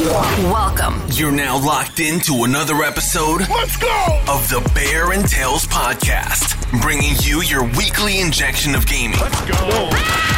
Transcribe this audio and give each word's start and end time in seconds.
Welcome. 0.00 1.02
You're 1.10 1.30
now 1.30 1.62
locked 1.62 2.00
into 2.00 2.44
another 2.44 2.76
episode. 2.84 3.40
Let's 3.50 3.76
go 3.76 4.22
of 4.28 4.48
the 4.48 4.66
Bear 4.74 5.12
and 5.12 5.28
Tails 5.28 5.66
podcast, 5.66 6.56
bringing 6.80 7.12
you 7.20 7.42
your 7.42 7.64
weekly 7.76 8.20
injection 8.20 8.74
of 8.74 8.86
gaming. 8.86 9.18
Let's 9.20 9.38
go. 9.42 9.90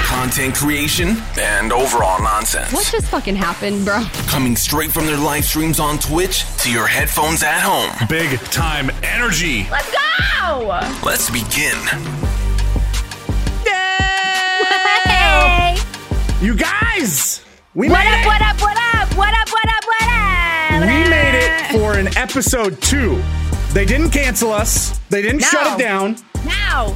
Content 0.07 0.57
creation 0.57 1.17
and 1.39 1.73
overall 1.73 2.21
nonsense. 2.21 2.73
What 2.73 2.89
just 2.91 3.07
fucking 3.07 3.37
happened, 3.37 3.85
bro? 3.85 4.03
Coming 4.27 4.57
straight 4.57 4.91
from 4.91 5.07
their 5.07 5.17
live 5.17 5.45
streams 5.45 5.79
on 5.79 6.01
Twitch 6.01 6.45
to 6.65 6.73
your 6.73 6.89
headphones 6.89 7.45
at 7.45 7.61
home. 7.61 7.93
Big 8.09 8.41
time 8.47 8.91
energy. 9.05 9.69
Let's 9.71 9.93
go! 9.93 10.67
Let's 11.05 11.31
begin. 11.31 11.79
Hey! 15.05 15.77
You 16.41 16.57
guys, 16.57 17.42
we 17.75 17.89
What 17.89 17.99
made 17.99 18.09
up, 18.09 18.21
it. 18.21 18.27
what 18.27 18.43
up, 18.43 18.61
what 18.61 18.77
up, 18.77 19.17
what 19.17 19.35
up, 19.35 19.49
what 19.51 19.69
up, 19.69 19.85
what 19.85 20.09
up? 20.09 20.81
We 20.83 21.11
made 21.11 21.35
it 21.35 21.73
for 21.79 21.95
an 21.99 22.09
episode 22.19 22.81
two. 22.83 23.21
They 23.73 23.85
didn't 23.87 24.11
cancel 24.11 24.53
us. 24.53 24.99
They 25.09 25.23
didn't 25.23 25.41
No. 25.41 25.47
shut 25.49 25.81
it 25.81 25.83
down, 25.83 26.17
Now, 26.45 26.95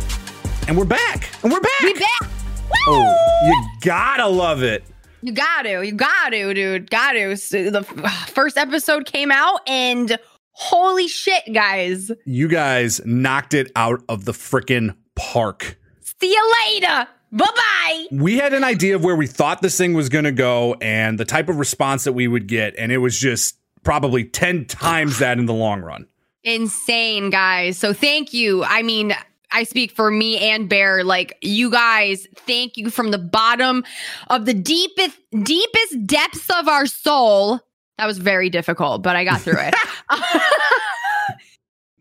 and 0.69 0.77
we're 0.77 0.85
back. 0.85 1.31
And 1.43 1.51
we're 1.53 1.61
back. 1.61 1.81
we 1.83 1.95
back. 1.95 2.09
Oh, 2.23 2.69
Woo! 2.89 2.95
Oh, 2.95 3.47
you 3.47 3.67
gotta 3.83 4.27
love 4.27 4.63
it. 4.63 4.85
You 5.23 5.33
got 5.33 5.63
to, 5.63 5.83
you 5.85 5.93
got 5.93 6.31
to, 6.31 6.53
dude. 6.55 6.91
Got 6.91 7.13
to. 7.13 7.37
So 7.37 7.71
the 7.71 7.83
first 8.29 8.57
episode 8.59 9.07
came 9.07 9.33
out, 9.33 9.61
and 9.67 10.19
holy 10.53 11.09
shit, 11.09 11.43
guys. 11.55 12.11
You 12.27 12.49
guys 12.49 13.01
knocked 13.05 13.55
it 13.55 13.73
out 13.75 14.03
of 14.09 14.25
the 14.27 14.33
frickin' 14.33 14.95
park. 15.15 15.79
See 16.21 16.31
you 16.33 16.53
later. 16.67 17.09
Bye 17.37 17.47
bye. 17.55 18.07
We 18.11 18.39
had 18.39 18.55
an 18.55 18.65
idea 18.65 18.97
of 18.97 19.05
where 19.05 19.17
we 19.17 19.27
thought 19.27 19.61
this 19.63 19.77
thing 19.77 19.95
was 19.95 20.09
gonna 20.09 20.33
go 20.33 20.75
and 20.81 21.19
the 21.19 21.25
type 21.25 21.49
of 21.49 21.59
response 21.59 22.05
that 22.05 22.13
we 22.13 22.29
would 22.29 22.47
get, 22.47 22.75
and 22.79 22.91
it 22.91 22.99
was 22.99 23.19
just 23.19 23.57
probably 23.83 24.25
10 24.25 24.65
times 24.65 25.19
that 25.21 25.39
in 25.39 25.47
the 25.47 25.55
long 25.55 25.81
run. 25.81 26.07
Insane, 26.43 27.31
guys. 27.31 27.79
So 27.79 27.93
thank 27.93 28.33
you. 28.33 28.65
I 28.65 28.83
mean, 28.83 29.15
I 29.53 29.65
speak 29.65 29.93
for 29.93 30.11
me 30.11 30.39
and 30.39 30.69
Bear. 30.69 31.05
Like 31.05 31.39
you 31.41 31.71
guys, 31.71 32.27
thank 32.35 32.77
you 32.77 32.91
from 32.91 33.11
the 33.11 33.19
bottom 33.19 33.85
of 34.29 34.45
the 34.45 34.55
deepest, 34.55 35.19
deepest 35.43 36.07
depths 36.07 36.49
of 36.51 36.69
our 36.69 36.87
soul. 36.87 37.61
That 37.99 38.07
was 38.07 38.19
very 38.19 38.51
difficult, 38.51 39.03
but 39.03 39.17
I 39.17 39.25
got 39.25 39.41
through 39.41 39.61
it. 39.61 39.75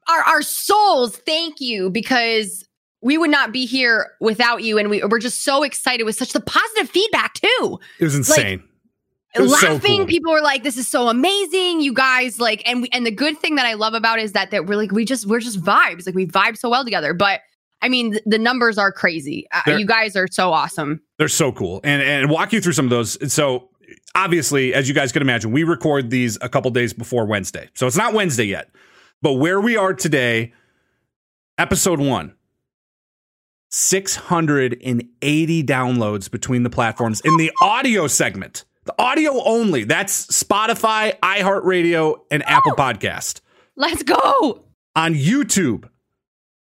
our 0.09 0.19
our 0.21 0.41
souls, 0.41 1.15
thank 1.17 1.61
you 1.61 1.89
because 1.89 2.64
we 3.05 3.19
would 3.19 3.29
not 3.29 3.51
be 3.51 3.67
here 3.67 4.13
without 4.19 4.63
you, 4.63 4.79
and 4.79 4.89
we 4.89 5.03
we're 5.03 5.19
just 5.19 5.43
so 5.43 5.61
excited 5.61 6.05
with 6.05 6.15
such 6.15 6.33
the 6.33 6.39
positive 6.39 6.89
feedback 6.89 7.35
too. 7.35 7.79
It 7.99 8.03
was 8.03 8.15
insane. 8.15 8.63
It 9.35 9.41
was 9.41 9.59
so 9.59 9.73
Laughing, 9.73 9.97
cool. 9.97 10.05
people 10.07 10.31
were 10.31 10.41
like, 10.41 10.63
"This 10.63 10.75
is 10.75 10.87
so 10.87 11.07
amazing, 11.07 11.81
you 11.81 11.93
guys!" 11.93 12.39
Like, 12.39 12.67
and 12.67 12.81
we, 12.81 12.89
and 12.91 13.05
the 13.05 13.11
good 13.11 13.37
thing 13.37 13.55
that 13.55 13.65
I 13.67 13.75
love 13.75 13.93
about 13.93 14.17
it 14.17 14.23
is 14.23 14.31
that 14.31 14.49
that 14.49 14.65
we're 14.65 14.75
like, 14.75 14.91
we 14.91 15.05
just 15.05 15.27
we're 15.27 15.39
just 15.39 15.61
vibes, 15.61 16.07
like 16.07 16.15
we 16.15 16.25
vibe 16.25 16.57
so 16.57 16.67
well 16.67 16.83
together. 16.83 17.13
But 17.13 17.41
I 17.83 17.89
mean, 17.89 18.13
th- 18.13 18.23
the 18.25 18.39
numbers 18.39 18.79
are 18.79 18.91
crazy. 18.91 19.45
Uh, 19.51 19.75
you 19.77 19.85
guys 19.85 20.15
are 20.15 20.27
so 20.31 20.51
awesome. 20.51 20.99
They're 21.19 21.27
so 21.27 21.51
cool. 21.51 21.81
And 21.83 22.01
and 22.01 22.31
walk 22.31 22.53
you 22.53 22.59
through 22.59 22.73
some 22.73 22.87
of 22.87 22.89
those. 22.89 23.31
So 23.31 23.69
obviously, 24.15 24.73
as 24.73 24.87
you 24.87 24.95
guys 24.95 25.11
can 25.11 25.21
imagine, 25.21 25.51
we 25.51 25.63
record 25.63 26.09
these 26.09 26.39
a 26.41 26.49
couple 26.49 26.71
days 26.71 26.91
before 26.91 27.25
Wednesday. 27.25 27.69
So 27.75 27.85
it's 27.85 27.97
not 27.97 28.15
Wednesday 28.15 28.45
yet. 28.45 28.71
But 29.21 29.33
where 29.33 29.61
we 29.61 29.77
are 29.77 29.93
today, 29.93 30.53
episode 31.59 31.99
one. 31.99 32.33
680 33.75 35.63
downloads 35.63 36.31
between 36.31 36.63
the 36.63 36.69
platforms 36.69 37.19
in 37.25 37.35
the 37.35 37.51
audio 37.61 38.07
segment. 38.07 38.63
The 38.85 38.95
audio 38.97 39.43
only. 39.43 39.83
That's 39.83 40.27
Spotify, 40.27 41.19
iHeartRadio, 41.19 42.19
and 42.31 42.41
Apple 42.47 42.71
Podcast. 42.71 43.41
Let's 43.75 44.01
go. 44.01 44.63
On 44.95 45.13
YouTube, 45.13 45.89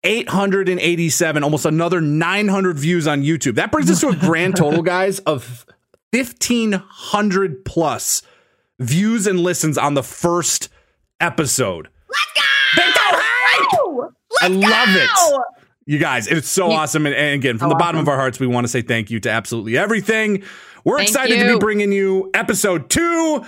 887, 0.03 1.43
almost 1.43 1.65
another 1.65 2.01
900 2.01 2.77
views 2.77 3.07
on 3.07 3.23
YouTube. 3.23 3.55
That 3.55 3.71
brings 3.71 3.89
us 3.89 4.01
to 4.01 4.09
a 4.09 4.15
grand 4.15 4.55
total, 4.55 4.83
guys, 4.83 5.17
of 5.21 5.65
1,500 6.11 7.65
plus 7.65 8.21
views 8.77 9.25
and 9.25 9.39
listens 9.39 9.79
on 9.79 9.95
the 9.95 10.03
first 10.03 10.69
episode. 11.19 11.89
Let's 12.77 12.95
go! 13.07 14.11
I 14.43 14.47
love 14.49 14.89
it. 14.95 15.09
You 15.85 15.97
guys, 15.97 16.27
it's 16.27 16.47
so 16.49 16.67
You- 16.69 16.73
awesome. 16.77 17.05
And, 17.05 17.15
and 17.15 17.35
again, 17.35 17.57
from 17.57 17.69
the 17.69 17.75
bottom 17.75 17.97
awesome. 17.97 18.03
of 18.05 18.09
our 18.09 18.17
hearts, 18.17 18.39
we 18.39 18.47
want 18.47 18.65
to 18.65 18.67
say 18.69 18.81
thank 18.81 19.09
you 19.09 19.19
to 19.21 19.29
absolutely 19.31 19.77
everything. 19.77 20.43
We're 20.83 20.97
Thank 20.97 21.09
excited 21.09 21.39
to 21.39 21.53
be 21.53 21.59
bringing 21.59 21.91
you 21.91 22.29
episode 22.33 22.89
two. 22.89 23.43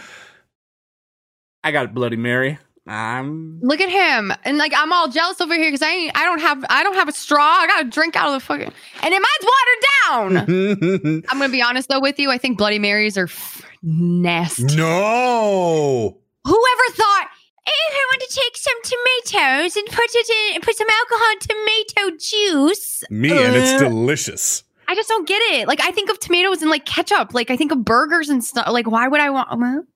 I 1.64 1.72
got 1.72 1.94
Bloody 1.94 2.18
Mary. 2.18 2.60
I'm 2.86 3.60
Look 3.62 3.80
at 3.80 3.88
him, 3.90 4.34
and 4.44 4.58
like 4.58 4.74
I'm 4.76 4.92
all 4.92 5.08
jealous 5.08 5.40
over 5.40 5.54
here 5.56 5.68
because 5.68 5.82
I 5.82 5.90
ain't- 5.90 6.18
I 6.18 6.26
don't 6.26 6.42
have 6.42 6.66
I 6.70 6.84
don't 6.84 6.96
have 6.96 7.08
a 7.08 7.14
straw. 7.14 7.40
I 7.62 7.66
got 7.66 7.78
to 7.84 7.86
drink 7.90 8.18
out 8.18 8.28
of 8.28 8.34
the 8.34 8.40
fucking, 8.42 8.74
and 9.02 9.14
it 9.14 9.22
mine's 9.22 10.36
watered 10.36 10.48
down. 10.50 11.24
I'm 11.30 11.40
gonna 11.40 11.50
be 11.50 11.62
honest 11.62 11.88
though 11.88 12.02
with 12.02 12.20
you. 12.20 12.30
I 12.30 12.38
think 12.38 12.58
Bloody 12.58 12.78
Marys 12.80 13.18
are 13.18 13.24
f- 13.26 13.62
nasty. 13.82 14.76
no. 14.76 16.18
Whoever 16.46 16.84
thought, 16.92 17.30
if 17.66 17.94
I 17.94 18.06
want 18.12 18.22
to 18.22 18.36
take 18.36 18.58
some 18.58 18.82
tomatoes 18.84 19.76
and 19.76 19.88
put 19.88 20.10
it 20.14 20.56
in, 20.56 20.62
put 20.62 20.76
some 20.76 20.88
alcohol 20.90 21.32
in 21.32 21.40
tomato 21.40 22.18
juice. 22.18 23.04
Me, 23.10 23.32
and 23.32 23.56
it's 23.56 23.82
delicious. 23.82 24.64
I 24.88 24.96
just 24.96 25.10
don't 25.10 25.28
get 25.28 25.42
it. 25.54 25.68
Like 25.68 25.82
I 25.82 25.92
think 25.92 26.10
of 26.10 26.20
tomatoes 26.20 26.62
and 26.62 26.70
like 26.70 26.86
ketchup. 26.86 27.34
Like 27.34 27.50
I 27.50 27.58
think 27.58 27.72
of 27.72 27.84
burgers 27.84 28.30
and 28.30 28.44
stuff. 28.44 28.68
Like 28.70 28.88
why 28.88 29.08
would 29.08 29.22
I 29.22 29.30
want? 29.30 29.88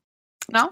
No, 0.49 0.69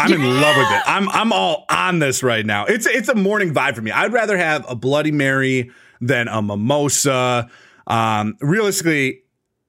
I'm 0.00 0.12
in 0.12 0.40
love 0.40 0.56
with 0.56 0.70
it. 0.70 0.82
I'm 0.86 1.08
I'm 1.10 1.32
all 1.32 1.66
on 1.70 1.98
this 1.98 2.22
right 2.22 2.44
now. 2.44 2.64
It's 2.66 2.86
it's 2.86 3.08
a 3.08 3.14
morning 3.14 3.54
vibe 3.54 3.74
for 3.74 3.82
me. 3.82 3.90
I'd 3.90 4.12
rather 4.12 4.36
have 4.36 4.64
a 4.68 4.74
Bloody 4.74 5.12
Mary 5.12 5.70
than 6.00 6.28
a 6.28 6.42
mimosa. 6.42 7.50
Um, 7.86 8.36
realistically, 8.40 9.22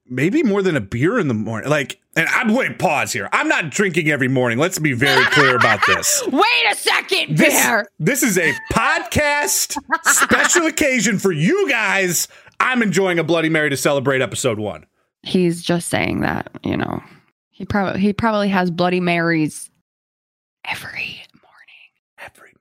maybe 0.06 0.42
more 0.42 0.62
than 0.62 0.76
a 0.76 0.80
beer 0.80 1.18
in 1.18 1.28
the 1.28 1.34
morning. 1.34 1.68
Like, 1.68 2.00
and 2.16 2.28
I'm 2.28 2.54
wait, 2.54 2.78
pause 2.78 3.12
here. 3.12 3.28
I'm 3.32 3.48
not 3.48 3.70
drinking 3.70 4.10
every 4.10 4.28
morning. 4.28 4.58
Let's 4.58 4.78
be 4.78 4.92
very 4.92 5.24
clear 5.26 5.56
about 5.56 5.80
this. 5.86 6.22
wait 6.30 6.44
a 6.70 6.74
second, 6.76 7.36
This, 7.38 7.54
Bear. 7.54 7.86
this 7.98 8.22
is 8.22 8.38
a 8.38 8.52
podcast 8.72 9.76
special 10.04 10.66
occasion 10.66 11.18
for 11.18 11.32
you 11.32 11.68
guys. 11.70 12.28
I'm 12.60 12.82
enjoying 12.82 13.18
a 13.18 13.24
Bloody 13.24 13.48
Mary 13.48 13.70
to 13.70 13.76
celebrate 13.76 14.20
episode 14.20 14.58
one. 14.58 14.86
He's 15.22 15.62
just 15.62 15.88
saying 15.88 16.20
that. 16.20 16.50
You 16.62 16.76
know, 16.76 17.02
he 17.50 17.64
probably 17.64 18.00
he 18.00 18.12
probably 18.12 18.48
has 18.48 18.70
Bloody 18.70 19.00
Marys 19.00 19.70
every 20.64 21.22
morning. 21.42 22.18
Every. 22.18 22.52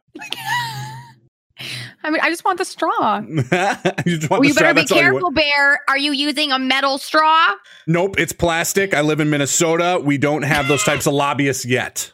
I 2.04 2.10
mean, 2.10 2.22
I 2.22 2.30
just 2.30 2.44
want 2.44 2.58
the 2.58 2.66
straw. 2.66 3.20
you 3.28 3.42
just 3.44 3.52
want 3.52 3.52
Well, 3.56 4.42
the 4.42 4.48
you 4.48 4.54
straw, 4.54 4.64
better 4.64 4.74
be 4.74 4.82
that's 4.82 4.92
you 4.92 4.98
careful, 4.98 5.32
Bear. 5.32 5.82
Are 5.88 5.98
you 5.98 6.12
using 6.12 6.52
a 6.52 6.60
metal 6.60 6.98
straw? 6.98 7.56
Nope, 7.88 8.20
it's 8.20 8.34
plastic. 8.34 8.94
I 8.94 9.02
live 9.02 9.20
in 9.20 9.30
Minnesota. 9.30 10.02
We 10.04 10.18
don't 10.18 10.44
have 10.44 10.68
those 10.68 10.84
types 10.84 11.08
of 11.08 11.14
lobbyists 11.14 11.66
yet. 11.66 12.12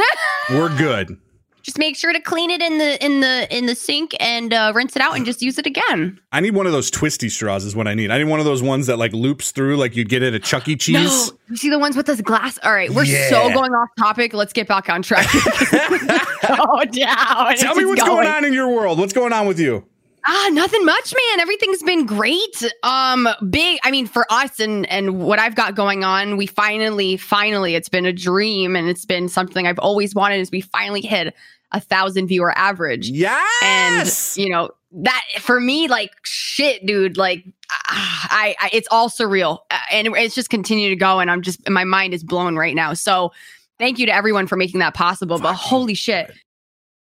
We're 0.50 0.76
good. 0.76 1.18
Just 1.66 1.78
make 1.78 1.96
sure 1.96 2.12
to 2.12 2.20
clean 2.20 2.48
it 2.48 2.62
in 2.62 2.78
the 2.78 3.04
in 3.04 3.18
the 3.18 3.48
in 3.54 3.66
the 3.66 3.74
sink 3.74 4.14
and 4.20 4.54
uh, 4.54 4.70
rinse 4.72 4.94
it 4.94 5.02
out 5.02 5.16
and 5.16 5.26
just 5.26 5.42
use 5.42 5.58
it 5.58 5.66
again. 5.66 6.18
I 6.30 6.38
need 6.38 6.54
one 6.54 6.64
of 6.66 6.70
those 6.70 6.92
twisty 6.92 7.28
straws 7.28 7.64
is 7.64 7.74
what 7.74 7.88
I 7.88 7.94
need. 7.94 8.12
I 8.12 8.18
need 8.18 8.28
one 8.30 8.38
of 8.38 8.46
those 8.46 8.62
ones 8.62 8.86
that 8.86 8.98
like 8.98 9.12
loops 9.12 9.50
through 9.50 9.76
like 9.76 9.96
you'd 9.96 10.08
get 10.08 10.22
at 10.22 10.32
a 10.32 10.38
Chuck 10.38 10.68
E. 10.68 10.76
Cheese. 10.76 10.94
No, 11.32 11.36
you 11.48 11.56
see 11.56 11.68
the 11.68 11.80
ones 11.80 11.96
with 11.96 12.06
this 12.06 12.20
glass. 12.20 12.56
All 12.62 12.72
right, 12.72 12.88
we're 12.88 13.02
Yeah. 13.02 13.28
so 13.30 13.52
going 13.52 13.72
off 13.72 13.88
topic. 13.98 14.32
Let's 14.32 14.52
get 14.52 14.68
back 14.68 14.88
on 14.88 15.02
track. 15.02 15.26
oh, 16.48 16.84
down. 16.84 17.56
Tell 17.56 17.74
me 17.74 17.84
what's 17.84 18.02
going 18.02 18.28
on 18.28 18.44
in 18.44 18.52
your 18.52 18.68
world. 18.68 19.00
What's 19.00 19.12
going 19.12 19.32
on 19.32 19.48
with 19.48 19.58
you? 19.58 19.84
Ah, 20.28 20.48
nothing 20.52 20.84
much, 20.84 21.14
man. 21.14 21.40
Everything's 21.40 21.84
been 21.84 22.04
great. 22.04 22.64
Um, 22.82 23.28
big. 23.48 23.78
I 23.84 23.92
mean, 23.92 24.06
for 24.08 24.26
us 24.28 24.58
and 24.58 24.84
and 24.90 25.20
what 25.20 25.38
I've 25.38 25.54
got 25.54 25.76
going 25.76 26.02
on, 26.02 26.36
we 26.36 26.46
finally, 26.46 27.16
finally, 27.16 27.76
it's 27.76 27.88
been 27.88 28.06
a 28.06 28.12
dream 28.12 28.74
and 28.74 28.88
it's 28.88 29.04
been 29.04 29.28
something 29.28 29.68
I've 29.68 29.78
always 29.78 30.14
wanted. 30.16 30.40
Is 30.40 30.50
we 30.50 30.62
finally 30.62 31.00
hit 31.00 31.32
a 31.72 31.80
thousand 31.80 32.28
viewer 32.28 32.56
average. 32.56 33.08
Yes. 33.08 34.36
and 34.36 34.44
you 34.44 34.50
know 34.50 34.70
that 34.92 35.22
for 35.40 35.60
me 35.60 35.88
like 35.88 36.10
shit 36.22 36.86
dude 36.86 37.16
like 37.18 37.44
I, 37.88 38.54
I 38.58 38.70
it's 38.72 38.88
all 38.90 39.10
surreal 39.10 39.58
Uh, 39.70 39.78
and 39.90 40.06
it's 40.16 40.34
just 40.34 40.48
continue 40.48 40.88
to 40.88 40.96
go 40.96 41.18
and 41.18 41.30
i'm 41.30 41.42
just 41.42 41.68
my 41.68 41.84
mind 41.84 42.14
is 42.14 42.22
blown 42.24 42.56
right 42.56 42.74
now 42.74 42.94
so 42.94 43.32
thank 43.78 43.98
you 43.98 44.06
to 44.06 44.14
everyone 44.14 44.46
for 44.46 44.56
making 44.56 44.80
that 44.80 44.94
possible 44.94 45.38
but 45.38 45.54
holy 45.54 45.94
shit 45.94 46.32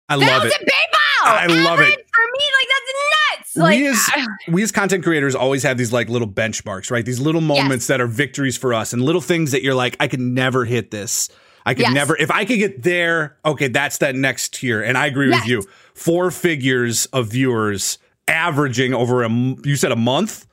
I 0.09 0.15
love 0.17 0.45
it. 0.45 0.53
I 1.25 1.47
love 1.47 1.81
it. 1.81 1.95
For 1.95 2.25
me 2.33 2.45
like 2.59 2.69
that's 2.69 2.93
nuts 3.39 3.57
like 3.57 3.79
we 3.79 3.87
as 3.89 4.11
we 4.49 4.63
as 4.63 4.73
content 4.73 5.05
creators 5.05 5.35
always 5.35 5.63
have 5.63 5.79
these 5.79 5.93
like 5.93 6.09
little 6.09 6.29
benchmarks, 6.29 6.91
right? 6.91 7.05
These 7.05 7.21
little 7.21 7.41
moments 7.41 7.87
that 7.87 8.01
are 8.01 8.07
victories 8.07 8.57
for 8.57 8.75
us 8.75 8.93
and 8.93 9.03
little 9.03 9.21
things 9.21 9.53
that 9.53 9.63
you're 9.63 9.75
like, 9.75 9.97
I 10.01 10.09
could 10.09 10.21
never 10.21 10.65
hit 10.65 10.91
this. 10.91 11.29
I 11.65 11.75
could 11.75 11.83
Yes. 11.83 11.95
never 11.95 12.17
if 12.17 12.31
I 12.31 12.45
could 12.45 12.59
get 12.59 12.83
there, 12.83 13.37
okay, 13.45 13.69
that's 13.69 13.99
that 13.99 14.15
next 14.15 14.55
tier. 14.55 14.83
And 14.83 14.97
I 14.99 15.07
agree 15.07 15.29
Yes. 15.31 15.43
with 15.43 15.49
you. 15.51 15.65
Four 15.95 16.31
figures 16.31 17.07
of 17.07 17.29
viewers 17.31 17.99
averaging 18.29 18.95
over 18.95 19.23
a, 19.23 19.29
you 19.31 19.77
said 19.77 19.93
a 19.93 19.97
month? 19.97 20.47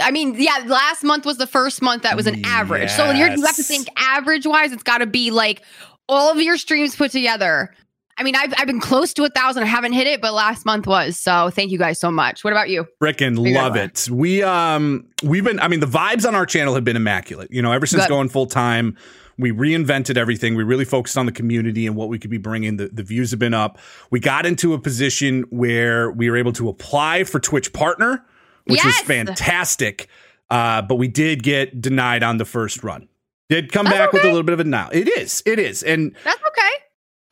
I 0.00 0.10
mean, 0.10 0.34
yeah, 0.38 0.62
last 0.66 1.04
month 1.04 1.26
was 1.26 1.36
the 1.36 1.46
first 1.46 1.82
month 1.82 2.02
that 2.04 2.16
was 2.16 2.26
an 2.26 2.44
average. 2.46 2.90
So 2.90 3.10
you're, 3.10 3.30
you 3.30 3.44
have 3.44 3.56
to 3.56 3.62
think 3.62 3.88
average 3.96 4.46
wise, 4.46 4.72
it's 4.72 4.82
got 4.82 4.98
to 4.98 5.06
be 5.06 5.30
like 5.30 5.62
all 6.08 6.30
of 6.30 6.40
your 6.40 6.56
streams 6.56 6.96
put 6.96 7.10
together. 7.10 7.74
I 8.18 8.24
mean, 8.24 8.36
I've, 8.36 8.52
I've 8.58 8.66
been 8.66 8.80
close 8.80 9.12
to 9.14 9.24
a 9.24 9.28
thousand. 9.30 9.62
I 9.62 9.66
haven't 9.66 9.92
hit 9.92 10.06
it, 10.06 10.20
but 10.20 10.32
last 10.34 10.64
month 10.66 10.86
was. 10.86 11.18
So 11.18 11.50
thank 11.50 11.70
you 11.70 11.78
guys 11.78 11.98
so 11.98 12.10
much. 12.10 12.44
What 12.44 12.52
about 12.52 12.68
you? 12.70 12.86
Frickin' 13.02 13.36
love 13.54 13.74
it 13.76 14.06
it. 14.06 14.10
We 14.10 14.42
um 14.42 15.06
we've 15.22 15.44
been 15.44 15.58
I 15.60 15.68
mean 15.68 15.80
the 15.80 15.86
vibes 15.86 16.26
on 16.26 16.34
our 16.34 16.46
channel 16.46 16.74
have 16.74 16.84
been 16.84 16.96
immaculate. 16.96 17.50
You 17.50 17.62
know, 17.62 17.72
ever 17.72 17.86
since 17.86 18.02
Good. 18.04 18.08
going 18.10 18.28
full 18.28 18.46
time, 18.46 18.96
we 19.38 19.50
reinvented 19.50 20.16
everything. 20.16 20.54
We 20.54 20.64
really 20.64 20.84
focused 20.84 21.16
on 21.16 21.26
the 21.26 21.32
community 21.32 21.86
and 21.86 21.96
what 21.96 22.08
we 22.08 22.18
could 22.18 22.30
be 22.30 22.38
bringing. 22.38 22.76
The 22.76 22.88
the 22.88 23.02
views 23.02 23.30
have 23.30 23.40
been 23.40 23.54
up. 23.54 23.78
We 24.10 24.20
got 24.20 24.46
into 24.46 24.74
a 24.74 24.78
position 24.78 25.42
where 25.50 26.10
we 26.10 26.30
were 26.30 26.36
able 26.36 26.52
to 26.52 26.68
apply 26.68 27.24
for 27.24 27.40
Twitch 27.40 27.72
partner, 27.72 28.24
which 28.64 28.84
was 28.84 28.98
fantastic. 29.00 30.08
Uh, 30.50 30.82
but 30.82 30.96
we 30.96 31.08
did 31.08 31.42
get 31.42 31.80
denied 31.80 32.22
on 32.22 32.36
the 32.36 32.44
first 32.44 32.84
run. 32.84 33.08
Did 33.48 33.72
come 33.72 33.84
That's 33.84 33.96
back 33.96 34.12
with 34.12 34.22
a 34.22 34.26
little 34.26 34.42
bit 34.42 34.52
of 34.52 34.60
a 34.60 34.64
now. 34.64 34.88
It 34.92 35.08
is. 35.08 35.42
It 35.46 35.58
is. 35.58 35.82
And 35.82 36.14
That's 36.24 36.40
okay. 36.40 36.70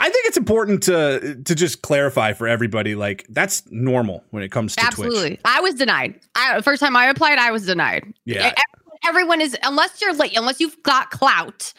I 0.00 0.08
think 0.08 0.26
it's 0.26 0.38
important 0.38 0.82
to 0.84 1.42
to 1.44 1.54
just 1.54 1.82
clarify 1.82 2.32
for 2.32 2.48
everybody 2.48 2.94
like 2.94 3.26
that's 3.28 3.62
normal 3.70 4.24
when 4.30 4.42
it 4.42 4.50
comes 4.50 4.74
to 4.74 4.80
Twitch. 4.80 5.06
Absolutely. 5.06 5.38
I 5.44 5.60
was 5.60 5.74
denied. 5.74 6.18
I, 6.34 6.56
the 6.56 6.62
first 6.62 6.80
time 6.80 6.96
I 6.96 7.06
applied, 7.06 7.38
I 7.38 7.50
was 7.50 7.66
denied. 7.66 8.14
Yeah. 8.24 8.54
Everyone, 9.06 9.40
everyone 9.40 9.40
is, 9.40 9.56
unless 9.62 10.00
you're 10.00 10.14
like, 10.14 10.36
unless 10.36 10.60
you've 10.60 10.82
got 10.82 11.10
clout 11.10 11.72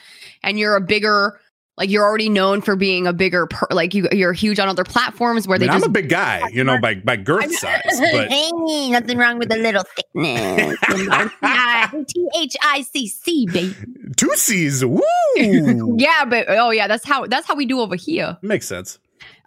and 0.43 0.57
you're 0.59 0.75
a 0.75 0.81
bigger, 0.81 1.39
like 1.77 1.89
you're 1.89 2.03
already 2.03 2.29
known 2.29 2.61
for 2.61 2.75
being 2.75 3.07
a 3.07 3.13
bigger, 3.13 3.47
per, 3.47 3.67
like 3.71 3.93
you, 3.93 4.07
you're 4.11 4.33
huge 4.33 4.59
on 4.59 4.67
other 4.67 4.83
platforms 4.83 5.47
where 5.47 5.55
I 5.55 5.59
mean, 5.59 5.67
they 5.67 5.73
I'm 5.73 5.79
just 5.79 5.87
a 5.89 5.91
big 5.91 6.09
guy, 6.09 6.47
you 6.49 6.63
know, 6.63 6.79
by 6.79 6.95
by 6.95 7.15
girth 7.15 7.51
size, 7.55 7.81
but 8.11 8.29
hey, 8.29 8.89
nothing 8.89 9.17
wrong 9.17 9.39
with 9.39 9.51
a 9.51 9.57
little 9.57 9.83
thickness. 9.95 10.77
T 12.07 12.27
H 12.37 12.55
I 12.61 12.81
C 12.81 13.07
C, 13.07 13.45
baby. 13.47 13.75
two 14.17 14.31
C's, 14.35 14.85
woo, 14.85 15.01
yeah, 15.35 16.25
but 16.25 16.45
oh 16.49 16.71
yeah, 16.71 16.87
that's 16.87 17.05
how 17.05 17.25
that's 17.25 17.47
how 17.47 17.55
we 17.55 17.65
do 17.65 17.79
over 17.79 17.95
here. 17.95 18.37
makes 18.41 18.67
sense. 18.67 18.99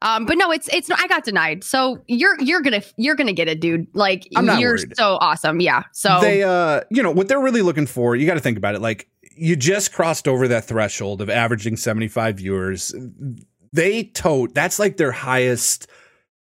Um, 0.04 0.26
but 0.26 0.36
no, 0.38 0.52
it's 0.52 0.68
it's 0.72 0.90
I 0.90 1.06
got 1.08 1.24
denied. 1.24 1.64
So 1.64 2.02
you're 2.06 2.38
you're 2.40 2.60
gonna 2.60 2.82
you're 2.96 3.14
gonna 3.16 3.32
get 3.32 3.48
it, 3.48 3.58
dude. 3.60 3.86
Like 3.94 4.28
you're 4.30 4.44
worried. 4.44 4.96
so 4.96 5.16
awesome. 5.20 5.60
Yeah. 5.60 5.84
So 5.92 6.20
They, 6.20 6.42
uh, 6.42 6.82
you 6.90 7.02
know, 7.02 7.10
what 7.10 7.26
they're 7.28 7.40
really 7.40 7.62
looking 7.62 7.86
for. 7.86 8.14
You 8.14 8.26
got 8.26 8.34
to 8.34 8.40
think 8.40 8.58
about 8.58 8.74
it. 8.74 8.82
Like 8.82 9.08
you 9.36 9.56
just 9.56 9.92
crossed 9.92 10.28
over 10.28 10.46
that 10.48 10.64
threshold 10.66 11.20
of 11.20 11.28
averaging 11.30 11.76
75 11.76 12.36
viewers. 12.36 12.94
They 13.72 14.04
tote 14.04 14.54
that's 14.54 14.78
like 14.78 14.98
their 14.98 15.10
highest 15.10 15.88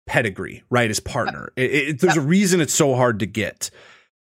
pedigree, 0.05 0.63
right? 0.69 0.89
As 0.89 0.99
partner, 1.01 1.51
It- 1.57 1.71
it- 1.73 1.99
there's 1.99 2.15
a 2.15 2.21
reason 2.21 2.61
it's 2.61 2.73
so 2.73 2.95
hard 2.95 3.19
to 3.19 3.25
get. 3.25 3.69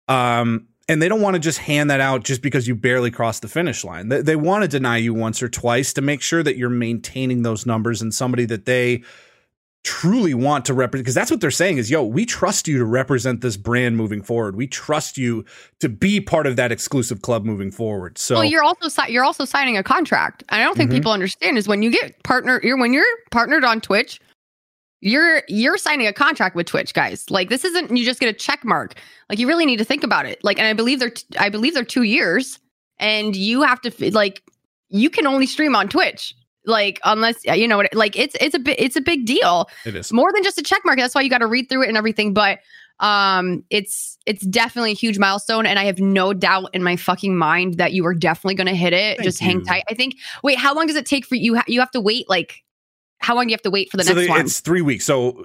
Um, 0.10 0.68
and 0.90 1.02
they 1.02 1.08
don't 1.08 1.22
want 1.22 1.36
to 1.36 1.40
just 1.40 1.60
hand 1.60 1.90
that 1.90 2.02
out 2.02 2.24
just 2.26 2.42
because 2.42 2.68
you 2.68 2.76
barely 2.76 3.12
crossed 3.12 3.42
the 3.44 3.48
finish 3.48 3.86
line. 3.86 4.10
They, 4.10 4.22
they 4.22 4.36
want 4.36 4.64
to 4.64 4.68
deny 4.68 4.98
you 4.98 5.14
once 5.14 5.42
or 5.42 5.48
twice 5.48 5.94
to 5.94 6.02
make 6.02 6.22
sure 6.22 6.44
that 6.44 6.58
you're 6.58 6.70
maintaining 6.70 7.44
those 7.44 7.66
numbers 7.66 8.02
and 8.02 8.14
somebody 8.14 8.44
that 8.46 8.66
they 8.66 9.04
truly 9.86 10.34
want 10.34 10.66
to 10.66 10.74
represent 10.74 11.06
because 11.06 11.16
that's 11.16 11.32
what 11.32 11.40
they're 11.40 11.50
saying 11.50 11.78
is 11.78 11.90
yo 11.90 12.04
we 12.04 12.26
trust 12.26 12.68
you 12.68 12.78
to 12.78 12.84
represent 12.84 13.40
this 13.40 13.56
brand 13.56 13.96
moving 13.96 14.22
forward 14.22 14.58
we 14.58 14.68
trust 14.68 15.18
you 15.18 15.46
to 15.80 15.88
be 15.88 16.20
part 16.20 16.46
of 16.46 16.58
that 16.58 16.70
exclusive 16.70 17.22
club 17.22 17.46
moving 17.46 17.72
forward 17.72 18.18
so 18.18 18.36
well, 18.36 18.44
you're 18.44 18.62
also 18.62 18.90
si- 18.90 19.10
you're 19.10 19.24
also 19.24 19.46
signing 19.46 19.78
a 19.78 19.84
contract. 19.84 20.44
I 20.50 20.62
don't 20.62 20.76
think 20.76 20.92
Mhm. 20.92 20.96
people 20.96 21.14
understand 21.14 21.58
is 21.58 21.66
when 21.66 21.82
you 21.82 21.92
get 21.92 22.22
partner, 22.24 22.60
you're 22.62 22.78
when 22.78 22.92
you're 22.92 23.06
partnered 23.32 23.64
on 23.64 23.80
Twitch, 23.80 24.20
you're 25.02 25.44
you're 25.48 25.78
signing 25.78 26.08
a 26.08 26.14
contract 26.14 26.56
with 26.56 26.68
Twitch, 26.68 26.94
guys. 26.94 27.30
Like 27.30 27.50
this 27.50 27.64
isn't 27.64 27.96
you 27.96 28.06
just 28.06 28.20
get 28.20 28.30
a 28.30 28.34
check 28.34 28.66
mark. 28.66 28.96
Like 29.30 29.40
you 29.40 29.48
really 29.48 29.66
need 29.66 29.78
to 29.78 29.86
think 29.86 30.04
about 30.04 30.26
it. 30.26 30.44
Like, 30.44 30.60
and 30.60 30.68
I 30.68 30.74
believe 30.74 31.00
they're 31.00 31.12
t- 31.12 31.26
I 31.38 31.50
believe 31.50 31.74
they're 31.74 31.84
two 31.84 32.04
years, 32.04 32.60
and 33.00 33.36
you 33.36 33.62
have 33.62 33.82
to 33.82 33.90
f- 33.90 34.14
like 34.14 34.44
you 34.90 35.10
can 35.10 35.26
only 35.26 35.46
stream 35.46 35.76
on 35.76 35.88
Twitch. 35.88 36.36
Like 36.66 37.00
unless 37.06 37.46
you 37.46 37.68
know 37.68 37.78
what 37.78 37.94
like 37.94 38.18
it's 38.18 38.36
it's 38.42 38.54
a 38.54 38.60
bit 38.60 38.80
it's 38.80 38.96
a 38.96 39.02
big 39.02 39.26
deal. 39.26 39.70
it 39.86 39.96
is 39.96 40.12
more 40.12 40.32
than 40.34 40.44
just 40.44 40.58
a 40.58 40.64
check 40.64 40.82
mark. 40.86 41.00
That's 41.00 41.16
why 41.16 41.22
you 41.22 41.30
got 41.30 41.40
to 41.40 41.48
read 41.48 41.70
through 41.70 41.84
it 41.84 41.88
and 41.88 41.98
everything. 41.98 42.34
But 42.34 42.60
um, 43.00 43.64
it's 43.70 44.18
it's 44.26 44.46
definitely 44.46 44.92
a 44.92 44.96
huge 44.96 45.18
milestone, 45.18 45.66
and 45.66 45.80
I 45.80 45.86
have 45.86 46.00
no 46.00 46.34
doubt 46.34 46.72
in 46.74 46.84
my 46.84 46.98
fucking 46.98 47.38
mind 47.38 47.76
that 47.76 47.94
you 47.94 48.06
are 48.06 48.14
definitely 48.14 48.56
going 48.56 48.68
to 48.68 48.76
hit 48.76 48.94
it. 48.94 49.18
Thank 49.18 49.24
just 49.24 49.40
hang 49.40 49.64
tight. 49.64 49.84
I 49.90 49.94
think. 49.94 50.16
Wait, 50.44 50.58
how 50.58 50.76
long 50.76 50.88
does 50.88 50.98
it 50.98 51.06
take 51.06 51.26
for 51.26 51.36
you? 51.36 51.60
You 51.68 51.80
have 51.80 51.92
to 51.92 52.02
wait 52.02 52.30
like. 52.30 52.64
How 53.20 53.36
long 53.36 53.46
do 53.46 53.52
you 53.52 53.54
have 53.56 53.62
to 53.64 53.72
wait 53.72 53.90
for 53.92 53.98
the 53.98 54.04
so 54.04 54.14
next 54.14 54.26
they- 54.26 54.30
one? 54.30 54.42
it's 54.42 54.60
three 54.60 54.82
weeks 54.82 55.06
so 55.06 55.44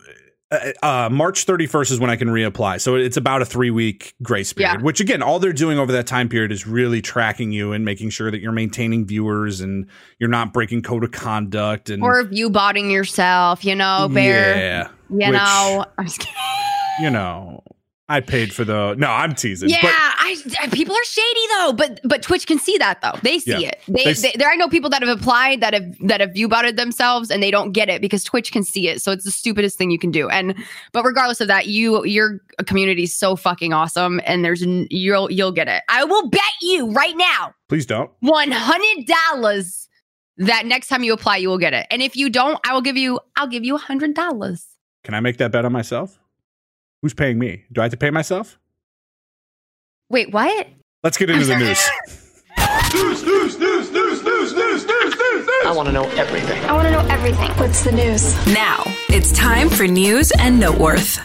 uh, 0.50 0.72
uh, 0.82 1.08
march 1.10 1.46
31st 1.46 1.90
is 1.92 1.98
when 2.00 2.10
i 2.10 2.16
can 2.16 2.28
reapply 2.28 2.78
so 2.80 2.94
it's 2.96 3.16
about 3.16 3.40
a 3.42 3.44
three 3.46 3.70
week 3.70 4.14
grace 4.22 4.52
period 4.52 4.76
Yeah. 4.78 4.82
which 4.82 5.00
again 5.00 5.22
all 5.22 5.38
they're 5.38 5.52
doing 5.54 5.78
over 5.78 5.90
that 5.92 6.06
time 6.06 6.28
period 6.28 6.52
is 6.52 6.66
really 6.66 7.00
tracking 7.00 7.50
you 7.50 7.72
and 7.72 7.84
making 7.84 8.10
sure 8.10 8.30
that 8.30 8.40
you're 8.40 8.52
maintaining 8.52 9.06
viewers 9.06 9.60
and 9.62 9.86
you're 10.18 10.28
not 10.30 10.52
breaking 10.52 10.82
code 10.82 11.02
of 11.02 11.12
conduct 11.12 11.88
and 11.90 12.02
or 12.02 12.28
you 12.30 12.50
botting 12.50 12.90
yourself, 12.90 13.64
you 13.64 13.74
know, 13.74 14.08
bear. 14.12 14.56
yeah 14.56 14.88
You 15.08 15.30
which, 15.30 15.38
know, 15.38 15.84
I'm 15.98 16.04
just 16.04 16.18
kidding. 16.20 16.34
you 17.00 17.10
know 17.10 17.62
i 18.08 18.20
paid 18.20 18.52
for 18.52 18.64
the 18.64 18.94
no 18.96 19.08
i'm 19.08 19.34
teasing 19.34 19.68
Yeah, 19.70 19.78
but 19.82 19.90
I, 19.92 20.36
I- 20.62 20.68
people 20.68 20.94
are 20.94 21.04
shady 21.04 21.46
though, 21.50 21.72
but 21.74 22.00
but 22.04 22.22
Twitch 22.22 22.46
can 22.46 22.58
see 22.58 22.76
that 22.78 23.00
though. 23.02 23.12
They 23.22 23.38
see 23.38 23.50
Yeah. 23.52 23.68
it. 23.68 23.80
They, 23.86 24.04
They 24.04 24.12
they, 24.14 24.32
there. 24.36 24.50
I 24.50 24.56
know 24.56 24.68
people 24.68 24.88
that 24.90 25.02
have 25.02 25.18
applied 25.20 25.60
that 25.60 25.74
have 25.74 25.84
that 26.06 26.20
have 26.20 26.32
view 26.32 26.48
botted 26.48 26.76
themselves 26.76 27.30
and 27.30 27.42
they 27.42 27.50
don't 27.50 27.72
get 27.72 27.88
it 27.90 28.00
because 28.00 28.24
Twitch 28.24 28.50
can 28.50 28.62
see 28.64 28.88
it. 28.88 29.02
So 29.02 29.12
it's 29.12 29.24
the 29.24 29.30
stupidest 29.30 29.76
thing 29.78 29.90
you 29.90 29.98
can 29.98 30.10
do. 30.10 30.28
And 30.28 30.54
but 30.92 31.04
regardless 31.04 31.40
of 31.42 31.48
that, 31.48 31.66
you 31.66 32.04
your 32.04 32.40
community 32.66 33.04
is 33.04 33.14
so 33.14 33.36
fucking 33.36 33.72
awesome, 33.74 34.20
and 34.24 34.44
there's 34.44 34.62
you'll 34.90 35.30
you'll 35.30 35.52
get 35.52 35.68
it. 35.68 35.82
I 35.88 36.04
will 36.04 36.28
bet 36.30 36.40
you 36.62 36.90
right 36.90 37.16
now 37.16 37.54
please 37.68 37.86
don't 37.86 38.10
one 38.20 38.50
hundred 38.50 39.06
dollars 39.06 39.88
that 40.38 40.64
next 40.66 40.88
time 40.88 41.04
you 41.04 41.12
apply 41.12 41.36
you 41.36 41.48
will 41.50 41.58
get 41.58 41.74
it. 41.74 41.86
And 41.90 42.02
if 42.02 42.16
you 42.16 42.28
don't, 42.30 42.58
I 42.66 42.72
will 42.74 42.82
give 42.82 42.96
you 42.96 43.20
I'll 43.36 43.46
give 43.48 43.64
you 43.64 43.74
a 43.76 43.78
hundred 43.78 44.14
dollars. 44.14 44.66
Can 45.04 45.14
I 45.14 45.20
make 45.20 45.36
that 45.36 45.52
bet 45.52 45.64
on 45.64 45.72
myself? 45.72 46.18
Who's 47.04 47.12
paying 47.12 47.38
me? 47.38 47.64
Do 47.70 47.82
I 47.82 47.84
have 47.84 47.90
to 47.90 47.98
pay 47.98 48.08
myself? 48.08 48.58
Wait, 50.08 50.32
what? 50.32 50.68
Let's 51.02 51.18
get 51.18 51.28
into 51.28 51.44
the 51.44 51.56
news. 51.56 51.90
news, 52.94 53.22
news, 53.22 53.58
news, 53.58 53.92
news, 53.92 54.22
news, 54.22 54.54
news, 54.54 54.86
news, 54.86 54.86
news, 54.86 55.48
I 55.66 55.72
want 55.76 55.88
to 55.88 55.92
know 55.92 56.04
everything. 56.12 56.64
I 56.64 56.72
want 56.72 56.88
to 56.88 56.92
know 56.92 57.06
everything. 57.10 57.50
What's 57.58 57.84
the 57.84 57.92
news? 57.92 58.34
Now, 58.54 58.84
it's 59.10 59.32
time 59.32 59.68
for 59.68 59.86
news 59.86 60.32
and 60.38 60.58
noteworth. 60.58 61.20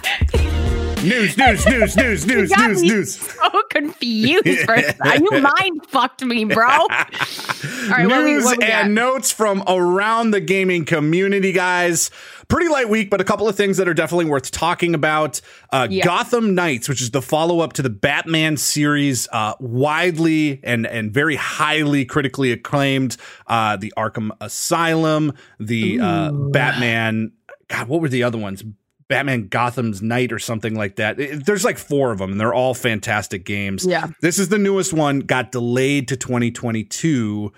News, 1.04 1.38
news, 1.38 1.66
news, 1.66 1.96
news, 1.96 2.25
news, 2.25 2.51
news, 2.57 2.84
news. 2.84 3.16
so 3.19 3.63
confused. 3.69 4.46
For 4.66 4.78
you 5.16 5.42
mind 5.42 5.86
fucked 5.88 6.24
me, 6.24 6.46
bro. 6.46 6.68
All 6.69 6.88
right, 6.88 8.07
what 8.07 8.24
we- 8.24 8.31
news 8.31 8.44
what 8.46 8.57
we 8.57 8.66
got? 8.66 8.86
and 8.86 8.96
notes 8.96 9.31
from 9.31 9.63
around 9.68 10.31
the 10.31 10.42
gaming 10.42 10.85
community, 10.85 11.52
guys. 11.52 12.12
Pretty 12.47 12.68
light 12.68 12.90
week, 12.90 13.12
but 13.12 13.21
a 13.21 13.23
couple 13.23 13.47
of 13.47 13.56
things 13.56 13.78
that 13.78 13.88
are 13.88 13.94
definitely 13.94 14.26
worth 14.26 14.50
talking 14.50 14.95
about. 14.95 15.40
Uh, 15.71 15.88
Yeah. 15.90 16.04
Gotham 16.04 16.56
Knights, 16.56 16.90
which 16.90 17.00
is 17.02 17.12
the 17.12 17.21
follow 17.21 17.59
up 17.59 17.73
to 17.73 17.83
the 17.83 17.92
Batman 17.92 18.57
series, 18.57 19.28
uh, 19.31 19.54
widely 19.59 20.59
and 20.64 20.88
and 20.88 21.12
very 21.14 21.35
highly 21.35 22.06
critically 22.06 22.52
acclaimed. 22.52 23.18
Uh, 23.45 23.78
the 23.78 23.94
Arkham 23.95 24.31
Asylum, 24.42 25.33
the 25.59 26.00
uh, 26.00 26.31
Batman. 26.31 27.31
God, 27.68 27.88
what 27.88 28.02
were 28.02 28.09
the 28.09 28.23
other 28.23 28.40
ones? 28.40 28.64
Batman 29.09 29.47
Gotham's 29.47 30.01
Night 30.01 30.31
or 30.31 30.39
something 30.39 30.75
like 30.75 30.95
that. 30.97 31.19
It- 31.19 31.45
there's 31.45 31.66
like 31.66 31.78
four 31.78 32.11
of 32.11 32.19
them, 32.19 32.31
and 32.31 32.39
they're 32.39 32.54
all 32.54 32.73
fantastic 32.73 33.44
games. 33.44 33.85
Yeah. 33.85 34.07
This 34.21 34.37
is 34.39 34.49
the 34.49 34.59
newest 34.59 34.94
one, 34.94 35.19
got 35.21 35.51
delayed 35.51 36.07
to 36.09 36.16
2022, 36.16 37.51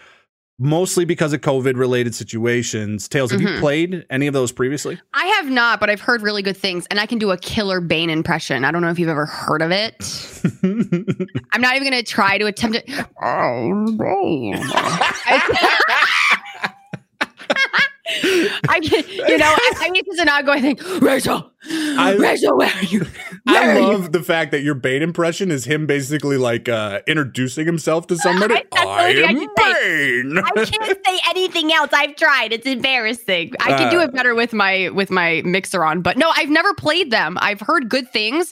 mostly 0.57 1.03
because 1.05 1.33
of 1.33 1.41
COVID 1.41 1.75
related 1.75 2.15
situations. 2.15 3.09
Tails, 3.09 3.31
have 3.31 3.41
you 3.41 3.47
Mhm. 3.49 3.59
played 3.59 4.05
any 4.09 4.27
of 4.27 4.33
those 4.33 4.51
previously? 4.53 4.97
I 5.13 5.25
have 5.25 5.49
not, 5.49 5.79
but 5.81 5.89
I've 5.89 5.99
heard 6.01 6.21
really 6.21 6.41
good 6.41 6.55
things, 6.55 6.85
and 6.89 6.99
I 6.99 7.05
can 7.05 7.17
do 7.17 7.31
a 7.31 7.37
killer 7.37 7.81
Bane 7.81 8.09
impression. 8.09 8.63
I 8.63 8.71
don't 8.71 8.81
know 8.81 8.89
if 8.89 8.97
you've 8.99 9.09
ever 9.09 9.25
heard 9.25 9.61
of 9.61 9.71
it. 9.71 9.95
I'm 11.51 11.61
not 11.61 11.75
even 11.75 11.89
going 11.89 12.01
to 12.01 12.09
try 12.09 12.37
to 12.37 12.45
attempt 12.45 12.77
it. 12.77 12.89
Oh, 13.23 13.95
Bane. 13.97 14.63
I 18.69 18.79
can, 18.83 19.03
you 19.09 19.37
know, 19.37 19.45
I, 19.45 19.73
I 19.81 19.89
mean, 19.91 20.03
it's 20.05 20.19
an 20.19 20.29
ongoing 20.29 20.61
thing. 20.61 20.99
Rachel, 20.99 21.51
I- 21.69 22.15
Rachel, 22.19 22.57
where 22.57 22.69
are 22.73 22.83
you? 22.83 23.05
Where 23.45 23.61
I 23.61 23.67
are 23.69 23.79
you? 23.79 23.87
love 23.87 24.11
the 24.11 24.21
fact 24.23 24.51
that 24.51 24.61
your 24.61 24.75
Bane 24.75 25.01
impression 25.01 25.51
is 25.51 25.65
him 25.65 25.85
basically 25.87 26.37
like 26.37 26.69
uh, 26.69 27.01
introducing 27.07 27.65
himself 27.65 28.07
to 28.07 28.17
somebody. 28.17 28.55
I- 28.55 28.85
I 28.85 29.09
am. 29.09 29.35
Bane. 29.35 30.37
I 30.37 30.65
can't 30.65 31.05
say 31.05 31.19
anything 31.29 31.71
else. 31.73 31.89
I've 31.93 32.15
tried. 32.15 32.53
It's 32.53 32.65
embarrassing. 32.67 33.53
I 33.59 33.77
can 33.77 33.91
do 33.91 33.99
Uh, 33.99 34.03
it 34.03 34.13
better 34.13 34.35
with 34.35 34.53
my 34.53 34.89
with 34.89 35.09
my 35.11 35.41
mixer 35.45 35.83
on, 35.83 36.01
but 36.01 36.17
no, 36.17 36.31
I've 36.35 36.49
never 36.49 36.73
played 36.73 37.11
them. 37.11 37.37
I've 37.41 37.59
heard 37.61 37.89
good 37.89 38.09
things. 38.11 38.51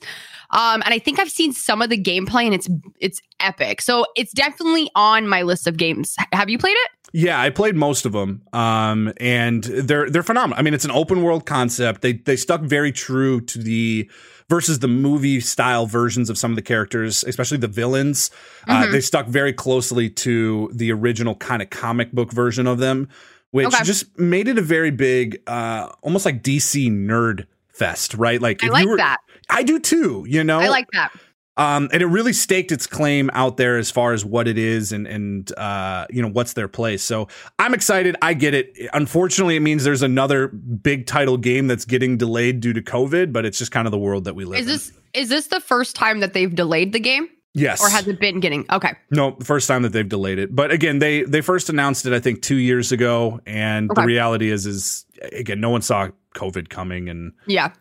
Um, 0.52 0.82
and 0.84 0.94
I 0.96 0.98
think 1.00 1.20
I've 1.20 1.30
seen 1.30 1.54
some 1.54 1.82
of 1.84 1.92
the 1.92 2.02
gameplay, 2.02 2.46
and 2.46 2.56
it's 2.56 2.68
it's 3.00 3.22
epic. 3.40 3.82
So 3.82 4.06
it's 4.16 4.32
definitely 4.34 4.90
on 4.96 5.28
my 5.28 5.44
list 5.44 5.68
of 5.68 5.78
games. 5.78 6.16
Have 6.34 6.50
you 6.50 6.58
played 6.58 6.76
it? 6.76 6.92
Yeah, 7.12 7.42
I 7.42 7.50
played 7.50 7.76
most 7.76 8.06
of 8.06 8.12
them, 8.12 8.42
um, 8.54 9.12
and 9.18 9.64
they're 9.64 10.10
they're 10.10 10.24
phenomenal. 10.24 10.60
I 10.60 10.62
mean, 10.62 10.74
it's 10.74 10.86
an 10.86 10.92
open 10.92 11.24
world 11.24 11.46
concept. 11.46 12.02
They 12.02 12.14
they 12.14 12.36
stuck 12.36 12.62
very 12.62 12.92
true 12.92 13.42
to 13.42 13.60
the 13.60 14.10
versus 14.50 14.80
the 14.80 14.88
movie 14.88 15.40
style 15.40 15.86
versions 15.86 16.30
of 16.30 16.38
some 16.38 16.52
of 16.52 16.56
the 16.56 16.62
characters, 16.62 17.24
especially 17.24 17.58
the 17.58 17.68
villains. 17.68 18.32
Uh, 18.68 18.84
Mhm. 18.84 18.92
they 18.92 19.02
stuck 19.02 19.28
very 19.28 19.54
closely 19.54 20.10
to 20.10 20.70
the 20.74 20.92
original 20.92 21.36
kind 21.36 21.62
of 21.62 21.70
comic 21.70 22.12
book 22.12 22.32
version 22.32 22.66
of 22.68 22.80
them, 22.80 23.08
which 23.52 23.68
Okay. 23.68 23.84
just 23.84 24.18
made 24.20 24.48
it 24.48 24.58
a 24.58 24.62
very 24.64 24.90
big, 24.92 25.40
uh, 25.48 25.90
almost 26.02 26.26
like 26.26 26.42
DC 26.42 26.90
nerd 26.90 27.46
fest, 27.72 28.16
right? 28.16 28.42
Like 28.42 28.64
I 28.64 28.70
like 28.70 28.88
were, 28.88 28.98
that. 28.98 29.18
I 29.52 29.62
do 29.64 29.80
too. 29.80 30.26
You 30.28 30.44
know, 30.44 30.60
I 30.60 30.68
like 30.70 30.88
that. 30.94 31.12
Um, 31.60 31.90
and 31.92 32.02
it 32.02 32.06
really 32.06 32.32
staked 32.32 32.72
its 32.72 32.88
claim 32.88 33.30
out 33.34 33.58
there 33.58 33.78
as 33.78 33.92
far 33.92 34.14
as 34.14 34.24
what 34.24 34.48
it 34.48 34.58
is 34.58 34.94
and 34.94 35.06
and 35.06 35.52
uh, 35.58 36.08
you 36.10 36.22
know 36.22 36.30
what's 36.30 36.54
their 36.54 36.70
place. 36.70 37.04
So 37.04 37.28
I'm 37.60 37.74
excited. 37.74 38.16
I 38.22 38.34
get 38.34 38.54
it. 38.54 38.74
Unfortunately, 38.94 39.58
it 39.58 39.60
means 39.60 39.84
there's 39.84 40.02
another 40.02 40.48
big 40.48 41.06
title 41.06 41.36
game 41.36 41.68
that's 41.68 41.84
getting 41.84 42.18
delayed 42.18 42.62
due 42.62 42.72
to 42.72 42.82
COVID, 42.82 43.34
but 43.34 43.46
it's 43.46 43.58
just 43.58 43.74
kind 43.74 43.88
of 43.88 43.92
the 43.92 44.00
world 44.00 44.24
that 44.24 44.36
we 44.36 44.46
live 44.46 44.60
Is 44.60 44.68
in. 44.68 44.72
this 44.72 44.92
is 45.14 45.30
this 45.30 45.48
the 45.48 45.60
first 45.60 45.98
time 45.98 46.22
that 46.22 46.34
they've 46.34 46.54
delayed 46.56 46.94
the 46.94 47.00
game, 47.00 47.28
yes, 47.54 47.84
or 47.84 47.90
has 47.90 48.08
it 48.08 48.22
been 48.22 48.40
getting? 48.40 48.66
Okay, 48.72 48.94
no, 49.12 49.36
the 49.38 49.44
first 49.44 49.68
time 49.68 49.82
that 49.82 49.92
they've 49.92 50.08
delayed 50.08 50.40
it. 50.40 50.56
But 50.56 50.72
again, 50.72 51.00
they 51.00 51.24
they 51.24 51.42
first 51.42 51.70
announced 51.70 52.06
it 52.06 52.14
I 52.14 52.22
think 52.22 52.42
two 52.42 52.56
years 52.56 52.94
ago, 52.94 53.42
and 53.46 53.90
the 53.94 54.04
reality 54.04 54.50
is 54.50 54.66
is 54.66 55.06
again 55.34 55.60
no 55.60 55.72
one 55.72 55.82
saw 55.82 56.08
COVID 56.36 56.70
coming 56.70 57.10
and. 57.10 57.34
yeah, 57.48 57.74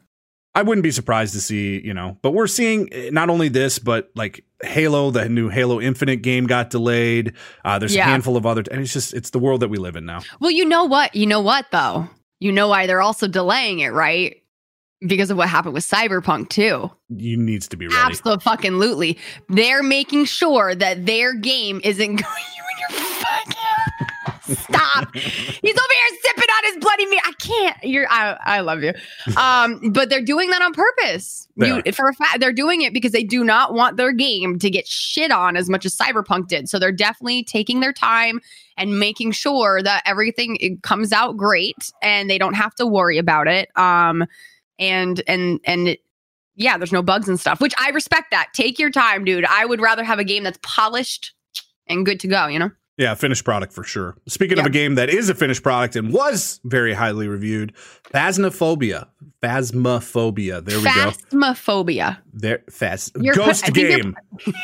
I 0.59 0.63
wouldn't 0.63 0.83
be 0.83 0.91
surprised 0.91 1.35
to 1.35 1.41
see, 1.41 1.81
you 1.85 1.95
know, 1.95 2.19
but 2.21 2.33
we're 2.33 2.49
seeing 2.49 2.93
eh, 2.93 3.11
not 3.13 3.31
only 3.31 3.49
this, 3.49 3.79
but 3.79 4.11
like 4.17 4.45
Halo, 4.63 5.13
the 5.13 5.29
new 5.29 5.49
Halo 5.49 5.81
Infinite 5.81 6.17
game 6.23 6.47
got 6.47 6.71
delayed. 6.71 7.35
Uh, 7.65 7.79
there's 7.79 7.95
Yeah. 7.95 8.03
a 8.03 8.11
handful 8.11 8.37
of 8.37 8.45
other, 8.45 8.65
and 8.71 8.81
it's 8.81 8.93
just, 8.93 9.15
it's 9.15 9.31
the 9.31 9.39
world 9.39 9.61
that 9.61 9.69
we 9.69 9.79
live 9.79 9.95
in 9.95 10.05
now. 10.05 10.23
Well, 10.41 10.51
you 10.51 10.65
know 10.65 10.85
what? 10.85 11.15
You 11.15 11.27
know 11.27 11.41
what 11.41 11.67
though? 11.71 12.09
You 12.41 12.51
know 12.51 12.67
why 12.67 12.87
they're 12.89 13.01
also 13.01 13.29
delaying 13.29 13.79
it, 13.79 13.91
right? 13.91 14.43
Because 15.07 15.31
of 15.31 15.37
what 15.37 15.49
happened 15.49 15.75
with 15.75 15.85
Cyberpunk 15.89 16.49
too. 16.49 16.91
You 17.09 17.37
needs 17.37 17.69
to 17.69 17.77
be 17.77 17.87
ready. 17.87 18.01
Absolutely. 18.01 19.17
They're 19.49 19.85
making 19.85 20.25
sure 20.25 20.75
that 20.75 21.07
their 21.07 21.35
game 21.35 21.81
isn't 21.85 22.17
going 22.23 23.18
Stop. 24.49 25.15
He's 25.15 25.25
over 25.25 25.63
here 25.63 26.19
sipping 26.23 26.49
on 26.49 26.65
his 26.65 26.77
bloody 26.79 27.07
meat. 27.07 27.21
I 27.25 27.33
can't. 27.39 27.77
You're 27.83 28.07
I 28.11 28.37
I 28.45 28.61
love 28.61 28.83
you. 28.83 28.93
Um, 29.37 29.93
but 29.93 30.09
they're 30.09 30.23
doing 30.23 30.51
that 30.51 30.63
on 30.63 30.73
purpose. 30.73 31.47
You, 31.57 31.83
for 31.93 32.09
a 32.09 32.15
fact, 32.15 32.41
they're 32.41 32.53
doing 32.53 32.83
it 32.83 32.93
because 32.93 33.13
they 33.13 33.25
do 33.25 33.43
not 33.45 33.75
want 33.75 33.97
their 33.97 34.13
game 34.13 34.59
to 34.61 34.71
get 34.71 34.87
shit 34.87 35.31
on 35.31 35.57
as 35.57 35.69
much 35.69 35.85
as 35.85 35.97
Cyberpunk 35.97 36.49
did. 36.49 36.69
So 36.69 36.79
they're 36.79 36.93
definitely 36.93 37.43
taking 37.45 37.81
their 37.81 37.93
time 37.93 38.41
and 38.77 38.99
making 38.99 39.33
sure 39.33 39.83
that 39.83 40.03
everything 40.07 40.57
it 40.61 40.83
comes 40.83 41.13
out 41.13 41.37
great 41.37 41.93
and 42.01 42.31
they 42.31 42.39
don't 42.39 42.55
have 42.55 42.75
to 42.77 42.87
worry 42.87 43.19
about 43.19 43.49
it. 43.49 43.77
Um, 43.77 44.25
and 44.79 45.21
and 45.27 45.61
and 45.65 45.89
it, 45.89 46.01
yeah, 46.55 46.77
there's 46.77 46.93
no 46.93 47.03
bugs 47.03 47.29
and 47.29 47.39
stuff, 47.39 47.61
which 47.61 47.75
I 47.79 47.91
respect 47.91 48.31
that. 48.31 48.49
Take 48.53 48.79
your 48.79 48.91
time, 48.91 49.25
dude. 49.25 49.45
I 49.45 49.65
would 49.65 49.81
rather 49.81 50.05
have 50.05 50.19
a 50.19 50.25
game 50.25 50.45
that's 50.45 50.59
polished 50.63 51.33
and 51.87 52.05
good 52.05 52.21
to 52.21 52.29
go, 52.29 52.47
you 52.47 52.59
know? 52.59 52.71
Yeah, 52.99 53.15
finished 53.15 53.45
product 53.45 53.73
for 53.73 53.85
sure. 53.85 54.17
Speaking 54.27 54.59
of 54.59 54.67
a 54.67 54.71
game 54.71 54.97
that 54.97 55.09
is 55.09 55.29
a 55.29 55.35
finished 55.35 55.63
product 55.63 55.95
and 55.95 56.13
was 56.13 56.61
very 56.65 56.93
highly 56.93 57.29
reviewed, 57.29 57.73
Phasmophobia. 58.13 59.07
Phasmophobia. 59.41 60.65
There 60.65 60.79
we 60.79 60.85
go. 60.85 60.91
Phasmophobia. 60.91 62.19
There, 62.33 62.65
Phas- 62.69 63.13
You're 63.19 63.35
Ghost 63.35 63.73
game. 63.73 64.17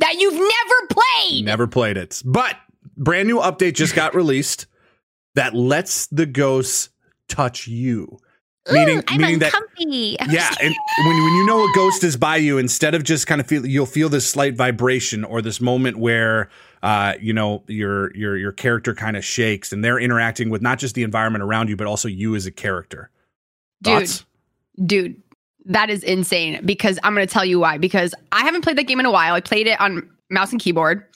That 0.00 0.16
you've 0.18 0.34
never 0.34 0.88
played. 0.90 1.44
Never 1.44 1.66
played 1.66 1.96
it. 1.96 2.20
But 2.24 2.56
brand 2.96 3.28
new 3.28 3.38
update 3.38 3.74
just 3.74 3.94
got 3.94 4.14
released 4.14 4.66
that 5.34 5.54
lets 5.54 6.06
the 6.08 6.26
ghosts 6.26 6.90
touch 7.28 7.66
you. 7.68 8.18
Meaning, 8.72 9.04
I'm 9.08 9.20
meaning 9.20 9.38
that 9.40 9.52
yeah, 9.78 10.50
and 10.62 10.74
when 11.06 11.22
when 11.22 11.34
you 11.34 11.46
know 11.46 11.62
a 11.62 11.72
ghost 11.74 12.02
is 12.02 12.16
by 12.16 12.36
you, 12.38 12.56
instead 12.56 12.94
of 12.94 13.04
just 13.04 13.26
kind 13.26 13.38
of 13.40 13.46
feel, 13.46 13.66
you'll 13.66 13.84
feel 13.84 14.08
this 14.08 14.26
slight 14.26 14.56
vibration 14.56 15.22
or 15.22 15.42
this 15.42 15.60
moment 15.60 15.98
where, 15.98 16.48
uh, 16.84 17.14
you 17.18 17.32
know, 17.32 17.64
your 17.66 18.14
your 18.14 18.36
your 18.36 18.52
character 18.52 18.94
kind 18.94 19.16
of 19.16 19.24
shakes, 19.24 19.72
and 19.72 19.82
they're 19.82 19.98
interacting 19.98 20.50
with 20.50 20.60
not 20.60 20.78
just 20.78 20.94
the 20.94 21.02
environment 21.02 21.42
around 21.42 21.70
you, 21.70 21.76
but 21.76 21.86
also 21.86 22.08
you 22.08 22.36
as 22.36 22.44
a 22.44 22.50
character. 22.50 23.10
Dude. 23.82 24.00
Thoughts? 24.00 24.26
Dude, 24.84 25.22
that 25.64 25.88
is 25.88 26.02
insane 26.04 26.60
because 26.66 26.98
I'm 27.02 27.14
going 27.14 27.26
to 27.26 27.32
tell 27.32 27.44
you 27.44 27.58
why. 27.58 27.78
Because 27.78 28.14
I 28.32 28.40
haven't 28.42 28.60
played 28.62 28.76
that 28.76 28.82
game 28.82 29.00
in 29.00 29.06
a 29.06 29.10
while. 29.10 29.32
I 29.32 29.40
played 29.40 29.66
it 29.66 29.80
on 29.80 30.06
mouse 30.28 30.52
and 30.52 30.60
keyboard, 30.60 31.06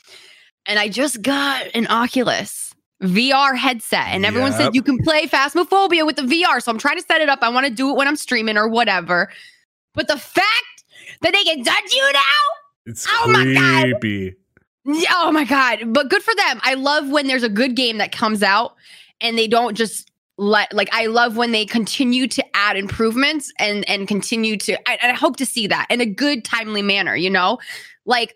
and 0.65 0.79
I 0.79 0.89
just 0.89 1.21
got 1.21 1.67
an 1.75 1.87
Oculus 1.89 2.75
VR 3.03 3.55
headset, 3.55 4.07
and 4.07 4.25
everyone 4.25 4.53
Yep. 4.53 4.61
said 4.61 4.75
you 4.75 4.83
can 4.83 4.97
play 4.97 5.27
Phasmophobia 5.27 6.07
with 6.07 6.17
the 6.17 6.23
VR. 6.23 6.63
So 6.63 6.73
I'm 6.73 6.79
trying 6.79 6.97
to 6.97 7.05
set 7.07 7.21
it 7.21 7.29
up. 7.29 7.41
I 7.43 7.51
want 7.51 7.67
to 7.67 7.73
do 7.73 7.91
it 7.91 7.97
when 7.97 8.09
I'm 8.09 8.17
streaming 8.17 8.57
or 8.57 8.69
whatever. 8.69 9.31
But 9.93 10.09
the 10.09 10.17
fact 10.17 10.85
that 11.21 11.35
they 11.35 11.45
can 11.45 11.63
touch 11.63 11.93
you 11.93 12.11
now 12.15 12.21
It's 12.87 13.07
Oh 13.07 13.31
my 13.31 13.45
God. 13.53 14.01
Yeah, 14.91 15.13
oh 15.17 15.33
my 15.33 15.45
god! 15.45 15.93
But 15.93 16.09
good 16.09 16.23
for 16.23 16.35
them. 16.35 16.61
I 16.63 16.73
love 16.73 17.11
when 17.11 17.27
there's 17.27 17.43
a 17.43 17.51
good 17.51 17.77
game 17.77 17.99
that 17.99 18.11
comes 18.11 18.43
out 18.43 18.75
and 19.21 19.37
they 19.37 19.47
don't 19.47 19.75
just 19.75 20.11
let 20.39 20.73
like 20.73 20.89
I 20.93 21.07
love 21.07 21.37
when 21.37 21.53
they 21.53 21.67
continue 21.67 22.27
to 22.29 22.57
add 22.57 22.77
improvements 22.77 23.53
and 23.59 23.87
and 23.89 24.09
continue 24.09 24.57
to 24.57 24.79
I, 24.89 24.99
and 25.03 25.13
I 25.13 25.15
hope 25.15 25.37
to 25.37 25.47
see 25.47 25.67
that 25.67 25.87
in 25.91 26.01
a 26.01 26.07
good 26.07 26.43
timely 26.43 26.81
manner, 26.81 27.15
you 27.15 27.29
know? 27.29 27.59
Like 28.07 28.35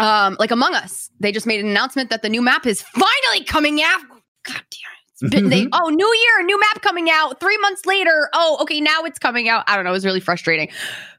um 0.00 0.36
like 0.40 0.50
Among 0.50 0.74
Us. 0.74 1.10
They 1.20 1.30
just 1.30 1.46
made 1.46 1.60
an 1.60 1.68
announcement 1.68 2.10
that 2.10 2.22
the 2.22 2.28
new 2.28 2.42
map 2.42 2.66
is 2.66 2.82
finally 2.82 3.44
coming 3.46 3.82
out. 3.82 4.00
God 4.42 4.62
damn 4.70 5.30
it. 5.30 5.30
Been, 5.30 5.48
they, 5.48 5.66
oh, 5.72 5.88
new 5.88 6.14
year, 6.14 6.44
new 6.44 6.60
map 6.60 6.82
coming 6.82 7.08
out. 7.08 7.40
Three 7.40 7.56
months 7.58 7.86
later. 7.86 8.28
Oh, 8.34 8.58
okay, 8.60 8.82
now 8.82 9.02
it's 9.04 9.18
coming 9.18 9.48
out. 9.48 9.64
I 9.66 9.74
don't 9.74 9.84
know. 9.84 9.90
It 9.90 9.94
was 9.94 10.04
really 10.04 10.20
frustrating. 10.20 10.68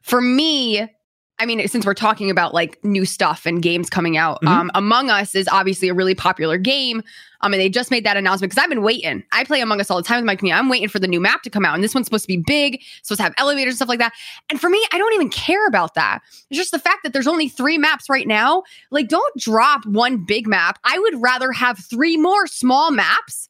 For 0.02 0.20
me, 0.20 0.88
I 1.40 1.46
mean, 1.46 1.66
since 1.68 1.86
we're 1.86 1.94
talking 1.94 2.30
about 2.30 2.52
like 2.52 2.82
new 2.84 3.04
stuff 3.04 3.46
and 3.46 3.62
games 3.62 3.88
coming 3.88 4.16
out, 4.16 4.42
Mhm. 4.42 4.48
um, 4.48 4.70
Among 4.74 5.08
Us 5.10 5.34
is 5.34 5.46
obviously 5.48 5.88
a 5.88 5.94
really 5.94 6.14
popular 6.14 6.58
game. 6.58 7.02
Um, 7.40 7.52
and 7.52 7.60
they 7.60 7.68
just 7.68 7.92
made 7.92 8.04
that 8.04 8.16
announcement 8.16 8.50
because 8.50 8.60
I've 8.60 8.68
been 8.68 8.82
waiting. 8.82 9.22
I 9.30 9.44
play 9.44 9.60
Among 9.60 9.80
Us 9.80 9.88
all 9.92 9.96
the 9.98 10.02
time 10.02 10.16
with 10.18 10.24
my 10.24 10.34
community. 10.34 10.58
I'm 10.58 10.68
waiting 10.68 10.88
for 10.88 10.98
the 10.98 11.06
new 11.06 11.20
map 11.20 11.42
to 11.42 11.50
come 11.50 11.64
out, 11.64 11.76
and 11.76 11.84
this 11.84 11.94
one's 11.94 12.06
supposed 12.08 12.24
to 12.24 12.28
be 12.28 12.42
big, 12.44 12.82
supposed 13.04 13.18
to 13.18 13.22
have 13.22 13.34
elevators 13.38 13.74
and 13.74 13.76
stuff 13.76 13.88
like 13.88 14.00
that. 14.00 14.12
And 14.50 14.60
for 14.60 14.68
me, 14.68 14.84
I 14.92 14.98
don't 14.98 15.14
even 15.14 15.28
care 15.30 15.64
about 15.68 15.94
that. 15.94 16.18
It's 16.50 16.58
just 16.58 16.72
the 16.72 16.80
fact 16.80 17.04
that 17.04 17.12
there's 17.12 17.28
only 17.28 17.48
three 17.48 17.78
maps 17.78 18.10
right 18.10 18.26
now. 18.26 18.64
Like, 18.90 19.06
don't 19.06 19.38
drop 19.38 19.86
one 19.86 20.24
big 20.26 20.48
map. 20.48 20.80
I 20.82 20.98
would 20.98 21.22
rather 21.22 21.52
have 21.52 21.78
three 21.78 22.16
more 22.16 22.48
small 22.48 22.90
maps 22.90 23.48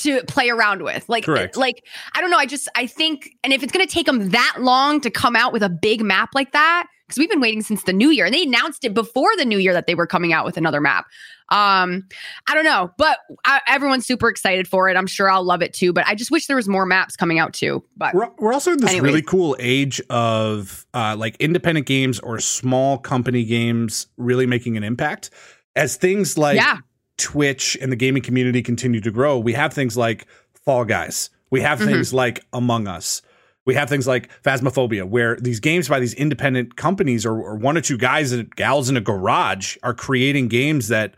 to 0.00 0.22
play 0.24 0.50
around 0.50 0.82
with. 0.82 1.08
Like, 1.08 1.24
Correct. 1.24 1.56
like 1.56 1.82
I 2.14 2.20
don't 2.20 2.28
know. 2.30 2.36
I 2.36 2.44
just 2.44 2.68
I 2.76 2.86
think, 2.86 3.30
and 3.42 3.54
if 3.54 3.62
it's 3.62 3.72
going 3.72 3.86
to 3.86 3.90
take 3.90 4.04
them 4.04 4.28
that 4.30 4.56
long 4.58 5.00
to 5.00 5.10
come 5.10 5.34
out 5.34 5.54
with 5.54 5.62
a 5.62 5.70
big 5.70 6.02
map 6.02 6.30
like 6.34 6.52
that, 6.52 6.86
because 7.06 7.18
we've 7.18 7.30
been 7.30 7.40
waiting 7.40 7.62
since 7.62 7.84
the 7.84 7.92
new 7.92 8.10
year, 8.10 8.24
and 8.26 8.34
they 8.34 8.42
announced 8.42 8.84
it 8.84 8.92
before 8.94 9.30
the 9.36 9.44
new 9.44 9.58
year 9.58 9.72
that 9.72 9.86
they 9.86 9.94
were 9.94 10.06
coming 10.06 10.32
out 10.32 10.44
with 10.44 10.56
another 10.56 10.80
map. 10.80 11.06
Um, 11.50 12.08
I 12.48 12.54
don't 12.54 12.64
know, 12.64 12.90
but 12.98 13.18
I, 13.44 13.60
everyone's 13.68 14.04
super 14.06 14.28
excited 14.28 14.66
for 14.66 14.88
it. 14.88 14.96
I'm 14.96 15.06
sure 15.06 15.30
I'll 15.30 15.44
love 15.44 15.62
it 15.62 15.72
too. 15.72 15.92
But 15.92 16.04
I 16.08 16.16
just 16.16 16.32
wish 16.32 16.46
there 16.48 16.56
was 16.56 16.66
more 16.68 16.84
maps 16.86 17.14
coming 17.14 17.38
out 17.38 17.52
too. 17.54 17.84
But 17.96 18.14
We're, 18.14 18.28
we're 18.38 18.52
also 18.52 18.72
in 18.72 18.78
this 18.80 18.90
Anyways. 18.90 19.08
really 19.08 19.22
cool 19.22 19.56
age 19.60 20.00
of 20.10 20.84
uh, 20.92 21.14
like 21.16 21.36
independent 21.38 21.86
games 21.86 22.18
or 22.18 22.40
small 22.40 22.98
company 22.98 23.44
games 23.44 24.08
really 24.16 24.46
making 24.46 24.76
an 24.76 24.82
impact. 24.82 25.30
As 25.76 25.94
things 25.96 26.36
like 26.36 26.56
yeah, 26.56 26.78
Twitch 27.16 27.78
and 27.80 27.92
the 27.92 27.96
gaming 27.96 28.22
community 28.22 28.60
continue 28.62 29.00
to 29.00 29.10
grow, 29.12 29.38
we 29.38 29.52
have 29.52 29.72
things 29.72 29.96
like 29.96 30.26
Fall 30.64 30.84
Guys. 30.84 31.30
We 31.50 31.60
have 31.60 31.78
Mhm. 31.78 31.84
things 31.86 32.12
like 32.12 32.44
Among 32.52 32.88
Us. 32.88 33.22
We 33.66 33.74
have 33.74 33.88
things 33.88 34.06
like 34.06 34.30
Phasmophobia, 34.42 35.04
where 35.04 35.36
these 35.36 35.60
games 35.60 35.88
by 35.88 36.00
these 36.00 36.14
independent 36.14 36.76
companies 36.76 37.26
or, 37.26 37.34
or 37.34 37.56
one 37.56 37.76
or 37.76 37.80
two 37.80 37.98
guys 37.98 38.32
and 38.32 38.54
gals 38.56 38.88
in 38.88 38.96
a 38.96 39.00
garage 39.00 39.76
are 39.82 39.92
creating 39.92 40.48
games 40.48 40.88
that 40.88 41.14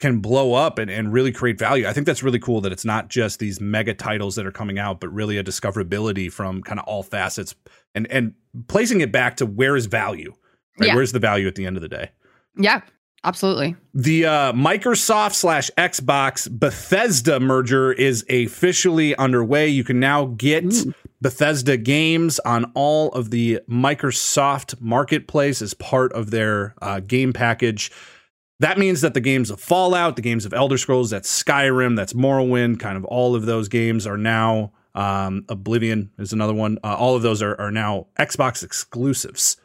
can 0.00 0.18
blow 0.18 0.52
up 0.52 0.80
and, 0.80 0.90
and 0.90 1.12
really 1.12 1.30
create 1.30 1.58
value. 1.58 1.86
I 1.86 1.92
think 1.92 2.06
that's 2.06 2.24
really 2.24 2.40
cool 2.40 2.60
that 2.62 2.72
it's 2.72 2.84
not 2.84 3.08
just 3.08 3.38
these 3.38 3.60
mega 3.60 3.94
titles 3.94 4.34
that 4.34 4.44
are 4.44 4.52
coming 4.52 4.78
out, 4.78 5.00
but 5.00 5.08
really 5.10 5.38
a 5.38 5.44
discoverability 5.44 6.30
from 6.30 6.60
kind 6.62 6.80
of 6.80 6.86
all 6.86 7.04
facets 7.04 7.54
and 7.94 8.10
and 8.10 8.34
placing 8.66 9.00
it 9.00 9.12
back 9.12 9.36
to 9.36 9.46
where 9.46 9.76
is 9.76 9.86
value? 9.86 10.34
Right? 10.78 10.88
Yeah. 10.88 10.96
Where's 10.96 11.12
the 11.12 11.20
value 11.20 11.46
at 11.46 11.54
the 11.54 11.66
end 11.66 11.76
of 11.76 11.82
the 11.82 11.88
day? 11.88 12.10
yeah, 12.56 12.82
absolutely. 13.24 13.76
The 13.94 14.26
uh, 14.26 14.52
Microsoft 14.52 15.34
slash 15.34 15.70
Xbox 15.76 16.50
Bethesda 16.50 17.40
merger 17.40 17.92
is 17.92 18.24
officially 18.28 19.14
underway. 19.16 19.68
You 19.68 19.84
can 19.84 20.00
now 20.00 20.26
get 20.26 20.72
Bethesda 21.20 21.76
games 21.76 22.38
on 22.40 22.72
all 22.74 23.10
of 23.10 23.30
the 23.30 23.60
Microsoft 23.68 24.80
Marketplace 24.80 25.62
as 25.62 25.74
part 25.74 26.12
of 26.12 26.30
their 26.30 26.74
uh, 26.82 27.00
game 27.00 27.32
package. 27.32 27.92
That 28.60 28.78
means 28.78 29.00
that 29.00 29.14
the 29.14 29.20
games 29.20 29.50
of 29.50 29.60
Fallout, 29.60 30.16
the 30.16 30.22
games 30.22 30.44
of 30.44 30.52
Elder 30.52 30.78
Scrolls, 30.78 31.10
that's 31.10 31.42
Skyrim, 31.42 31.96
that's 31.96 32.12
Morrowind, 32.12 32.78
kind 32.80 32.96
of 32.96 33.04
all 33.04 33.34
of 33.34 33.46
those 33.46 33.68
games 33.68 34.06
are 34.06 34.16
now 34.16 34.72
um, 34.94 35.44
Oblivion 35.48 36.10
is 36.18 36.32
another 36.32 36.54
one. 36.54 36.78
Uh, 36.84 36.94
all 36.94 37.16
of 37.16 37.22
those 37.22 37.42
are, 37.42 37.58
are 37.60 37.70
now 37.70 38.06
Xbox 38.18 38.62
exclusives. 38.62 39.56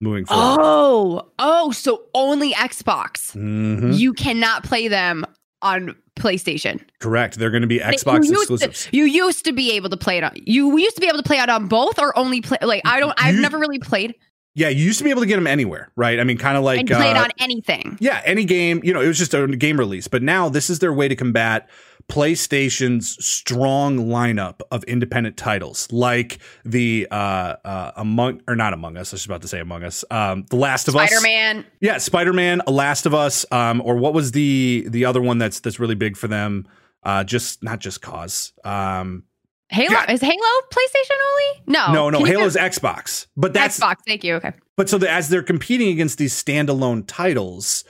Moving 0.00 0.24
forward. 0.26 0.58
Oh, 0.60 1.28
oh, 1.38 1.70
so 1.72 2.02
only 2.14 2.52
Xbox. 2.52 3.34
Mhm. 3.36 3.96
You 3.98 4.12
cannot 4.12 4.64
play 4.64 4.88
them 4.88 5.24
on 5.62 5.94
PlayStation. 6.18 6.80
Correct. 7.00 7.38
They're 7.38 7.50
going 7.50 7.62
to 7.62 7.66
be 7.66 7.78
Xbox 7.78 8.24
you 8.24 8.30
used 8.32 8.48
to- 8.48 8.54
exclusives. 8.54 8.88
you 8.92 9.04
used 9.04 9.44
to 9.44 9.52
be 9.52 9.72
able 9.72 9.90
to 9.90 9.96
play 9.96 10.18
it 10.18 10.24
on. 10.24 10.32
You 10.36 10.76
used 10.78 10.94
to 10.96 11.00
be 11.00 11.08
able 11.08 11.18
to 11.18 11.22
play 11.24 11.38
it 11.38 11.48
on 11.48 11.66
both, 11.68 11.98
or 11.98 12.16
only 12.18 12.40
play. 12.40 12.58
Like 12.62 12.82
I 12.84 13.00
don't. 13.00 13.12
I've 13.16 13.34
You- 13.34 13.40
never 13.40 13.58
really 13.58 13.78
played 13.78 14.14
Yeah, 14.54 14.68
you 14.70 14.84
used 14.86 14.96
to 14.98 15.04
be 15.04 15.10
able 15.10 15.20
to 15.20 15.26
get 15.26 15.36
them 15.36 15.46
anywhere, 15.46 15.90
right? 15.96 16.18
I 16.18 16.24
mean, 16.24 16.38
kind 16.38 16.56
of 16.56 16.64
like 16.64 16.80
and 16.80 16.88
played 16.88 17.14
uh, 17.16 17.24
on 17.24 17.30
anything. 17.38 17.98
Yeah, 18.00 18.22
any 18.24 18.46
game, 18.46 18.80
you 18.82 18.94
know, 18.94 19.02
it 19.02 19.06
was 19.06 19.18
just 19.18 19.34
a 19.34 19.46
game 19.48 19.78
release. 19.78 20.08
But 20.08 20.22
now 20.22 20.48
this 20.48 20.70
is 20.70 20.78
their 20.78 20.94
way 20.94 21.08
to 21.08 21.14
combat 21.16 21.68
PlayStation's 22.08 23.24
strong 23.24 23.98
lineup 23.98 24.60
of 24.70 24.84
independent 24.84 25.36
titles, 25.36 25.88
like 25.90 26.38
the 26.64 27.06
uh 27.10 27.56
uh 27.64 27.92
Among 27.96 28.42
or 28.46 28.54
not 28.56 28.72
Among 28.72 28.96
Us, 28.96 29.12
I 29.12 29.16
was 29.16 29.26
about 29.26 29.42
to 29.42 29.48
say 29.48 29.60
Among 29.60 29.82
Us. 29.82 30.04
Um 30.10 30.44
The 30.50 30.56
Last 30.56 30.88
of 30.88 30.96
Us. 30.96 31.10
Spider 31.10 31.22
Man. 31.22 31.64
Yeah, 31.80 31.98
Spider-Man, 31.98 32.62
A 32.66 32.70
Last 32.70 33.06
of 33.06 33.14
Us, 33.14 33.44
um, 33.50 33.82
or 33.84 33.96
what 33.96 34.14
was 34.14 34.32
the 34.32 34.86
the 34.88 35.04
other 35.04 35.20
one 35.20 35.38
that's 35.38 35.60
that's 35.60 35.80
really 35.80 35.94
big 35.94 36.16
for 36.16 36.28
them? 36.28 36.66
Uh 37.02 37.24
just 37.24 37.62
not 37.62 37.80
just 37.80 38.02
cause. 38.02 38.52
Um 38.64 39.24
Halo 39.68 39.90
God. 39.90 40.10
is 40.10 40.20
Halo 40.20 40.60
PlayStation 40.70 41.16
only? 41.30 41.62
No, 41.66 41.92
no, 41.92 42.10
no, 42.10 42.18
Can 42.18 42.26
Halo's 42.28 42.54
Xbox. 42.54 43.26
But 43.36 43.52
that's 43.52 43.80
Xbox. 43.80 43.96
Thank 44.06 44.22
you. 44.22 44.34
Okay. 44.34 44.52
But 44.76 44.88
so 44.88 44.96
the, 44.96 45.10
as 45.10 45.28
they're 45.28 45.42
competing 45.42 45.88
against 45.88 46.18
these 46.18 46.32
standalone 46.40 47.02
titles, 47.06 47.82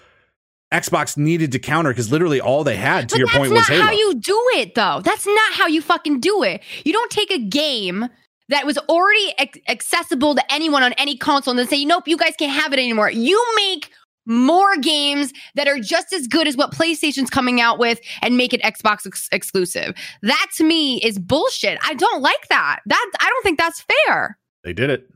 Xbox 0.73 1.17
needed 1.17 1.53
to 1.53 1.59
counter 1.59 1.91
because 1.91 2.11
literally 2.11 2.41
all 2.41 2.65
they 2.65 2.77
had, 2.77 3.09
to 3.09 3.15
but 3.15 3.19
your 3.19 3.29
point, 3.29 3.53
was 3.53 3.61
not 3.61 3.69
Halo. 3.69 3.83
how 3.85 3.93
you 3.93 4.15
do 4.15 4.43
it, 4.57 4.75
though. 4.75 5.01
That's 5.05 5.27
not 5.27 5.53
how 5.53 5.67
you 5.67 5.81
fucking 5.81 6.21
do 6.21 6.43
it. 6.43 6.63
You 6.85 6.93
don't 6.93 7.11
take 7.11 7.31
a 7.31 7.39
game 7.39 8.09
that 8.49 8.67
was 8.67 8.77
already 8.79 9.33
ac- 9.39 9.63
accessible 9.69 10.35
to 10.35 10.53
anyone 10.53 10.83
on 10.83 10.93
any 10.95 11.17
console 11.17 11.53
and 11.53 11.59
then 11.59 11.69
say, 11.69 11.85
nope, 11.85 12.09
you 12.09 12.17
guys 12.17 12.35
can't 12.39 12.53
have 12.53 12.73
it 12.73 12.79
anymore. 12.79 13.11
You 13.11 13.43
make 13.57 13.91
more 14.27 14.77
games 14.79 15.33
that 15.55 15.69
are 15.69 15.79
just 15.79 16.13
as 16.13 16.27
good 16.27 16.49
as 16.49 16.57
what 16.57 16.73
PlayStation's 16.73 17.31
coming 17.31 17.61
out 17.61 17.79
with 17.79 18.01
and 18.23 18.37
make 18.37 18.53
it 18.53 18.61
Xbox 18.63 19.07
ex- 19.07 19.29
exclusive. 19.31 19.95
That 20.23 20.49
to 20.57 20.65
me 20.65 21.01
is 21.01 21.19
bullshit. 21.19 21.79
I 21.85 21.95
don't 21.95 22.23
like 22.23 22.49
that. 22.49 22.81
That 22.87 23.11
I 23.21 23.29
don't 23.29 23.43
think 23.45 23.59
that's 23.59 23.85
fair. 24.07 24.37
they 24.65 24.73
did 24.73 24.91
it. 24.91 25.09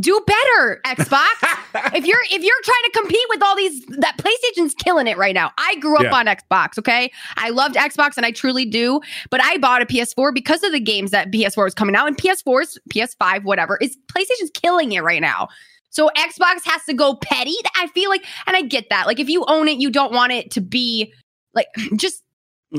Do 0.00 0.20
better, 0.26 0.80
Xbox. 0.86 1.28
if 1.94 2.04
you're 2.04 2.18
if 2.30 2.42
you're 2.42 2.62
trying 2.64 2.82
to 2.84 2.90
compete 2.94 3.24
with 3.28 3.42
all 3.42 3.54
these 3.54 3.84
that 3.98 4.16
PlayStation's 4.18 4.74
killing 4.74 5.06
it 5.06 5.16
right 5.16 5.34
now. 5.34 5.52
I 5.56 5.76
grew 5.76 5.96
up 5.96 6.02
Yeah. 6.04 6.14
on 6.16 6.26
Xbox, 6.26 6.78
okay? 6.78 7.12
I 7.36 7.50
loved 7.50 7.76
Xbox 7.76 8.16
and 8.16 8.26
I 8.26 8.32
truly 8.32 8.64
do, 8.64 9.00
but 9.30 9.40
I 9.42 9.58
bought 9.58 9.82
a 9.82 9.86
PS4 9.86 10.34
because 10.34 10.64
of 10.64 10.72
the 10.72 10.80
games 10.80 11.12
that 11.12 11.30
PS4 11.30 11.62
was 11.64 11.74
coming 11.74 11.94
out 11.94 12.08
and 12.08 12.16
PS4's 12.16 12.76
PS5 12.90 13.44
whatever. 13.44 13.78
Is 13.80 13.96
PlayStation's 14.12 14.50
killing 14.52 14.90
it 14.92 15.02
right 15.04 15.20
now. 15.20 15.46
So 15.90 16.10
Xbox 16.16 16.64
has 16.64 16.82
to 16.88 16.94
go 16.94 17.14
petty. 17.14 17.54
I 17.76 17.86
feel 17.88 18.10
like 18.10 18.24
and 18.48 18.56
I 18.56 18.62
get 18.62 18.88
that. 18.90 19.06
Like 19.06 19.20
if 19.20 19.28
you 19.28 19.44
own 19.46 19.68
it, 19.68 19.78
you 19.78 19.90
don't 19.90 20.12
want 20.12 20.32
it 20.32 20.50
to 20.52 20.60
be 20.60 21.12
like 21.54 21.68
just 21.96 22.20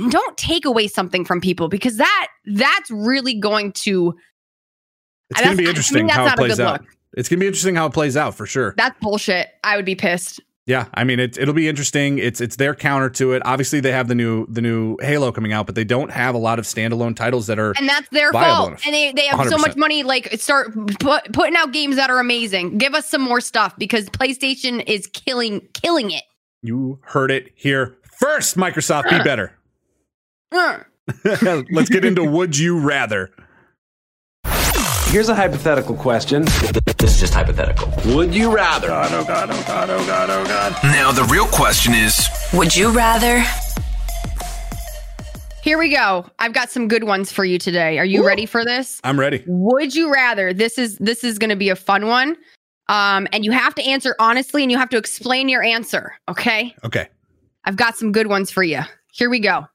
don't 0.10 0.36
take 0.38 0.66
away 0.66 0.88
something 0.90 1.24
from 1.24 1.40
people 1.40 1.70
because 1.70 1.96
that 1.96 2.28
that's 2.46 2.92
really 2.92 3.34
going 3.40 3.72
to 3.72 4.14
It's 5.30 5.40
going 5.40 5.52
to 5.56 5.58
be 5.58 5.66
I 5.66 5.70
interesting 5.70 5.98
mean, 6.00 6.08
that's 6.08 6.18
how 6.18 6.24
it 6.26 6.28
not 6.28 6.34
a 6.40 6.42
plays 6.42 6.58
good 6.58 6.66
out. 6.66 6.82
look. 6.82 6.90
It's 7.16 7.30
going 7.30 7.40
to 7.40 7.44
be 7.44 7.48
interesting 7.48 7.76
how 7.76 7.88
it 7.88 7.94
plays 7.94 8.16
out 8.16 8.36
for 8.36 8.46
sure. 8.46 8.74
that's 8.78 9.00
bullshit. 9.00 9.48
I 9.64 9.76
would 9.78 9.86
be 9.86 9.96
pissed. 9.96 10.42
Yeah, 10.68 10.88
I 10.96 11.04
mean 11.04 11.20
it, 11.20 11.38
it'll 11.38 11.54
be 11.54 11.68
interesting. 11.70 12.18
It's 12.18 12.42
it's 12.42 12.56
their 12.56 12.74
counter 12.74 13.10
to 13.12 13.34
it. 13.34 13.44
Obviously, 13.46 13.82
they 13.82 13.92
have 13.92 14.08
the 14.08 14.16
new 14.16 14.48
the 14.48 14.62
new 14.62 14.98
Halo 15.00 15.32
coming 15.32 15.54
out, 15.54 15.68
but 15.68 15.76
they 15.76 15.84
don't 15.84 16.10
have 16.10 16.34
a 16.34 16.40
lot 16.40 16.58
of 16.58 16.66
standalone 16.66 17.16
titles 17.16 17.46
that 17.48 17.60
are. 17.60 17.74
and 17.78 17.88
that's 17.88 18.10
their 18.10 18.32
fault. 18.32 18.70
enough. 18.70 18.82
And 18.84 18.96
they, 18.96 19.12
they 19.12 19.28
have 19.28 19.48
so 19.48 19.58
100%. 19.58 19.62
much 19.62 19.76
money. 19.76 20.02
Like 20.02 20.34
start 20.42 20.74
put, 21.00 21.32
putting 21.34 21.56
out 21.56 21.72
games 21.72 21.98
that 21.98 22.10
are 22.10 22.20
amazing. 22.20 22.80
Give 22.80 22.96
us 22.96 23.08
some 23.08 23.22
more 23.22 23.42
stuff 23.42 23.78
because 23.78 24.10
PlayStation 24.10 24.84
is 24.88 25.06
killing 25.06 25.62
killing 25.74 26.10
it. 26.10 26.24
You 26.64 27.00
heard 27.04 27.30
it 27.30 27.52
here 27.54 27.98
first. 28.20 28.58
Microsoft, 28.58 29.08
be 29.12 29.20
better. 29.24 29.54
Let's 31.72 31.90
get 31.90 32.04
into 32.04 32.24
Would 32.24 32.58
You 32.58 32.80
Rather. 32.80 33.30
Here's 35.08 35.30
a 35.30 35.36
hypothetical 35.36 35.96
question. 35.96 36.44
This 36.98 37.14
is 37.14 37.20
just 37.20 37.34
hypothetical. 37.34 37.90
Would 38.14 38.36
you 38.36 38.54
rather? 38.54 38.88
God, 38.88 39.14
oh 39.14 39.24
God, 39.24 39.50
oh 39.50 39.64
God, 39.66 39.90
oh 39.90 40.06
God, 40.06 40.30
oh 40.30 40.46
God. 40.46 40.74
Now, 40.84 41.12
the 41.12 41.24
real 41.24 41.46
question 41.46 41.94
is 41.94 42.28
Would 42.54 42.76
you 42.76 42.92
rather? 42.92 43.44
Here 45.64 45.78
we 45.78 45.90
go. 45.90 46.26
I've 46.38 46.54
got 46.54 46.70
some 46.70 46.88
good 46.88 47.06
ones 47.06 47.32
for 47.32 47.46
you 47.46 47.58
today. 47.58 47.98
Are 47.98 48.06
you 48.06 48.26
ready 48.26 48.46
for 48.46 48.66
this? 48.66 49.00
I'm 49.04 49.20
ready. 49.20 49.44
Would 49.48 49.96
you 49.96 50.14
rather? 50.14 50.54
This 50.54 50.78
is 50.78 50.98
this 50.98 51.24
is 51.24 51.40
going 51.40 51.50
to 51.50 51.56
be 51.56 51.70
a 51.70 51.76
fun 51.76 52.08
one. 52.08 52.36
Um, 52.88 53.28
and 53.32 53.44
you 53.44 53.52
have 53.52 53.74
to 53.76 53.84
answer 53.84 54.16
honestly, 54.20 54.64
and 54.64 54.72
you 54.72 54.78
have 54.78 54.90
to 54.90 54.98
explain 54.98 55.50
your 55.50 55.64
answer. 55.64 56.14
Okay. 56.30 56.76
Okay. 56.84 57.08
I've 57.64 57.78
got 57.78 57.96
some 57.96 58.12
good 58.12 58.28
ones 58.28 58.52
for 58.52 58.64
you. 58.64 58.82
Here 59.14 59.30
we 59.30 59.40
go. 59.40 59.66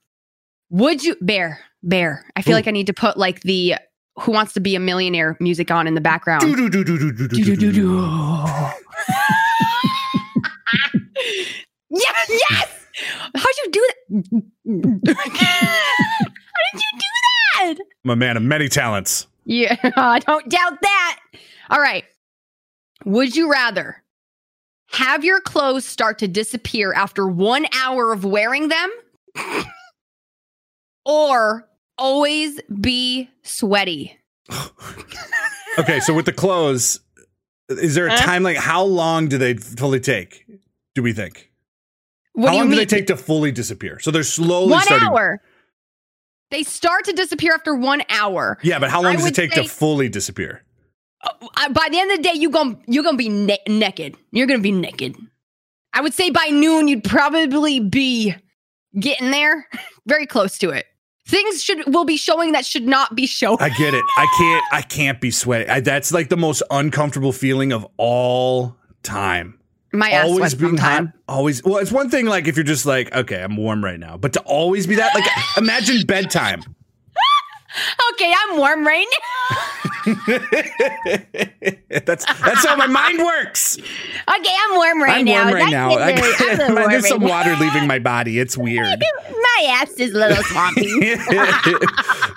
Would 0.70 1.02
you 1.02 1.16
bear 1.20 1.61
bear? 1.83 2.24
I 2.37 2.42
feel 2.42 2.52
Ooh. 2.52 2.57
like 2.57 2.68
I 2.68 2.72
need 2.72 2.87
to 2.87 2.94
put 2.94 3.16
like 3.16 3.40
the 3.40 3.74
Who 4.18 4.33
Wants 4.33 4.53
to 4.55 4.61
Be 4.61 4.75
a 4.75 4.81
Millionaire 4.81 5.37
music 5.40 5.70
on 5.70 5.87
in 5.87 5.94
the 5.94 6.01
background. 6.01 6.42
Yes, 11.90 12.31
yes. 12.51 12.87
How'd 13.35 13.55
you 13.64 13.70
do 13.70 13.88
that? 13.88 13.96
How 15.16 15.23
did 16.73 16.75
you 16.75 16.99
do 16.99 17.05
that? 17.55 17.75
I'm 18.05 18.11
a 18.11 18.16
man 18.16 18.37
of 18.37 18.42
many 18.42 18.68
talents. 18.68 19.27
Yeah, 19.44 19.77
I 19.96 20.18
don't 20.20 20.49
doubt 20.49 20.81
that. 20.81 21.20
All 21.70 21.81
right. 21.81 22.05
Would 23.05 23.35
you 23.35 23.51
rather 23.51 24.03
have 24.92 25.25
your 25.25 25.40
clothes 25.40 25.85
start 25.85 26.18
to 26.18 26.29
disappear 26.29 26.92
after 26.92 27.27
one 27.27 27.66
hour 27.75 28.12
of 28.12 28.25
wearing 28.25 28.68
them 28.68 28.90
or 31.05 31.66
always 32.00 32.58
be 32.80 33.30
sweaty? 33.42 34.18
Okay, 35.78 36.00
so 36.00 36.12
with 36.12 36.26
the 36.26 36.32
clothes, 36.32 37.00
is 37.68 37.94
there 37.94 38.06
a 38.06 38.10
Huh? 38.10 38.16
time 38.24 38.42
like 38.42 38.56
how 38.56 38.82
long 38.82 39.28
do 39.28 39.38
they 39.38 39.54
fully 39.54 40.00
take? 40.00 40.44
Do 40.96 41.02
we 41.02 41.12
think? 41.12 41.48
What 42.32 42.48
how 42.48 42.50
do 42.52 42.56
you 42.56 42.60
long 42.62 42.66
do 42.66 42.70
mean? 42.76 42.78
they 42.80 42.86
take 42.86 43.06
to 43.06 43.16
fully 43.16 43.52
disappear? 43.52 44.00
So 44.00 44.10
they're 44.10 44.24
slowly 44.24 44.72
one 44.72 44.82
starting. 44.82 45.06
hour. 45.08 45.40
They 46.50 46.64
start 46.64 47.04
to 47.04 47.12
disappear 47.12 47.54
after 47.54 47.74
one 47.76 48.02
hour. 48.10 48.58
Yeah, 48.62 48.80
but 48.80 48.90
how 48.90 49.00
long 49.00 49.12
I 49.12 49.16
does 49.16 49.26
it 49.26 49.34
take 49.36 49.52
say- 49.54 49.62
to 49.62 49.68
fully 49.68 50.08
disappear? 50.08 50.64
Uh, 51.22 51.68
by 51.72 51.88
the 51.90 51.98
end 52.00 52.10
of 52.10 52.16
the 52.16 52.22
day, 52.24 52.32
you 52.34 52.50
going 52.50 52.82
you're 52.88 53.04
gonna 53.04 53.16
be 53.16 53.28
na- 53.28 53.54
naked. 53.68 54.16
You're 54.32 54.48
gonna 54.48 54.58
be 54.58 54.72
naked. 54.72 55.16
I 55.92 56.00
would 56.00 56.14
say 56.14 56.30
by 56.30 56.46
noon 56.50 56.88
you'd 56.88 57.04
probably 57.04 57.78
be 57.78 58.34
getting 58.98 59.30
there, 59.30 59.68
very 60.06 60.26
close 60.26 60.58
to 60.58 60.70
it. 60.70 60.86
Things 61.30 61.62
should 61.62 61.94
will 61.94 62.04
be 62.04 62.16
showing 62.16 62.52
that 62.52 62.66
should 62.66 62.86
not 62.86 63.14
be 63.14 63.26
showing. 63.26 63.58
I 63.60 63.68
get 63.68 63.94
it. 63.94 64.04
I 64.16 64.26
can't. 64.36 64.64
I 64.72 64.82
can't 64.82 65.20
be 65.20 65.30
sweaty. 65.30 65.68
I, 65.68 65.80
that's 65.80 66.12
like 66.12 66.28
the 66.28 66.36
most 66.36 66.62
uncomfortable 66.70 67.32
feeling 67.32 67.72
of 67.72 67.86
all 67.96 68.76
time. 69.02 69.58
My 69.92 70.10
ass 70.10 70.26
always 70.26 70.54
being 70.54 70.76
hot. 70.76 71.06
Always. 71.28 71.64
Well, 71.64 71.78
it's 71.78 71.92
one 71.92 72.10
thing 72.10 72.26
like 72.26 72.46
if 72.46 72.56
you're 72.56 72.64
just 72.64 72.86
like, 72.86 73.14
okay, 73.14 73.42
I'm 73.42 73.56
warm 73.56 73.84
right 73.84 73.98
now, 73.98 74.16
but 74.16 74.32
to 74.34 74.40
always 74.40 74.86
be 74.86 74.96
that, 74.96 75.14
like, 75.14 75.24
imagine 75.56 76.06
bedtime. 76.06 76.62
Okay, 78.12 78.35
I'm 78.37 78.56
warm 78.56 78.87
right 78.87 79.06
now. 79.11 79.56
that's 82.04 82.24
that's 82.24 82.66
how 82.66 82.74
my 82.76 82.87
mind 82.87 83.18
works. 83.18 83.78
Okay, 83.78 84.54
I'm 84.68 84.76
warm 84.76 85.02
right 85.02 85.18
I'm 85.18 85.24
now. 85.24 85.44
warm 85.44 85.54
right 85.54 85.70
now. 85.70 85.90
I, 85.90 86.12
Lily. 86.12 86.12
I'm 86.12 86.18
a 86.18 86.56
little 86.56 86.76
warm 86.76 86.90
there's 86.90 87.09
some 87.09 87.20
now. 87.20 87.28
water 87.28 87.56
leaving 87.56 87.87
my 87.87 87.98
body. 87.98 88.38
It's 88.38 88.56
weird. 88.56 88.87
My 89.30 89.66
ass 89.68 89.92
is 89.92 90.14
a 90.14 90.18
little 90.18 90.42
swampy. 90.44 90.88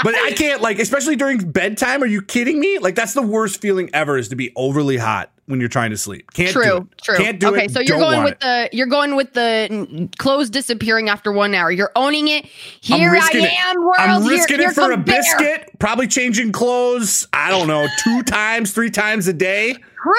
but 0.03 0.15
I 0.15 0.33
can't 0.35 0.61
like, 0.61 0.79
especially 0.79 1.15
during 1.15 1.37
bedtime. 1.37 2.03
Are 2.03 2.07
you 2.07 2.21
kidding 2.21 2.59
me? 2.59 2.79
Like 2.79 2.95
that's 2.95 3.13
the 3.13 3.21
worst 3.21 3.61
feeling 3.61 3.89
ever 3.93 4.17
is 4.17 4.27
to 4.29 4.35
be 4.35 4.51
overly 4.55 4.97
hot 4.97 5.32
when 5.47 5.59
you're 5.59 5.69
trying 5.69 5.91
to 5.91 5.97
sleep. 5.97 6.31
Can't 6.33 6.53
do 6.53 6.61
True, 6.61 6.77
it. 6.77 7.01
true. 7.03 7.17
Can't 7.17 7.39
do 7.39 7.49
okay, 7.49 7.65
it. 7.65 7.71
so 7.71 7.79
you're 7.81 7.97
going 7.99 8.23
with 8.23 8.33
it. 8.33 8.39
the 8.39 8.69
you're 8.71 8.87
going 8.87 9.15
with 9.15 9.33
the 9.33 10.09
clothes 10.17 10.49
disappearing 10.49 11.09
after 11.09 11.31
one 11.31 11.53
hour. 11.53 11.71
You're 11.71 11.91
owning 11.95 12.27
it. 12.29 12.45
Here 12.81 13.13
I 13.13 13.29
it. 13.33 13.51
am, 13.59 13.81
world. 13.81 13.95
I'm 13.99 14.25
risking 14.25 14.59
here 14.59 14.69
it 14.69 14.73
for 14.73 14.91
a 14.91 14.97
Bear. 14.97 15.17
biscuit. 15.17 15.71
Probably 15.79 16.07
changing 16.07 16.51
clothes. 16.51 17.27
I 17.33 17.49
don't 17.49 17.67
know, 17.67 17.87
two 18.03 18.23
times, 18.27 18.71
three 18.71 18.89
times 18.91 19.27
a 19.27 19.33
day. 19.33 19.75
True. 20.03 20.13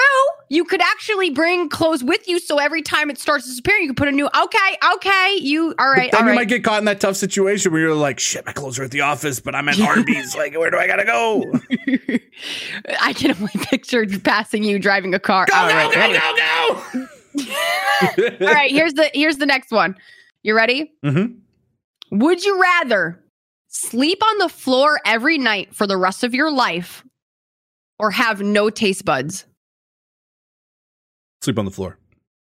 You 0.49 0.65
could 0.65 0.81
actually 0.81 1.29
bring 1.29 1.69
clothes 1.69 2.03
with 2.03 2.27
you, 2.27 2.39
so 2.39 2.57
every 2.57 2.81
time 2.81 3.11
it 3.11 3.19
starts 3.19 3.45
disappearing, 3.45 3.83
you 3.83 3.89
can 3.89 3.95
put 3.95 4.07
a 4.07 4.11
new. 4.11 4.25
Okay, 4.25 4.77
okay. 4.95 5.37
You 5.39 5.75
all 5.77 5.89
right? 5.91 6.11
then 6.11 6.21
all 6.21 6.25
you 6.25 6.29
right. 6.31 6.35
might 6.35 6.47
get 6.47 6.63
caught 6.63 6.79
in 6.79 6.85
that 6.85 6.99
tough 6.99 7.15
situation 7.15 7.71
where 7.71 7.81
you're 7.81 7.93
like, 7.93 8.19
shit, 8.19 8.43
my 8.47 8.51
clothes 8.51 8.79
are 8.79 8.83
at 8.83 8.89
the 8.91 9.01
office, 9.01 9.39
but 9.39 9.53
I'm 9.53 9.69
at 9.69 9.79
Arby's. 9.81 10.35
like, 10.35 10.57
where 10.57 10.71
do 10.71 10.77
I 10.77 10.87
gotta 10.87 11.05
go? 11.05 11.51
Go, 11.51 11.59
I 13.01 13.13
can 13.13 13.31
only 13.31 13.51
picture 13.55 14.05
passing 14.23 14.63
you 14.63 14.79
driving 14.79 15.13
a 15.13 15.19
car. 15.19 15.45
go, 15.45 15.55
all 15.55 15.67
right, 15.67 15.93
go, 15.93 15.99
ready? 15.99 16.13
go, 16.13 17.05
go. 17.37 18.45
all 18.47 18.53
right. 18.53 18.71
Here's 18.71 18.93
the 18.95 19.09
here's 19.13 19.37
the 19.37 19.45
next 19.45 19.69
one. 19.71 19.95
You 20.41 20.55
ready? 20.55 20.91
Mhm. 21.03 21.37
Would 22.11 22.43
you 22.43 22.59
rather 22.61 23.23
sleep 23.67 24.19
on 24.23 24.37
the 24.39 24.49
floor 24.49 24.99
every 25.05 25.37
night 25.37 25.75
for 25.75 25.85
the 25.85 25.97
rest 25.97 26.23
of 26.23 26.33
your 26.33 26.51
life, 26.51 27.03
or 27.99 28.09
have 28.11 28.41
no 28.41 28.69
taste 28.71 29.05
buds? 29.05 29.45
Sleep 31.45 31.59
on 31.59 31.65
the 31.65 31.71
floor. 31.71 31.97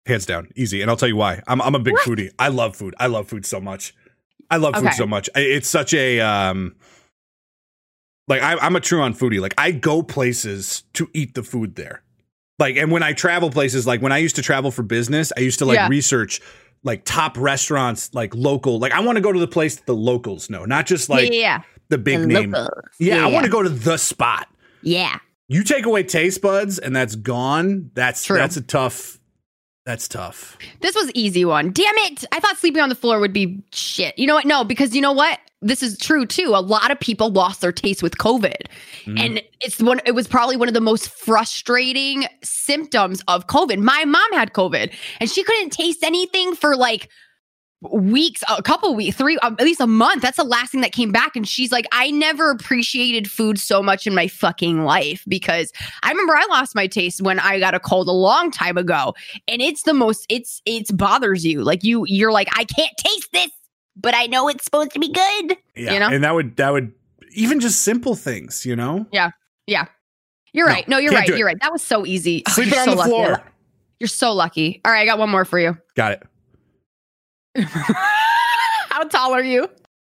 Hands 0.05 0.25
down. 0.25 0.49
Easy. 0.57 0.81
And 0.81 0.91
I'll 0.91 0.97
tell 0.97 1.07
you 1.07 1.15
why. 1.15 1.41
I'm 1.47 1.61
I'm 1.61 1.75
a 1.75 1.79
big 1.79 1.95
foodie. 1.95 2.29
I 2.37 2.49
love 2.49 2.75
food. 2.75 2.93
I 2.99 3.07
love 3.07 3.27
food 3.29 3.45
so 3.45 3.61
much. 3.61 3.93
I 4.49 4.57
love 4.57 4.75
food 4.75 4.93
so 4.93 5.07
much. 5.07 5.29
It's 5.33 5.69
such 5.69 5.93
a 5.93 6.19
um 6.19 6.75
like 8.27 8.41
I, 8.41 8.55
I'm 8.57 8.75
a 8.75 8.79
true 8.81 9.01
on 9.01 9.13
foodie. 9.13 9.39
Like 9.39 9.53
I 9.57 9.71
go 9.71 10.03
places 10.03 10.83
to 10.93 11.09
eat 11.13 11.33
the 11.35 11.43
food 11.43 11.75
there. 11.75 12.01
Like 12.59 12.75
and 12.75 12.91
when 12.91 13.01
I 13.03 13.13
travel 13.13 13.49
places, 13.49 13.87
like 13.87 14.01
when 14.01 14.11
I 14.11 14.17
used 14.17 14.35
to 14.35 14.41
travel 14.41 14.71
for 14.71 14.83
business, 14.83 15.31
I 15.37 15.39
used 15.41 15.59
to 15.59 15.65
like 15.65 15.77
Yeah. 15.77 15.87
research 15.87 16.41
like 16.83 17.05
top 17.05 17.37
restaurants, 17.37 18.13
like 18.13 18.35
local. 18.35 18.77
Like 18.79 18.91
I 18.91 18.99
want 19.01 19.15
to 19.15 19.21
go 19.21 19.31
to 19.31 19.39
the 19.39 19.47
place 19.47 19.75
that 19.77 19.85
the 19.85 19.95
locals 19.95 20.49
know, 20.49 20.65
not 20.65 20.85
just 20.85 21.07
like 21.09 21.31
yeah, 21.31 21.61
the 21.89 21.97
big 21.97 22.27
name. 22.27 22.53
Yeah, 22.99 23.25
I 23.25 23.27
want 23.31 23.45
to 23.45 23.51
go 23.51 23.61
to 23.63 23.69
the 23.69 23.95
spot. 23.97 24.47
yeah. 24.81 25.19
You 25.51 25.63
take 25.63 25.85
away 25.85 26.03
taste 26.03 26.41
buds 26.41 26.79
and 26.79 26.95
that's 26.95 27.15
gone. 27.15 27.91
That's 27.93 28.23
True. 28.23 28.37
that's 28.37 28.55
a 28.57 28.61
tough. 28.61 29.19
That's 29.85 30.07
tough. 30.07 30.57
This 30.81 30.95
was 30.95 31.11
easy 31.15 31.43
one. 31.43 31.71
Damn 31.71 31.93
it! 31.97 32.23
I 32.31 32.39
thought 32.39 32.55
sleeping 32.57 32.81
on 32.81 32.89
the 32.89 32.95
floor 32.95 33.19
would 33.19 33.33
be 33.33 33.63
shit. 33.73 34.17
You 34.17 34.27
know 34.27 34.35
what? 34.35 34.45
No, 34.45 34.63
because 34.63 34.95
you 34.95 35.01
know 35.01 35.11
what? 35.11 35.39
This 35.63 35.83
is 35.83 35.97
true 35.97 36.25
too. 36.25 36.53
A 36.55 36.61
lot 36.61 36.91
of 36.91 36.99
people 36.99 37.31
lost 37.31 37.61
their 37.61 37.71
taste 37.71 38.01
with 38.03 38.17
COVID, 38.17 38.55
Mm-hmm. 39.05 39.17
and 39.17 39.41
it's 39.59 39.81
one. 39.81 39.99
It 40.05 40.11
was 40.13 40.27
probably 40.27 40.55
one 40.55 40.67
of 40.67 40.73
the 40.75 40.81
most 40.81 41.09
frustrating 41.09 42.25
symptoms 42.43 43.21
of 43.27 43.47
COVID. 43.47 43.79
My 43.79 44.05
mom 44.05 44.31
had 44.33 44.53
COVID, 44.53 44.93
and 45.19 45.29
she 45.29 45.43
couldn't 45.43 45.71
taste 45.71 46.03
anything 46.03 46.55
for 46.55 46.75
like 46.75 47.09
weeks, 47.81 48.43
a 48.47 48.61
couple 48.61 48.93
weeks, 48.95 49.17
three, 49.17 49.37
um, 49.39 49.55
at 49.59 49.65
least 49.65 49.81
a 49.81 49.87
month. 49.87 50.21
That's 50.21 50.37
the 50.37 50.43
last 50.43 50.71
thing 50.71 50.81
that 50.81 50.91
came 50.91 51.11
back. 51.11 51.35
And 51.35 51.47
she's 51.47 51.71
like, 51.71 51.85
I 51.91 52.11
never 52.11 52.51
appreciated 52.51 53.29
food 53.29 53.57
so 53.59 53.81
much 53.81 54.05
in 54.05 54.13
my 54.13 54.27
fucking 54.27 54.83
life 54.83 55.23
because 55.27 55.71
I 56.03 56.11
remember 56.11 56.35
I 56.35 56.45
lost 56.49 56.75
my 56.75 56.85
taste 56.87 57.21
when 57.21 57.39
I 57.39 57.59
got 57.59 57.73
a 57.73 57.79
cold 57.79 58.07
a 58.07 58.11
long 58.11 58.51
time 58.51 58.77
ago. 58.77 59.15
And 59.47 59.61
it's 59.61 59.83
the 59.83 59.93
most, 59.93 60.25
it's, 60.29 60.61
it's 60.65 60.91
bothers 60.91 61.43
you. 61.45 61.63
Like 61.63 61.83
you, 61.83 62.03
you're 62.07 62.31
like, 62.31 62.49
I 62.55 62.65
can't 62.65 62.95
taste 62.97 63.31
this, 63.31 63.49
but 63.95 64.13
I 64.15 64.27
know 64.27 64.47
it's 64.47 64.63
supposed 64.63 64.91
to 64.91 64.99
be 64.99 65.09
good. 65.11 65.57
Yeah, 65.75 65.93
You 65.93 65.99
know? 65.99 66.09
and 66.09 66.23
that 66.23 66.35
would 66.35 66.55
that 66.57 66.71
would 66.71 66.93
even 67.33 67.59
just 67.59 67.81
simple 67.81 68.15
things, 68.15 68.65
you 68.65 68.75
know. 68.75 69.07
Yeah. 69.11 69.31
Yeah. 69.65 69.85
You're 70.53 70.67
No, 70.67 70.73
right. 70.73 70.87
No, 70.87 70.97
you're 70.97 71.13
right. 71.13 71.27
You're 71.29 71.47
right. 71.47 71.57
That 71.61 71.71
was 71.71 71.81
so 71.81 72.05
easy. 72.05 72.43
Oh, 72.47 72.51
Sleeping 72.51 72.73
you're 72.75 72.81
on 72.81 72.85
so 72.85 72.91
the 72.91 72.97
lucky. 72.97 73.09
floor. 73.09 73.43
You're 73.99 74.07
so 74.07 74.33
lucky. 74.33 74.81
All 74.85 74.91
right. 74.91 75.01
I 75.01 75.05
got 75.05 75.17
one 75.17 75.29
more 75.29 75.45
for 75.45 75.57
you. 75.59 75.77
Got 75.95 76.11
it. 76.13 76.23
How 77.59 79.03
tall 79.03 79.33
are 79.33 79.43
you? 79.43 79.67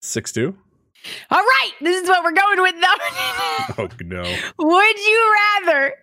Six 0.01 0.31
two. 0.31 0.55
All 1.29 1.39
right. 1.39 1.71
This 1.81 2.01
is 2.01 2.07
what 2.07 2.23
we're 2.23 2.31
going 2.31 2.61
with 2.61 2.75
though. 2.79 2.87
Oh 3.83 3.87
no. 4.03 4.23
Would 4.57 4.99
you 4.99 5.35
rather 5.63 5.93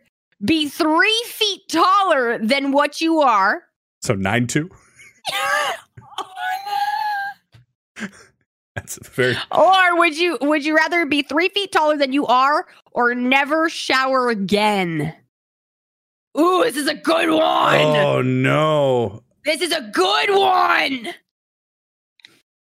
be 0.45 0.69
three 0.69 1.23
feet 1.27 1.61
taller 1.69 2.39
than 2.39 2.73
what 2.73 3.01
you 3.01 3.21
are? 3.21 3.63
So 4.03 4.15
nine 4.15 4.47
two. 4.47 4.71
That's 8.75 8.99
very. 9.09 9.37
Or 9.51 9.99
would 9.99 10.17
you 10.17 10.39
would 10.41 10.65
you 10.65 10.75
rather 10.77 11.05
be 11.05 11.23
three 11.23 11.49
feet 11.51 11.73
taller 11.73 11.97
than 11.97 12.13
you 12.13 12.27
are 12.27 12.67
or 12.93 13.15
never 13.15 13.69
shower 13.69 14.31
again? 14.31 15.15
Ooh, 16.39 16.63
this 16.65 16.77
is 16.77 16.87
a 16.87 16.95
good 16.95 17.29
one. 17.31 17.81
Oh 17.81 18.23
no. 18.23 19.23
This 19.45 19.61
is 19.63 19.73
a 19.73 19.81
good 19.93 20.31
one. 20.31 21.15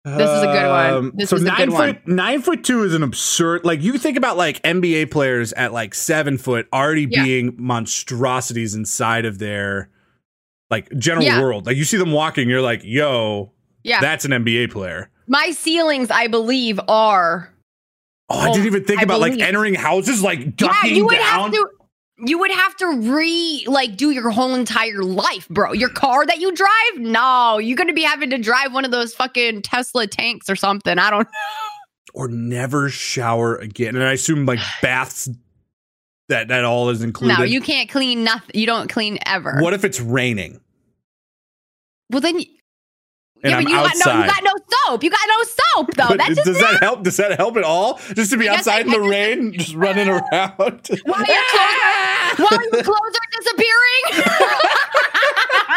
This 0.03 0.29
is 0.29 0.41
a 0.43 0.47
good 0.47 0.67
one. 0.67 0.93
Um, 0.93 1.11
This 1.15 1.29
so 1.29 1.35
is 1.35 1.43
a 1.43 1.45
nine 1.45 1.57
good 1.57 1.69
foot 1.71 2.01
one. 2.07 2.15
nine 2.15 2.41
foot 2.41 2.63
two 2.63 2.83
is 2.83 2.93
an 2.95 3.03
absurd. 3.03 3.63
Like 3.65 3.83
you 3.83 3.97
think 3.99 4.17
about 4.17 4.35
like 4.35 4.61
NBA 4.63 5.11
players 5.11 5.53
at 5.53 5.73
like 5.73 5.93
seven 5.93 6.37
foot 6.39 6.67
already 6.73 7.07
Yeah. 7.09 7.23
being 7.23 7.55
monstrosities 7.57 8.73
inside 8.73 9.25
of 9.25 9.37
their 9.37 9.89
like 10.71 10.89
general 10.97 11.25
Yeah. 11.25 11.41
world. 11.41 11.67
Like 11.67 11.77
you 11.77 11.83
see 11.83 11.97
them 11.97 12.11
walking, 12.11 12.49
you're 12.49 12.61
like, 12.61 12.81
yo, 12.83 13.51
Yeah. 13.83 14.01
that's 14.01 14.25
an 14.25 14.31
NBA 14.33 14.67
player. 14.71 15.09
My 15.27 15.51
ceilings, 15.51 16.09
I 16.09 16.27
believe, 16.27 16.79
are 16.87 17.53
Oh, 18.33 18.39
I 18.39 18.49
Oh, 18.49 18.53
didn't 18.53 18.67
even 18.67 18.85
think 18.85 19.01
I 19.01 19.03
about 19.03 19.19
like 19.19 19.39
entering 19.39 19.75
houses, 19.75 20.23
like 20.23 20.39
Yeah, 20.39 20.45
ducking 20.55 20.95
you 20.95 21.05
would 21.05 21.15
down. 21.17 21.23
have 21.25 21.51
to 21.51 21.69
you 22.23 22.37
would 22.37 22.51
have 22.51 22.75
to 22.77 22.87
re 22.87 23.63
like 23.67 23.97
do 23.97 24.11
your 24.11 24.29
whole 24.29 24.53
entire 24.53 25.03
life, 25.03 25.47
bro. 25.49 25.73
Your 25.73 25.89
car 25.89 26.25
that 26.25 26.39
you 26.39 26.53
drive? 26.53 26.97
No, 26.97 27.57
you're 27.57 27.77
gonna 27.77 27.93
be 27.93 28.03
having 28.03 28.29
to 28.29 28.37
drive 28.37 28.73
one 28.73 28.85
of 28.85 28.91
those 28.91 29.13
fucking 29.13 29.63
Tesla 29.63 30.07
tanks 30.07 30.49
or 30.49 30.55
something. 30.55 30.97
I 30.99 31.09
don't 31.09 31.23
know. 31.23 31.39
or 32.13 32.27
never 32.27 32.89
shower 32.89 33.55
again. 33.55 33.95
And 33.95 34.03
I 34.03 34.13
assume 34.13 34.45
like 34.45 34.59
baths 34.81 35.29
that 36.29 36.47
that 36.49 36.63
all 36.63 36.89
is 36.89 37.01
included. 37.01 37.37
No, 37.39 37.43
you 37.43 37.61
can't 37.61 37.89
clean 37.89 38.23
nothing. 38.23 38.51
You 38.53 38.65
don't 38.65 38.89
clean 38.89 39.17
ever. 39.25 39.57
What 39.59 39.73
if 39.73 39.83
it's 39.83 39.99
raining 39.99 40.61
Well 42.09 42.21
then, 42.21 42.41
and 43.43 43.51
yeah, 43.51 43.57
I'm 43.57 43.63
but 43.63 43.69
you 43.71 43.75
got 43.75 43.83
no, 43.83 43.89
outside? 44.11 44.25
you 44.25 44.31
got 44.31 44.43
no 44.43 44.53
soap. 44.87 45.03
You 45.03 45.09
got 45.09 45.19
no 45.27 45.43
soap 45.43 45.87
though. 45.95 46.07
But 46.09 46.17
That's 46.17 46.35
just 46.35 46.45
does 46.45 46.59
that 46.59 46.79
help? 46.81 47.03
Does 47.03 47.17
that 47.17 47.37
help 47.37 47.57
at 47.57 47.63
all? 47.63 47.99
Just 48.13 48.31
to 48.31 48.37
be 48.37 48.47
I 48.49 48.55
outside 48.55 48.85
in 48.85 48.91
the 48.91 48.99
rain, 49.01 49.53
just 49.53 49.73
running 49.75 50.07
around. 50.09 50.23
while 50.29 50.45
your 50.59 50.97
clothes, 51.05 51.05
while 52.37 52.61
your 52.71 52.83
clothes 52.83 53.15
are 53.15 53.29
disappearing. 53.39 54.03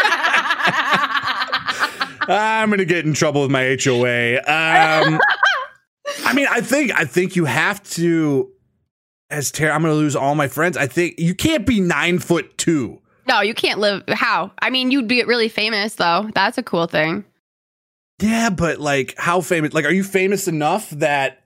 I'm 2.26 2.70
gonna 2.70 2.84
get 2.84 3.04
in 3.04 3.14
trouble 3.14 3.42
with 3.42 3.50
my 3.50 3.76
HOA. 3.82 4.38
Um, 4.38 5.20
I 6.24 6.32
mean, 6.34 6.46
I 6.50 6.60
think 6.60 6.92
I 6.98 7.04
think 7.04 7.36
you 7.36 7.44
have 7.44 7.82
to. 7.90 8.50
As 9.30 9.50
Tara, 9.50 9.74
I'm 9.74 9.82
gonna 9.82 9.94
lose 9.94 10.16
all 10.16 10.34
my 10.34 10.48
friends. 10.48 10.76
I 10.76 10.86
think 10.86 11.18
you 11.18 11.34
can't 11.34 11.66
be 11.66 11.80
nine 11.80 12.18
foot 12.18 12.56
two. 12.56 13.00
no, 13.26 13.40
you 13.40 13.54
can't 13.54 13.80
live. 13.80 14.02
How? 14.08 14.52
I 14.60 14.70
mean, 14.70 14.90
you'd 14.90 15.08
be 15.08 15.22
really 15.24 15.48
famous 15.48 15.96
though. 15.96 16.30
That's 16.34 16.58
a 16.58 16.62
cool 16.62 16.86
thing. 16.86 17.24
Yeah, 18.20 18.50
but 18.50 18.78
like, 18.78 19.14
how 19.18 19.40
famous? 19.40 19.72
Like, 19.74 19.84
are 19.84 19.92
you 19.92 20.04
famous 20.04 20.46
enough 20.48 20.90
that 20.90 21.42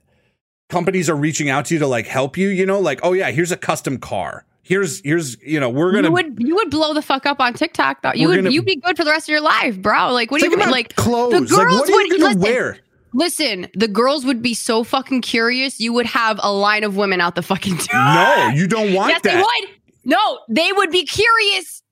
companies 0.69 1.09
are 1.09 1.17
reaching 1.17 1.49
out 1.49 1.67
to 1.67 1.75
you 1.75 1.81
to 1.81 1.87
like 1.87 2.07
help 2.07 2.37
you? 2.37 2.49
You 2.49 2.67
know, 2.67 2.79
like, 2.81 3.01
oh 3.03 3.13
yeah, 3.13 3.31
here's 3.31 3.53
a 3.53 3.57
custom 3.57 3.99
car. 3.99 4.45
Here's 4.63 5.01
here's 5.03 5.41
you 5.43 5.59
know 5.59 5.71
we're 5.71 5.93
gonna 5.93 6.09
you 6.09 6.13
would 6.13 6.37
you 6.41 6.55
would 6.57 6.71
blow 6.71 6.93
the 6.93 7.01
fuck 7.01 7.25
up 7.25 7.41
on 7.41 7.55
TikTok 7.55 8.03
though. 8.03 8.13
You 8.13 8.29
would 8.29 8.37
gonna- 8.37 8.51
you'd 8.51 8.67
be 8.67 8.77
good 8.77 8.99
for 8.99 9.05
the 9.05 9.11
rest 9.11 9.27
of 9.27 9.33
your 9.33 9.41
life, 9.41 9.81
bro. 9.81 10.13
Like 10.13 10.31
what 10.31 10.43
do 10.43 10.51
you 10.51 10.57
mean? 10.59 10.71
Like 10.71 10.95
clothes. 10.95 11.33
the 11.33 11.41
like, 11.41 11.49
girls 11.49 11.81
what 11.81 11.89
are 11.89 11.93
you 11.93 12.09
would- 12.09 12.21
gonna 12.21 12.25
listen. 12.35 12.41
wear? 12.43 12.79
listen, 13.15 13.67
the 13.75 13.89
girls 13.89 14.27
would 14.27 14.43
be 14.43 14.53
so 14.53 14.85
fucking 14.85 15.23
curious. 15.23 15.81
You 15.81 15.95
would 15.95 16.05
have 16.05 16.39
a 16.43 16.53
line 16.53 16.85
of 16.85 16.99
women 16.99 17.23
out 17.23 17.35
the 17.35 17.41
fucking 17.43 17.77
door. 17.77 17.87
No, 17.95 18.51
you 18.55 18.67
don't 18.67 18.93
want 18.93 19.09
yes, 19.13 19.23
that. 19.23 19.37
they 19.37 19.41
would. 19.41 19.79
No, 20.05 20.39
they 20.51 20.71
would 20.71 20.91
be 20.91 21.07
curious 21.07 21.83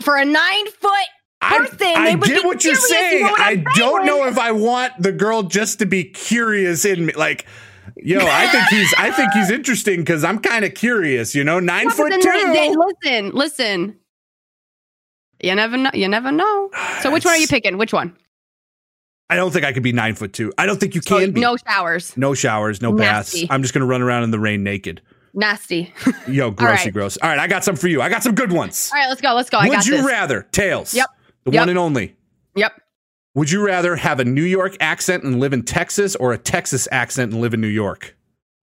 for 0.00 0.16
a 0.16 0.24
nine 0.24 0.66
foot 0.70 1.06
person. 1.40 1.78
I 1.96 2.14
would 2.14 2.26
get 2.28 2.44
what 2.44 2.64
you're 2.64 2.74
saying. 2.74 3.22
what 3.22 3.40
I 3.40 3.56
don't 3.76 4.04
saying? 4.04 4.06
know 4.06 4.26
if 4.26 4.38
I 4.38 4.52
want 4.52 4.92
the 5.00 5.12
girl 5.12 5.42
just 5.42 5.78
to 5.80 5.86
be 5.86 6.04
curious 6.04 6.84
in 6.84 7.06
me. 7.06 7.12
Like, 7.12 7.46
yo, 7.96 8.18
I 8.22 8.46
think 8.48 8.64
he's 8.70 8.94
I 8.98 9.10
think 9.10 9.32
he's 9.32 9.50
interesting 9.50 10.00
because 10.00 10.24
I'm 10.24 10.38
kind 10.38 10.64
of 10.64 10.74
curious. 10.74 11.34
You 11.34 11.44
know, 11.44 11.60
nine 11.60 11.86
but 11.86 11.94
foot 11.96 12.10
then 12.10 12.20
two. 12.20 12.76
listen, 13.02 13.30
listen. 13.32 13.96
You 15.42 15.54
never 15.54 15.76
know. 15.76 15.90
You 15.92 16.08
never 16.08 16.32
know. 16.32 16.70
So 17.02 17.12
which 17.12 17.24
one 17.24 17.34
are 17.34 17.38
you 17.38 17.46
picking? 17.46 17.76
Which 17.78 17.92
one? 17.92 18.16
I 19.28 19.36
don't 19.36 19.52
think 19.52 19.64
I 19.64 19.72
could 19.72 19.82
be 19.82 19.92
nine 19.92 20.14
foot 20.14 20.32
two. 20.32 20.52
I 20.56 20.66
don't 20.66 20.78
think 20.80 20.94
you 20.94 21.02
So 21.02 21.18
can 21.20 21.32
be. 21.32 21.40
no 21.40 21.56
showers. 21.56 22.16
No 22.16 22.32
showers, 22.32 22.80
no 22.80 22.90
Nasty. 22.92 23.40
baths. 23.42 23.52
I'm 23.52 23.60
just 23.62 23.74
gonna 23.74 23.86
run 23.86 24.00
around 24.02 24.22
in 24.22 24.30
the 24.30 24.38
rain 24.38 24.62
naked. 24.64 25.02
Nasty. 25.34 25.92
Yo, 26.26 26.50
grossy 26.52 26.84
right. 26.86 26.92
gross. 26.92 27.18
All 27.18 27.28
right, 27.28 27.38
I 27.38 27.46
got 27.46 27.62
some 27.64 27.76
for 27.76 27.88
you. 27.88 28.00
I 28.00 28.08
got 28.08 28.22
some 28.22 28.34
good 28.34 28.50
ones. 28.52 28.90
All 28.94 28.98
right, 28.98 29.08
let's 29.08 29.20
go. 29.20 29.34
Let's 29.34 29.50
go. 29.50 29.58
I 29.58 29.66
Would 29.68 29.74
got 29.74 29.86
you 29.86 29.96
this. 29.98 30.06
rather 30.06 30.42
tails? 30.52 30.94
Yep. 30.94 31.06
The 31.46 31.52
Yep. 31.52 31.60
one 31.62 31.68
and 31.70 31.78
only. 31.78 32.16
yep. 32.54 32.72
Would 33.34 33.50
you 33.50 33.64
rather 33.64 33.96
have 33.96 34.18
a 34.20 34.24
New 34.24 34.42
York 34.44 34.76
accent 34.80 35.22
and 35.24 35.38
live 35.40 35.52
in 35.52 35.62
Texas, 35.62 36.16
or 36.16 36.32
a 36.32 36.38
Texas 36.38 36.88
accent 36.90 37.32
and 37.32 37.40
live 37.40 37.54
in 37.54 37.60
New 37.60 37.66
York? 37.68 38.16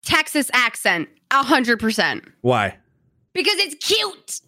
Texas 0.03 0.49
accent. 0.53 1.07
A 1.29 1.43
hundred 1.43 1.79
percent. 1.79 2.23
Why? 2.41 2.77
Because 3.33 3.55
it's 3.59 3.75
cute. 3.85 4.41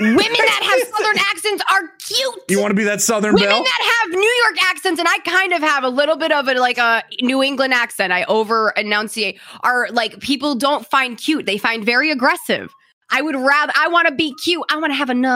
Women 0.00 0.16
that 0.16 0.60
have 0.62 0.88
southern 0.96 1.18
accents 1.30 1.62
are 1.70 1.82
cute. 2.06 2.42
You 2.48 2.60
want 2.60 2.70
to 2.70 2.74
be 2.74 2.84
that 2.84 3.00
Southern 3.00 3.34
Women 3.34 3.48
belle? 3.48 3.62
that 3.62 3.98
have 4.02 4.10
New 4.10 4.42
York 4.44 4.62
accents, 4.70 4.98
and 4.98 5.08
I 5.08 5.18
kind 5.18 5.52
of 5.52 5.62
have 5.62 5.84
a 5.84 5.88
little 5.88 6.16
bit 6.16 6.32
of 6.32 6.48
a 6.48 6.54
like 6.54 6.78
a 6.78 7.02
New 7.22 7.42
England 7.42 7.72
accent. 7.74 8.12
I 8.12 8.24
over 8.24 8.70
enunciate. 8.76 9.38
Are 9.62 9.88
like 9.92 10.20
people 10.20 10.54
don't 10.54 10.86
find 10.86 11.16
cute; 11.18 11.46
they 11.46 11.58
find 11.58 11.84
very 11.84 12.10
aggressive. 12.10 12.74
I 13.10 13.22
would 13.22 13.34
rather. 13.36 13.72
I 13.76 13.88
want 13.88 14.08
to 14.08 14.14
be 14.14 14.34
cute. 14.42 14.62
I 14.70 14.76
want 14.78 14.90
to 14.92 14.94
have 14.94 15.10
a. 15.10 15.14
nu- 15.14 15.28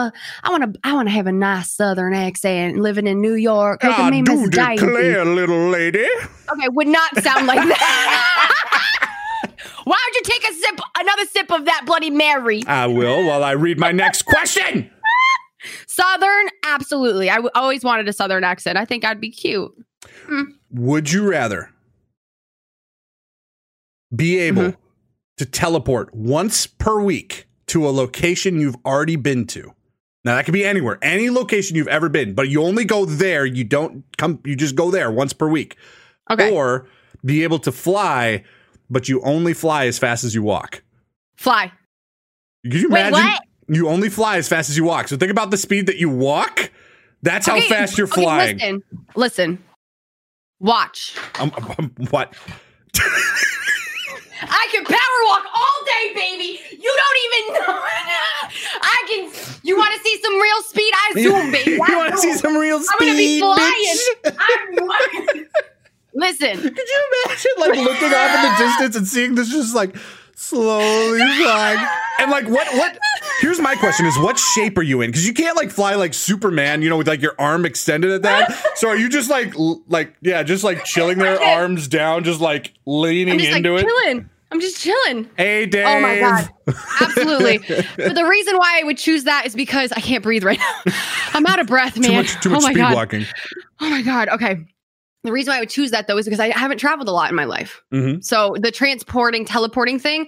I 0.43 0.49
want 0.49 0.73
to. 0.73 0.79
I 0.83 0.93
want 0.93 1.07
to 1.07 1.11
have 1.13 1.27
a 1.27 1.31
nice 1.31 1.71
Southern 1.71 2.13
accent 2.13 2.77
living 2.77 3.07
in 3.07 3.19
New 3.21 3.33
York. 3.35 3.83
Look 3.83 3.97
I 3.99 4.07
at 4.07 4.11
me, 4.11 4.21
do 4.21 4.35
Miss 4.35 4.49
declare, 4.49 5.25
little 5.25 5.69
lady. 5.69 6.05
Okay, 6.51 6.67
would 6.69 6.87
not 6.87 7.15
sound 7.21 7.47
like 7.47 7.59
that. 7.67 8.51
Why 9.85 9.95
don't 10.03 10.15
you 10.15 10.21
take 10.33 10.49
a 10.49 10.53
sip, 10.53 10.79
another 10.97 11.25
sip 11.25 11.51
of 11.51 11.65
that 11.65 11.83
Bloody 11.85 12.09
Mary? 12.09 12.63
I 12.65 12.87
will 12.87 13.27
while 13.27 13.43
I 13.43 13.51
read 13.51 13.77
my 13.79 13.91
next 13.91 14.23
question. 14.23 14.89
Southern, 15.87 16.47
absolutely. 16.65 17.29
I 17.29 17.35
w- 17.35 17.51
always 17.55 17.83
wanted 17.83 18.07
a 18.07 18.13
Southern 18.13 18.43
accent. 18.43 18.77
I 18.79 18.85
think 18.85 19.05
I'd 19.05 19.21
be 19.21 19.29
cute. 19.29 19.71
Would 20.71 21.11
you 21.11 21.29
rather 21.29 21.69
be 24.15 24.37
able 24.39 24.61
Mm-hmm. 24.63 24.79
to 25.37 25.45
teleport 25.45 26.13
once 26.15 26.65
per 26.67 26.99
week 27.01 27.44
to 27.67 27.87
a 27.87 27.91
location 27.91 28.59
you've 28.59 28.77
already 28.85 29.15
been 29.15 29.45
to? 29.47 29.73
Now 30.23 30.35
that 30.35 30.45
could 30.45 30.53
be 30.53 30.65
anywhere, 30.65 30.97
any 31.01 31.29
location 31.29 31.75
you've 31.75 31.87
ever 31.87 32.09
been, 32.09 32.33
but 32.33 32.49
you 32.49 32.63
only 32.63 32.83
go 32.85 33.05
there. 33.05 33.45
You 33.45 33.63
don't 33.63 34.03
come. 34.17 34.39
You 34.43 34.55
just 34.55 34.75
go 34.75 34.89
there 34.89 35.11
once 35.11 35.33
per 35.33 35.47
week. 35.47 35.77
Okay. 36.31 36.51
Or 36.51 36.87
be 37.23 37.43
able 37.43 37.59
to 37.59 37.71
fly, 37.71 38.43
but 38.89 39.07
you 39.07 39.21
only 39.21 39.53
fly 39.53 39.85
as 39.85 39.99
fast 39.99 40.23
as 40.23 40.33
you 40.33 40.41
walk. 40.41 40.81
Fly. 41.37 41.71
Could 42.63 42.81
you 42.81 42.89
Wait, 42.89 43.01
imagine? 43.07 43.19
what? 43.19 43.41
You 43.67 43.87
only 43.89 44.09
fly 44.09 44.37
as 44.37 44.47
fast 44.47 44.69
as 44.71 44.77
you 44.77 44.83
walk. 44.83 45.07
So 45.07 45.17
think 45.17 45.31
about 45.31 45.51
the 45.51 45.57
speed 45.57 45.85
that 45.87 45.97
you 45.97 46.09
walk. 46.09 46.71
That's 47.21 47.45
how 47.47 47.57
Okay, 47.57 47.67
fast 47.69 47.97
you're 47.97 48.07
okay, 48.07 48.21
flying. 48.23 48.57
listen. 48.57 48.83
Listen. 49.15 49.63
Watch. 50.59 51.15
Um, 51.39 51.51
um, 51.77 51.91
what? 52.09 52.33
I 54.41 54.67
can 54.71 54.83
power 54.85 55.19
walk 55.25 55.45
all 55.53 55.85
day, 55.85 56.13
baby. 56.13 56.59
You 56.71 56.93
don't 57.01 57.19
even 57.25 57.53
know. 57.53 57.79
I 58.81 59.03
can. 59.07 59.59
You 59.63 59.77
want 59.77 59.93
to 59.95 59.99
see 60.01 60.21
some 60.21 60.39
real 60.39 60.61
speed? 60.63 60.93
I 60.93 61.13
zoom, 61.21 61.51
baby. 61.51 61.71
you 61.71 61.83
I 61.83 61.95
want 61.95 62.11
to 62.11 62.17
see 62.17 62.33
some 62.33 62.57
real 62.57 62.79
speed? 62.79 62.95
I'm 62.99 63.07
gonna 63.07 63.17
be 63.17 63.39
flying. 63.39 63.97
I'm 65.29 65.45
Listen, 66.17 66.55
Could 66.61 66.77
you 66.77 67.09
imagine 67.25 67.51
like 67.59 67.75
looking 67.75 68.13
off 68.13 68.35
in 68.35 68.41
the 68.41 68.55
distance 68.57 68.95
and 68.95 69.07
seeing 69.07 69.35
this 69.35 69.49
just 69.49 69.75
like 69.75 69.95
slowly 70.35 71.19
flying? 71.43 71.79
And 72.19 72.31
like 72.31 72.47
what 72.47 72.67
what 72.75 72.97
here's 73.41 73.59
my 73.59 73.75
question 73.75 74.05
is 74.05 74.17
what 74.19 74.37
shape 74.37 74.77
are 74.77 74.83
you 74.83 75.01
in? 75.01 75.09
Because 75.09 75.25
you 75.27 75.33
can't 75.33 75.57
like 75.57 75.71
fly 75.71 75.95
like 75.95 76.13
Superman, 76.13 76.81
you 76.81 76.89
know, 76.89 76.97
with 76.97 77.07
like 77.07 77.21
your 77.21 77.35
arm 77.39 77.65
extended 77.65 78.11
at 78.11 78.21
that. 78.21 78.75
So 78.75 78.87
are 78.87 78.95
you 78.95 79.09
just 79.09 79.29
like 79.29 79.55
l- 79.57 79.81
like 79.87 80.15
yeah, 80.21 80.43
just 80.43 80.63
like 80.63 80.83
chilling 80.85 81.17
there, 81.17 81.41
arms 81.41 81.87
down, 81.87 82.23
just 82.23 82.39
like 82.41 82.73
leaning 82.85 83.33
I'm 83.33 83.39
just 83.39 83.51
like 83.51 83.57
into 83.57 83.75
it? 83.75 83.81
chilling. 83.85 84.29
I'm 84.51 84.61
just 84.61 84.79
chilling. 84.79 85.29
Hey 85.37 85.65
Dave. 85.65 85.85
Oh 85.85 85.99
my 85.99 86.19
god, 86.19 86.49
absolutely. 87.01 87.57
but 87.57 88.15
the 88.15 88.25
reason 88.29 88.57
why 88.57 88.79
I 88.79 88.83
would 88.85 88.97
choose 88.97 89.25
that 89.25 89.45
is 89.45 89.55
because 89.55 89.91
I 89.91 89.99
can't 89.99 90.23
breathe 90.23 90.43
right 90.43 90.59
now. 90.59 90.93
I'm 91.33 91.45
out 91.45 91.59
of 91.59 91.67
breath, 91.67 91.97
man. 91.97 92.09
Too 92.09 92.15
much 92.15 92.41
too 92.41 92.49
oh 92.49 92.51
much 92.53 92.61
oh 92.61 92.63
my 92.63 92.71
speed 92.71 92.79
god. 92.79 92.95
walking. 92.95 93.25
Oh 93.81 93.89
my 93.89 94.01
god. 94.01 94.29
Okay. 94.29 94.65
The 95.25 95.31
reason 95.31 95.51
why 95.51 95.57
I 95.57 95.59
would 95.59 95.69
choose 95.69 95.91
that 95.91 96.07
though 96.07 96.17
is 96.17 96.25
because 96.25 96.39
I 96.39 96.49
haven't 96.49 96.77
traveled 96.77 97.09
a 97.09 97.11
lot 97.11 97.29
in 97.29 97.35
my 97.35 97.45
life. 97.45 97.81
Mhm. 97.93 98.23
So 98.23 98.55
the 98.59 98.71
transporting, 98.71 99.43
teleporting 99.45 99.99
thing, 99.99 100.27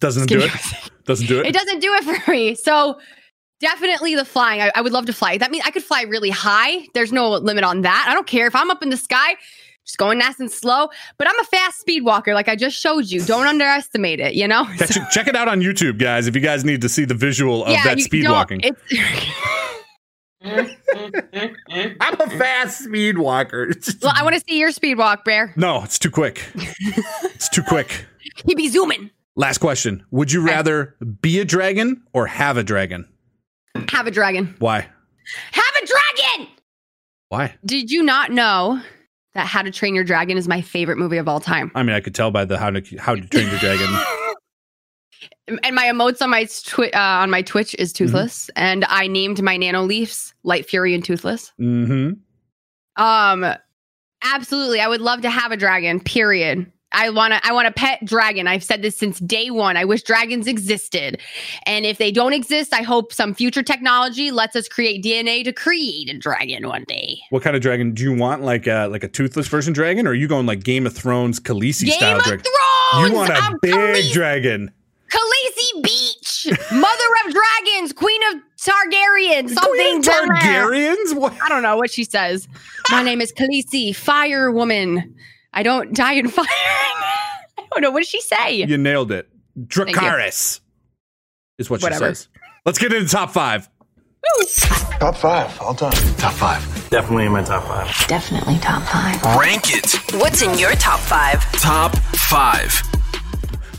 Doesn't 0.00 0.26
do 0.26 0.40
it. 0.40 0.50
Doesn't 1.06 1.26
do 1.26 1.40
it. 1.40 1.46
it 1.46 1.52
doesn't 1.54 1.78
do 1.80 1.94
it 1.94 2.04
for 2.04 2.30
me. 2.30 2.54
So 2.54 2.98
definitely 3.60 4.14
the 4.14 4.24
flying. 4.26 4.60
I, 4.60 4.70
I 4.74 4.80
would 4.82 4.92
love 4.92 5.06
to 5.06 5.12
fly. 5.12 5.38
That 5.38 5.50
means 5.50 5.64
I 5.66 5.70
could 5.70 5.84
fly 5.84 6.02
really 6.02 6.30
high. 6.30 6.86
There's 6.92 7.12
no 7.12 7.30
limit 7.30 7.64
on 7.64 7.82
that. 7.82 8.06
I 8.08 8.12
don't 8.12 8.26
care 8.26 8.46
if 8.46 8.54
I'm 8.54 8.70
up 8.70 8.82
in 8.82 8.90
the 8.90 8.96
sky, 8.98 9.36
just 9.86 9.96
going 9.96 10.18
nice 10.18 10.38
and 10.38 10.50
slow. 10.50 10.88
But 11.16 11.28
I'm 11.28 11.38
a 11.40 11.44
fast 11.44 11.78
speed 11.80 12.02
walker, 12.04 12.34
like 12.34 12.48
I 12.48 12.56
just 12.56 12.78
showed 12.78 13.06
you. 13.06 13.22
Don't 13.22 13.46
underestimate 13.54 14.20
it. 14.20 14.34
You 14.34 14.46
know. 14.48 14.66
Check, 14.76 14.90
it- 14.96 15.10
check 15.12 15.28
it 15.28 15.36
out 15.36 15.48
on 15.48 15.60
YouTube, 15.62 15.98
guys. 15.98 16.26
If 16.26 16.34
you 16.34 16.42
guys 16.42 16.64
need 16.64 16.82
to 16.82 16.88
see 16.90 17.04
the 17.06 17.14
visual 17.14 17.64
of 17.64 17.72
that 17.72 17.96
you 17.96 18.04
speed 18.04 18.28
walking. 18.28 18.60
It's 18.62 18.80
Mm-hmm. 20.44 21.92
I'm 22.00 22.20
a 22.20 22.30
fast 22.38 22.84
speed 22.84 23.18
walker. 23.18 23.72
Well, 24.02 24.12
I 24.14 24.22
want 24.22 24.34
to 24.34 24.40
see 24.46 24.58
your 24.58 24.70
speed 24.70 24.98
walk, 24.98 25.24
Bear. 25.24 25.52
no, 25.56 25.82
it's 25.82 25.98
too 25.98 26.10
quick. 26.10 26.46
it's 26.54 27.48
too 27.48 27.62
quick. 27.62 28.06
He 28.44 28.54
be 28.54 28.68
zooming. 28.68 29.10
Last 29.34 29.58
question. 29.58 30.04
Would 30.10 30.32
you 30.32 30.46
rather 30.46 30.94
be 31.20 31.40
a 31.40 31.44
dragon 31.44 32.02
or 32.12 32.26
have 32.26 32.56
a 32.56 32.62
dragon? 32.62 33.08
Have 33.90 34.06
a 34.06 34.10
dragon. 34.10 34.54
Why? 34.58 34.80
Have 35.52 35.64
a 35.82 35.86
dragon. 35.86 36.48
Why? 37.28 37.54
Did 37.64 37.90
you 37.90 38.02
not 38.02 38.30
know 38.30 38.80
that 39.34 39.46
How 39.46 39.62
to 39.62 39.70
Train 39.70 39.94
Your 39.94 40.04
Dragon 40.04 40.38
is 40.38 40.46
my 40.48 40.60
favorite 40.62 40.96
movie 40.98 41.18
of 41.18 41.28
all 41.28 41.40
time? 41.40 41.70
I 41.74 41.82
mean, 41.82 41.94
I 41.96 42.00
could 42.00 42.14
tell 42.14 42.30
by 42.30 42.44
the 42.44 42.58
how 42.58 42.70
to 42.70 42.82
how 42.98 43.14
to 43.14 43.20
train 43.26 43.48
your 43.48 43.58
dragon. 43.58 43.86
And 45.48 45.76
my 45.76 45.84
emotes 45.84 46.20
on 46.22 46.30
my 46.30 46.46
twi- 46.64 46.90
uh, 46.90 47.22
on 47.22 47.30
my 47.30 47.42
Twitch 47.42 47.74
is 47.78 47.92
Mm-hmm. 47.92 48.04
Toothless, 48.06 48.50
and 48.56 48.84
I 48.88 49.06
named 49.06 49.42
my 49.42 49.56
Nanoleafs 49.56 50.32
Light 50.42 50.68
Fury 50.68 50.94
and 50.94 51.04
Toothless. 51.04 51.52
mm-hmm. 51.60 52.12
Um, 53.02 53.54
absolutely, 54.24 54.80
I 54.80 54.88
would 54.88 55.00
love 55.00 55.20
to 55.22 55.30
have 55.30 55.52
a 55.52 55.56
dragon. 55.56 56.00
Period. 56.00 56.70
I 56.92 57.10
want 57.10 57.34
to. 57.34 57.40
I 57.46 57.52
want 57.52 57.66
a 57.68 57.72
pet 57.72 58.04
dragon. 58.04 58.46
I've 58.46 58.62
said 58.64 58.80
this 58.80 58.96
since 58.96 59.18
day 59.20 59.50
one. 59.50 59.76
I 59.76 59.84
wish 59.84 60.02
dragons 60.02 60.46
existed, 60.46 61.20
and 61.66 61.84
if 61.84 61.98
they 61.98 62.10
don't 62.10 62.32
exist, 62.32 62.72
I 62.72 62.82
hope 62.82 63.12
some 63.12 63.34
future 63.34 63.62
technology 63.62 64.30
lets 64.30 64.56
us 64.56 64.66
create 64.68 65.04
DNA 65.04 65.44
to 65.44 65.52
create 65.52 66.08
a 66.08 66.16
dragon 66.16 66.66
one 66.68 66.84
day. 66.88 67.18
What 67.30 67.42
kind 67.42 67.54
of 67.56 67.60
dragon 67.62 67.92
do 67.92 68.02
you 68.04 68.14
want? 68.14 68.42
Like 68.42 68.66
a 68.66 68.86
like 68.90 69.02
a 69.04 69.08
toothless 69.08 69.48
version 69.48 69.72
dragon, 69.74 70.06
or 70.06 70.10
are 70.10 70.14
you 70.14 70.28
going 70.28 70.46
like 70.46 70.62
Game 70.62 70.86
of 70.86 70.94
Thrones 70.96 71.38
Khaleesi 71.38 71.86
Game 71.86 71.94
style 71.98 72.18
of 72.18 72.22
dragon? 72.24 72.44
Thrones. 72.44 73.08
You 73.10 73.14
want 73.14 73.30
a 73.30 73.34
I'm 73.34 73.58
big 73.60 73.74
Khaleesi- 73.74 74.12
dragon? 74.12 74.70
Khaleesi 75.56 75.82
Beach, 75.82 76.46
Mother 76.72 77.04
of 77.26 77.32
Dragons, 77.34 77.92
Queen 77.92 78.20
of 78.32 78.40
Targaryen, 78.58 79.48
something. 79.48 79.62
Queen 79.72 80.00
down. 80.00 80.28
Targaryens? 80.28 81.14
What? 81.14 81.34
I 81.42 81.48
don't 81.48 81.62
know 81.62 81.76
what 81.76 81.90
she 81.90 82.04
says. 82.04 82.48
My 82.90 83.02
name 83.02 83.20
is 83.20 83.32
Khaleesi, 83.32 83.94
Fire 83.94 84.50
Woman. 84.50 85.14
I 85.52 85.62
don't 85.62 85.94
die 85.94 86.12
in 86.14 86.28
fire. 86.30 86.44
I 86.48 87.62
don't 87.72 87.82
know. 87.82 87.90
What 87.90 88.00
does 88.00 88.08
she 88.08 88.20
say? 88.20 88.52
You 88.64 88.76
nailed 88.78 89.12
it. 89.12 89.28
Dracarys 89.58 90.60
is 91.58 91.70
what 91.70 91.82
Whatever. 91.82 92.08
she 92.10 92.14
says. 92.14 92.28
Let's 92.64 92.78
get 92.78 92.92
into 92.92 93.08
top 93.08 93.30
five. 93.30 93.68
Top 94.98 95.16
five, 95.16 95.60
all 95.60 95.74
time. 95.74 95.92
Top 96.16 96.32
five. 96.32 96.60
Definitely 96.90 97.26
in 97.26 97.32
my 97.32 97.42
top 97.42 97.64
five. 97.64 97.86
Definitely 98.08 98.58
top 98.58 98.82
five. 98.82 99.22
Rank 99.38 99.62
it. 99.66 99.94
What's 100.20 100.42
in 100.42 100.58
your 100.58 100.72
top 100.72 100.98
five? 100.98 101.40
Top 101.60 101.96
five. 101.96 102.82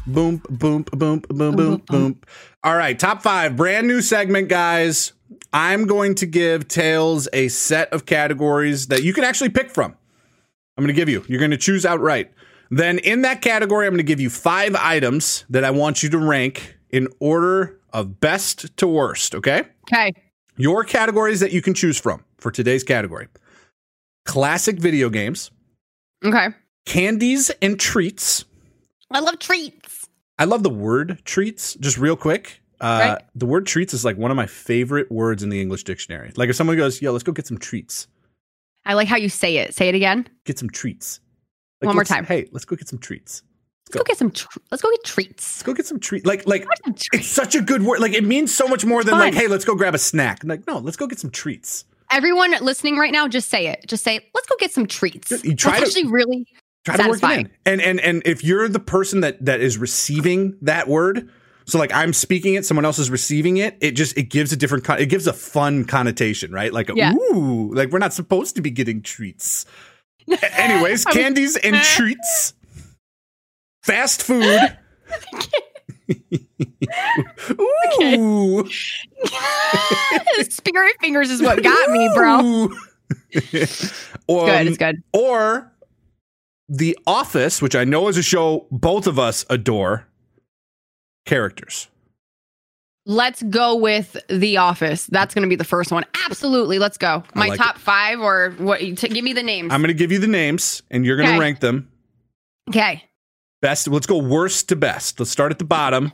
Boom, 0.08 0.42
boom, 0.50 0.84
boom, 0.84 1.20
boom, 1.30 1.56
boom, 1.56 1.84
boom. 1.86 2.22
All 2.64 2.76
right, 2.76 2.98
top 2.98 3.22
five, 3.22 3.58
brand 3.58 3.88
new 3.88 4.02
segment, 4.02 4.48
guys. 4.48 5.12
I'm 5.52 5.86
going 5.86 6.16
to 6.16 6.26
give 6.26 6.68
Tails 6.68 7.28
a 7.34 7.50
set 7.50 7.92
of 7.92 8.06
categories 8.06 8.88
that 8.88 9.04
you 9.04 9.14
can 9.14 9.24
actually 9.26 9.50
pick 9.50 9.70
from. 9.70 9.96
I'm 10.78 10.84
going 10.84 10.94
to 10.96 11.00
give 11.00 11.10
you. 11.10 11.26
You're 11.28 11.40
going 11.40 11.52
to 11.52 11.58
choose 11.58 11.86
outright. 11.86 12.32
Then 12.70 13.00
in 13.00 13.24
that 13.24 13.42
category, 13.42 13.86
I'm 13.86 13.92
going 13.92 13.98
to 13.98 14.04
give 14.04 14.20
you 14.22 14.30
five 14.30 14.76
items 14.76 15.46
that 15.50 15.64
I 15.64 15.72
want 15.72 16.04
you 16.04 16.10
to 16.10 16.18
rank 16.18 16.78
in 16.90 17.08
order 17.20 17.80
of 17.92 18.20
best 18.20 18.76
to 18.78 18.88
worst. 18.88 19.36
Okay. 19.36 19.64
Okay. 19.92 20.14
Your 20.56 20.84
categories 20.84 21.40
that 21.42 21.52
you 21.52 21.62
can 21.62 21.74
choose 21.74 22.00
from 22.00 22.24
for 22.38 22.50
today's 22.52 22.84
category 22.84 23.28
classic 24.26 24.78
video 24.80 25.10
games, 25.10 25.52
Okay. 26.24 26.48
candies 26.86 27.50
and 27.62 27.80
treats. 27.80 28.44
I 29.10 29.20
love 29.22 29.40
treats. 29.40 29.97
I 30.40 30.46
love 30.46 30.64
the 30.64 30.70
word 30.70 31.20
treats. 31.26 31.74
Just 31.76 31.98
real 31.98 32.16
quick, 32.16 32.62
uh, 32.80 33.16
Right. 33.16 33.22
the 33.36 33.46
word 33.46 33.66
treats 33.66 33.94
is 33.94 34.06
like 34.06 34.18
one 34.18 34.30
of 34.32 34.38
my 34.38 34.46
favorite 34.46 35.12
words 35.12 35.42
in 35.44 35.50
the 35.50 35.60
English 35.62 35.84
dictionary. 35.84 36.32
Like 36.36 36.50
if 36.50 36.56
someone 36.56 36.78
goes, 36.78 37.02
"Yo, 37.02 37.12
let's 37.12 37.24
go 37.24 37.32
get 37.32 37.48
some 37.48 37.58
treats," 37.58 38.08
I 38.86 38.94
like 38.94 39.08
how 39.08 39.18
you 39.18 39.30
say 39.30 39.58
it. 39.58 39.74
Say 39.74 39.90
it 39.90 39.96
again. 39.96 40.28
get 40.46 40.60
some 40.60 40.70
treats. 40.70 41.20
Like, 41.82 41.88
One 41.88 41.96
more 41.96 42.04
time. 42.04 42.26
Hey, 42.26 42.48
let's 42.52 42.66
go 42.66 42.76
get 42.76 42.88
some 42.88 43.00
treats. 43.00 43.44
Let's 43.88 43.98
go 43.98 44.04
get 44.04 44.18
some. 44.18 44.32
Tr- 44.32 44.60
let's 44.72 44.82
go 44.82 44.90
get 44.92 45.04
treats. 45.04 45.58
Let's 45.58 45.64
go 45.64 45.74
get 45.74 45.86
some 45.88 46.00
treats. 46.00 46.26
Like, 46.26 46.46
like 46.48 46.66
it's 47.14 47.28
such 47.28 47.56
a 47.56 47.62
good 47.62 47.84
word. 47.84 48.00
Like 48.00 48.14
it 48.14 48.24
means 48.24 48.54
so 48.54 48.68
much 48.68 48.84
more 48.86 49.04
than 49.04 49.12
fun. 49.14 49.20
like, 49.22 49.34
hey, 49.34 49.48
let's 49.48 49.64
go 49.66 49.76
grab 49.76 49.96
a 49.96 49.98
snack. 50.00 50.44
Like, 50.44 50.68
no, 50.68 50.78
let's 50.80 50.98
go 50.98 51.08
get 51.08 51.20
some 51.20 51.30
treats. 51.32 51.86
Everyone 52.12 52.52
listening 52.62 52.98
right 52.98 53.12
now, 53.12 53.28
just 53.28 53.50
say 53.50 53.68
it. 53.68 53.86
Just 53.88 54.04
say, 54.04 54.20
"Let's 54.34 54.48
go 54.48 54.56
get 54.60 54.72
some 54.72 54.88
treats." 54.88 55.32
You 55.44 55.56
try 55.56 55.80
That's 55.80 55.94
to- 55.94 56.00
actually 56.00 56.12
really. 56.12 56.48
Try 56.96 57.04
to 57.04 57.10
work 57.10 57.24
it 57.24 57.40
in. 57.40 57.50
And 57.66 57.82
and 57.82 58.00
and 58.00 58.22
if 58.26 58.44
you're 58.44 58.68
the 58.68 58.80
person 58.80 59.22
that 59.22 59.44
that 59.46 59.60
is 59.62 59.78
receiving 59.78 60.58
that 60.62 60.88
word, 60.88 61.30
so 61.66 61.78
like 61.78 61.94
I'm 61.94 62.14
speaking 62.14 62.56
it, 62.56 62.66
someone 62.66 62.86
else 62.86 62.98
is 63.00 63.10
receiving 63.12 63.58
it. 63.58 63.78
It 63.82 63.92
just 63.92 64.18
it 64.18 64.24
gives 64.24 64.52
a 64.52 64.56
different. 64.56 64.84
Con- 64.84 65.00
it 65.00 65.08
gives 65.08 65.28
a 65.28 65.34
fun 65.34 65.86
connotation, 65.86 66.52
right? 66.52 66.72
Like, 66.74 66.90
a, 66.90 66.94
Yeah. 66.96 67.14
ooh, 67.14 67.74
like 67.74 67.90
we're 67.92 68.00
not 68.00 68.14
supposed 68.14 68.56
to 68.56 68.62
be 68.62 68.72
getting 68.72 69.02
treats. 69.02 69.66
Anyways, 70.58 71.06
candies 71.06 71.58
and 71.58 71.76
treats, 71.84 72.54
fast 73.84 74.24
food. 74.24 74.78
Ooh. 77.60 78.68
Spirit 80.50 80.96
fingers 81.00 81.30
is 81.30 81.42
what 81.42 81.62
got 81.64 81.92
me, 81.92 82.10
bro. 82.14 82.40
Ooh. 82.42 82.64
Um, 82.72 82.80
Good. 84.28 84.68
It's 84.68 84.78
good. 84.78 85.04
Or 85.14 85.72
The 86.70 86.98
Office, 87.08 87.62
which 87.62 87.76
I 87.76 87.84
know 87.84 88.08
is 88.08 88.18
a 88.18 88.24
show 88.24 88.68
both 88.72 89.08
of 89.08 89.18
us 89.18 89.46
adore. 89.50 90.08
Characters. 91.26 91.88
Let's 93.06 93.42
go 93.44 93.76
with 93.76 94.18
The 94.30 94.58
Office. 94.58 95.06
That's 95.08 95.34
going 95.34 95.44
to 95.44 95.50
be 95.50 95.56
the 95.56 95.64
first 95.64 95.92
one. 95.94 96.04
Absolutely. 96.26 96.78
Let's 96.78 96.98
go. 96.98 97.24
My 97.36 97.48
like 97.48 97.58
top 97.58 97.78
five, 97.78 98.20
or 98.20 98.52
what? 98.58 98.80
T- 98.80 98.94
give 98.94 99.24
me 99.24 99.32
the 99.34 99.44
names. 99.44 99.72
I'm 99.74 99.82
going 99.82 99.88
to 99.90 99.94
give 99.94 100.12
you 100.12 100.20
the 100.20 100.28
names, 100.28 100.84
and 100.92 101.06
you're 101.06 101.16
going 101.16 101.28
to 101.30 101.34
Okay. 101.36 101.40
rank 101.40 101.60
them 101.62 101.90
okay. 102.70 103.04
best. 103.62 103.88
Let's 103.88 104.08
go 104.08 104.18
worst 104.18 104.68
to 104.70 104.76
best. 104.76 105.20
Let's 105.20 105.32
start 105.32 105.52
at 105.54 105.60
the 105.60 105.66
bottom. 105.66 106.12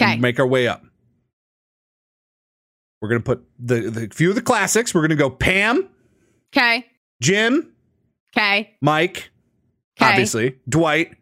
Okay. 0.00 0.16
make 0.16 0.38
our 0.40 0.46
way 0.46 0.66
up. 0.66 0.82
We're 3.02 3.08
going 3.10 3.20
to 3.22 3.24
put 3.24 3.44
the, 3.58 3.90
the 3.90 4.08
few 4.14 4.30
of 4.30 4.34
the 4.34 4.42
classics. 4.42 4.94
We're 4.94 5.00
going 5.02 5.10
to 5.10 5.16
go 5.16 5.28
Pam, 5.30 5.88
Okay. 6.54 6.86
Jim, 7.22 7.72
Okay. 8.34 8.76
Mike, 8.80 9.30
Okay. 10.02 10.10
obviously, 10.10 10.56
Dwight, 10.68 11.14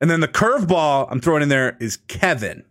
and 0.00 0.10
then 0.10 0.20
the 0.20 0.28
curveball 0.28 1.08
I'm 1.10 1.20
throwing 1.20 1.42
in 1.42 1.48
there 1.48 1.76
is 1.80 1.96
Kevin. 2.08 2.64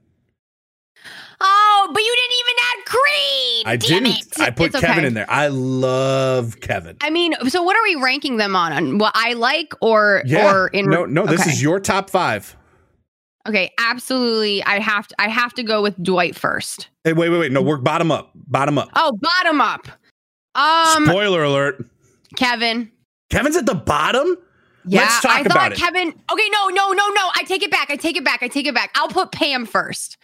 Oh, 1.42 1.90
but 1.94 2.02
you 2.02 2.16
didn't 2.16 2.34
even 2.40 2.56
add 2.64 2.86
green. 2.86 3.64
I 3.68 3.78
Damn 3.78 4.04
didn't. 4.04 4.28
it. 4.28 4.40
I 4.40 4.50
put 4.52 4.68
It's 4.68 4.76
okay. 4.78 4.88
Kevin 4.88 5.06
in 5.06 5.14
there. 5.14 5.30
I 5.30 5.48
love 5.48 6.60
Kevin. 6.62 6.96
I 7.02 7.10
mean, 7.10 7.34
so 7.50 7.62
what 7.62 7.76
are 7.76 7.84
we 7.84 7.96
ranking 7.96 8.38
them 8.38 8.56
on? 8.56 8.72
On 8.72 8.98
what 8.98 9.12
I 9.16 9.34
like 9.34 9.74
or 9.82 10.24
Yeah. 10.26 10.50
or 10.52 10.68
in 10.70 10.90
no, 10.90 11.06
no. 11.06 11.26
This 11.26 11.42
okay. 11.42 11.52
is 11.52 11.62
your 11.62 11.80
top 11.80 12.10
five. 12.10 12.56
Okay, 13.48 13.72
absolutely. 13.78 14.64
I 14.64 14.80
have 14.80 15.08
to 15.08 15.16
I 15.20 15.28
have 15.28 15.54
to 15.56 15.64
go 15.64 15.82
with 15.82 16.02
Dwight 16.02 16.36
first. 16.36 16.88
Hey, 17.04 17.14
wait, 17.14 17.30
wait, 17.30 17.38
wait. 17.40 17.52
No, 17.52 17.62
work 17.62 17.84
bottom 17.84 18.12
up. 18.12 18.32
Bottom 18.34 18.78
up. 18.78 18.90
Oh, 18.96 19.12
bottom 19.22 19.60
up. 19.62 19.88
Um 20.56 21.06
Spoiler 21.06 21.44
alert. 21.44 21.86
Kevin. 22.38 22.90
Kevin's 23.30 23.58
at 23.58 23.66
the 23.66 23.76
bottom. 23.76 24.38
Yeah, 24.88 25.02
Let's 25.02 25.22
talk 25.22 25.32
I 25.32 25.44
thought 25.44 25.52
about 25.52 25.72
it. 25.74 25.78
Kevin. 25.78 26.10
Okay, 26.10 26.50
no, 26.52 26.68
no, 26.70 26.92
no, 26.92 27.08
no. 27.10 27.30
I 27.36 27.44
take 27.46 27.64
it 27.64 27.72
back. 27.72 27.90
I 27.90 27.96
take 27.96 28.18
it 28.18 28.24
back. 28.24 28.44
I 28.44 28.48
take 28.48 28.68
it 28.68 28.76
back. 28.76 28.92
I'll 28.96 29.08
put 29.08 29.32
Pam 29.32 29.66
first. 29.66 30.18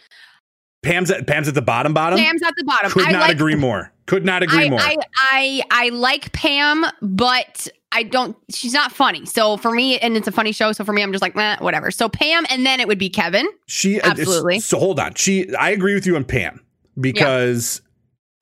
Pam's 0.82 1.10
at 1.10 1.26
Pam's 1.26 1.48
at 1.48 1.54
the 1.54 1.62
bottom. 1.62 1.94
Bottom. 1.94 2.18
Pam's 2.18 2.42
at 2.42 2.54
the 2.56 2.64
bottom. 2.64 2.90
Could 2.90 3.06
I 3.06 3.12
not 3.12 3.20
like, 3.22 3.32
agree 3.32 3.54
more. 3.54 3.92
Could 4.06 4.24
not 4.24 4.42
agree 4.42 4.66
I, 4.66 4.68
more. 4.68 4.80
I, 4.80 4.96
I 5.16 5.62
I 5.70 5.88
like 5.90 6.32
Pam, 6.32 6.84
but 7.00 7.68
I 7.92 8.02
don't. 8.02 8.36
She's 8.50 8.72
not 8.72 8.90
funny. 8.90 9.24
So 9.26 9.56
for 9.56 9.70
me, 9.70 9.98
and 10.00 10.16
it's 10.16 10.26
a 10.26 10.32
funny 10.32 10.50
show. 10.50 10.72
So 10.72 10.84
for 10.84 10.92
me, 10.92 11.02
I'm 11.02 11.12
just 11.12 11.22
like, 11.22 11.36
eh, 11.36 11.56
whatever. 11.60 11.92
So 11.92 12.08
Pam, 12.08 12.46
and 12.50 12.66
then 12.66 12.80
it 12.80 12.88
would 12.88 12.98
be 12.98 13.08
Kevin. 13.08 13.46
She 13.66 14.00
uh, 14.00 14.10
Absolutely. 14.10 14.58
So 14.58 14.78
hold 14.78 14.98
on. 14.98 15.14
She 15.14 15.54
I 15.54 15.70
agree 15.70 15.94
with 15.94 16.04
you 16.04 16.16
on 16.16 16.24
Pam 16.24 16.60
because 17.00 17.80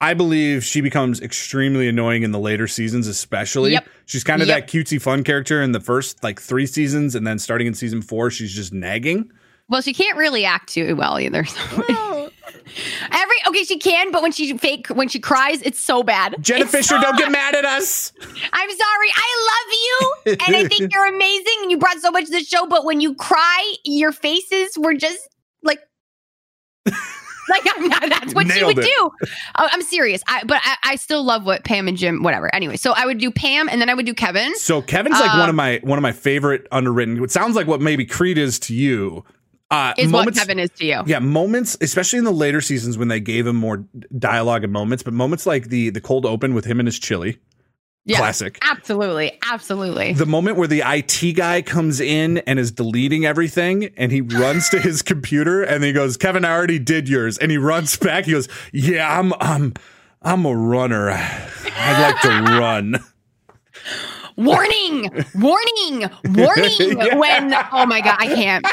I 0.01 0.13
believe 0.15 0.63
she 0.63 0.81
becomes 0.81 1.21
extremely 1.21 1.87
annoying 1.87 2.23
in 2.23 2.31
the 2.31 2.39
later 2.39 2.67
seasons, 2.67 3.07
especially. 3.07 3.73
Yep. 3.73 3.85
She's 4.07 4.23
kind 4.23 4.41
of 4.41 4.47
Yep. 4.47 4.67
that 4.67 4.71
cutesy 4.73 4.99
fun 5.01 5.23
character 5.23 5.61
in 5.61 5.71
the 5.71 5.79
first 5.79 6.23
like 6.23 6.41
three 6.41 6.65
seasons, 6.65 7.13
and 7.15 7.25
then 7.25 7.37
starting 7.39 7.67
in 7.67 7.73
season 7.75 8.01
four, 8.01 8.31
she's 8.31 8.53
just 8.53 8.73
nagging. 8.73 9.31
Well, 9.69 9.81
she 9.81 9.93
can't 9.93 10.17
really 10.17 10.43
act 10.43 10.69
too 10.73 10.95
well 10.95 11.19
either. 11.19 11.45
So. 11.45 11.59
Every 13.11 13.35
okay, 13.47 13.63
she 13.63 13.77
can, 13.77 14.11
but 14.11 14.21
when 14.21 14.31
she 14.31 14.57
fake 14.57 14.87
when 14.87 15.07
she 15.07 15.19
cries, 15.19 15.61
it's 15.61 15.79
so 15.79 16.03
bad. 16.03 16.35
Jenna 16.41 16.63
It's 16.63 16.71
Fischer, 16.71 16.95
so 16.95 17.01
don't 17.01 17.17
get 17.17 17.31
mad 17.31 17.55
at 17.55 17.63
us. 17.65 18.11
I'm 18.53 18.69
sorry. 18.69 19.09
I 19.15 19.49
love 19.51 19.73
you 19.73 20.33
and 20.47 20.55
I 20.55 20.67
think 20.67 20.91
you're 20.93 21.05
amazing 21.05 21.55
and 21.61 21.71
you 21.71 21.77
brought 21.77 21.99
so 21.99 22.11
much 22.11 22.25
to 22.25 22.31
the 22.31 22.43
show, 22.43 22.65
but 22.67 22.85
when 22.85 23.01
you 23.01 23.13
cry, 23.15 23.73
your 23.85 24.11
faces 24.11 24.77
were 24.77 24.93
just 24.93 25.19
like 25.63 25.79
like 27.49 27.61
I'm 27.75 27.87
not, 27.87 28.01
that's 28.09 28.33
what 28.35 28.47
she 28.51 28.63
would 28.63 28.77
it. 28.79 28.85
do. 28.85 29.11
Oh, 29.57 29.67
I'm 29.71 29.81
serious. 29.81 30.21
I, 30.27 30.43
but 30.45 30.59
I, 30.63 30.75
I 30.83 30.95
still 30.95 31.23
love 31.23 31.45
what 31.45 31.63
Pam 31.63 31.87
and 31.87 31.97
Jim, 31.97 32.23
whatever. 32.23 32.53
Anyway, 32.53 32.77
so 32.77 32.91
I 32.95 33.05
would 33.05 33.17
do 33.17 33.31
Pam 33.31 33.67
and 33.69 33.81
then 33.81 33.89
I 33.89 33.93
would 33.93 34.05
do 34.05 34.13
Kevin. 34.13 34.55
So 34.57 34.81
Kevin's 34.81 35.19
like 35.19 35.31
Um, 35.31 35.39
one 35.39 35.49
of 35.49 35.55
my 35.55 35.79
one 35.83 35.97
of 35.97 36.03
my 36.03 36.11
favorite 36.11 36.67
underwritten. 36.71 37.23
It 37.23 37.31
sounds 37.31 37.55
like 37.55 37.67
what 37.67 37.81
maybe 37.81 38.05
Creed 38.05 38.37
is 38.37 38.59
to 38.59 38.73
you. 38.75 39.23
Uh, 39.69 39.93
Is 39.97 40.11
moments- 40.11 40.37
what 40.37 40.41
Kevin 40.47 40.59
is 40.59 40.69
to 40.71 40.85
you. 40.85 41.01
Yeah, 41.05 41.19
moments, 41.19 41.77
especially 41.79 42.19
in 42.19 42.25
the 42.25 42.31
later 42.33 42.59
seasons 42.59 42.97
when 42.97 43.07
they 43.07 43.21
gave 43.21 43.47
him 43.47 43.55
more 43.55 43.85
dialogue 44.19 44.65
and 44.65 44.73
moments, 44.73 45.01
but 45.01 45.13
moments 45.13 45.45
like 45.45 45.69
the 45.69 45.89
the 45.91 46.01
cold 46.01 46.25
open 46.25 46.53
with 46.53 46.65
him 46.65 46.79
and 46.81 46.87
his 46.87 46.99
chili, 46.99 47.39
Yeah. 48.05 48.17
classic. 48.17 48.57
Absolutely. 48.63 49.37
Absolutely. 49.51 50.13
The 50.13 50.25
moment 50.25 50.57
where 50.57 50.67
the 50.67 50.81
IT 50.85 51.33
guy 51.35 51.61
comes 51.61 51.99
in 51.99 52.39
and 52.39 52.57
is 52.57 52.71
deleting 52.71 53.25
everything 53.25 53.91
and 53.95 54.11
he 54.11 54.21
runs 54.21 54.69
to 54.69 54.79
his 54.79 55.01
computer 55.03 55.61
and 55.61 55.83
he 55.83 55.93
goes, 55.93 56.17
Kevin, 56.17 56.43
I 56.43 56.51
already 56.51 56.79
did 56.79 57.07
yours. 57.07 57.37
And 57.37 57.51
he 57.51 57.57
runs 57.57 57.95
back. 57.97 58.25
He 58.25 58.31
goes, 58.31 58.47
Yeah, 58.73 59.19
I'm 59.19 59.33
I'm 59.39 59.73
I'm 60.23 60.45
a 60.45 60.55
runner. 60.55 61.11
I'd 61.11 62.01
like 62.01 62.21
to 62.21 62.59
run. 62.59 62.95
warning 64.37 65.09
warning 65.35 66.09
warning 66.33 66.97
Yeah. 66.97 67.15
when 67.15 67.53
oh 67.73 67.85
my 67.85 67.99
god 68.01 68.15
i 68.17 68.27
can't 68.27 68.65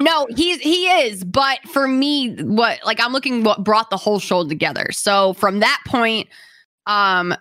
no 0.00 0.26
he's 0.36 0.60
he 0.60 0.86
is 0.86 1.24
but 1.24 1.58
for 1.72 1.88
me 1.88 2.34
what 2.42 2.78
like 2.84 3.00
i'm 3.00 3.12
looking 3.12 3.42
what 3.42 3.64
brought 3.64 3.88
the 3.90 3.96
whole 3.96 4.18
show 4.18 4.46
together 4.46 4.86
so 4.92 5.32
from 5.32 5.60
that 5.60 5.80
point 5.86 6.28
um 6.86 7.34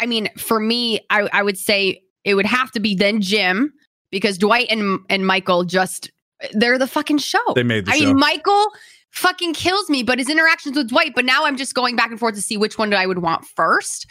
i 0.00 0.06
mean 0.06 0.28
for 0.36 0.60
me 0.60 1.00
i 1.10 1.28
i 1.32 1.42
would 1.42 1.58
say 1.58 2.02
it 2.24 2.34
would 2.34 2.46
have 2.46 2.70
to 2.70 2.80
be 2.80 2.94
then 2.94 3.20
jim 3.20 3.72
because 4.10 4.38
dwight 4.38 4.66
and 4.70 5.00
and 5.08 5.26
michael 5.26 5.64
just 5.64 6.10
they're 6.52 6.78
the 6.78 6.86
fucking 6.86 7.18
show 7.18 7.38
They 7.54 7.62
made 7.62 7.86
the 7.86 7.92
i 7.92 7.98
show. 7.98 8.06
mean 8.06 8.18
michael 8.18 8.66
fucking 9.10 9.54
kills 9.54 9.88
me 9.88 10.02
but 10.02 10.18
his 10.18 10.28
interactions 10.28 10.76
with 10.76 10.88
dwight 10.88 11.12
but 11.14 11.24
now 11.24 11.44
i'm 11.44 11.56
just 11.56 11.74
going 11.74 11.96
back 11.96 12.10
and 12.10 12.18
forth 12.20 12.34
to 12.34 12.42
see 12.42 12.56
which 12.56 12.78
one 12.78 12.90
do 12.90 12.96
i 12.96 13.06
would 13.06 13.18
want 13.18 13.44
first 13.44 14.06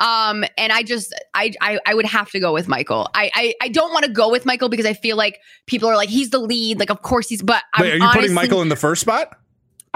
um, 0.00 0.44
and 0.56 0.72
I 0.72 0.82
just 0.82 1.12
I 1.34 1.52
I, 1.60 1.80
I 1.86 1.94
would 1.94 2.06
have 2.06 2.30
to 2.30 2.40
go 2.40 2.52
with 2.52 2.68
Michael. 2.68 3.08
I 3.14 3.30
I, 3.34 3.54
I 3.62 3.68
don't 3.68 3.92
want 3.92 4.04
to 4.04 4.10
go 4.10 4.30
with 4.30 4.46
Michael 4.46 4.68
because 4.68 4.86
I 4.86 4.92
feel 4.92 5.16
like 5.16 5.40
people 5.66 5.88
are 5.88 5.96
like 5.96 6.08
he's 6.08 6.30
the 6.30 6.38
lead. 6.38 6.78
Like 6.78 6.90
of 6.90 7.02
course 7.02 7.28
he's, 7.28 7.42
but 7.42 7.64
I'm 7.74 7.84
are 7.84 7.86
you 7.88 8.02
honestly, 8.02 8.20
putting 8.20 8.34
Michael 8.34 8.62
in 8.62 8.68
the 8.68 8.76
first 8.76 9.00
spot? 9.00 9.36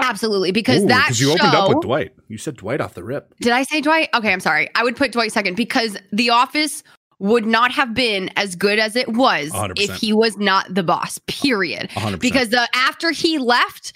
Absolutely, 0.03 0.51
because 0.51 0.83
Ooh, 0.83 0.87
that 0.87 1.09
you 1.19 1.27
show. 1.27 1.33
opened 1.33 1.55
up 1.55 1.69
with 1.69 1.81
Dwight. 1.81 2.13
You 2.27 2.37
said 2.37 2.57
Dwight 2.57 2.81
off 2.81 2.93
the 2.93 3.03
rip. 3.03 3.33
Did 3.39 3.53
I 3.53 3.63
say 3.63 3.81
Dwight? 3.81 4.09
Okay, 4.13 4.31
I'm 4.31 4.39
sorry. 4.39 4.69
I 4.75 4.83
would 4.83 4.95
put 4.95 5.11
Dwight 5.11 5.31
second 5.31 5.55
because 5.55 5.97
The 6.11 6.29
Office 6.29 6.83
would 7.19 7.45
not 7.45 7.71
have 7.71 7.93
been 7.93 8.29
as 8.35 8.55
good 8.55 8.79
as 8.79 8.97
it 8.97 9.07
was 9.13 9.49
100%. 9.51 9.73
if 9.77 9.95
he 9.95 10.11
was 10.11 10.37
not 10.37 10.73
the 10.73 10.83
boss. 10.83 11.19
Period. 11.27 11.89
100%. 11.91 12.19
Because 12.19 12.49
the 12.49 12.67
after 12.75 13.11
he 13.11 13.37
left, 13.37 13.93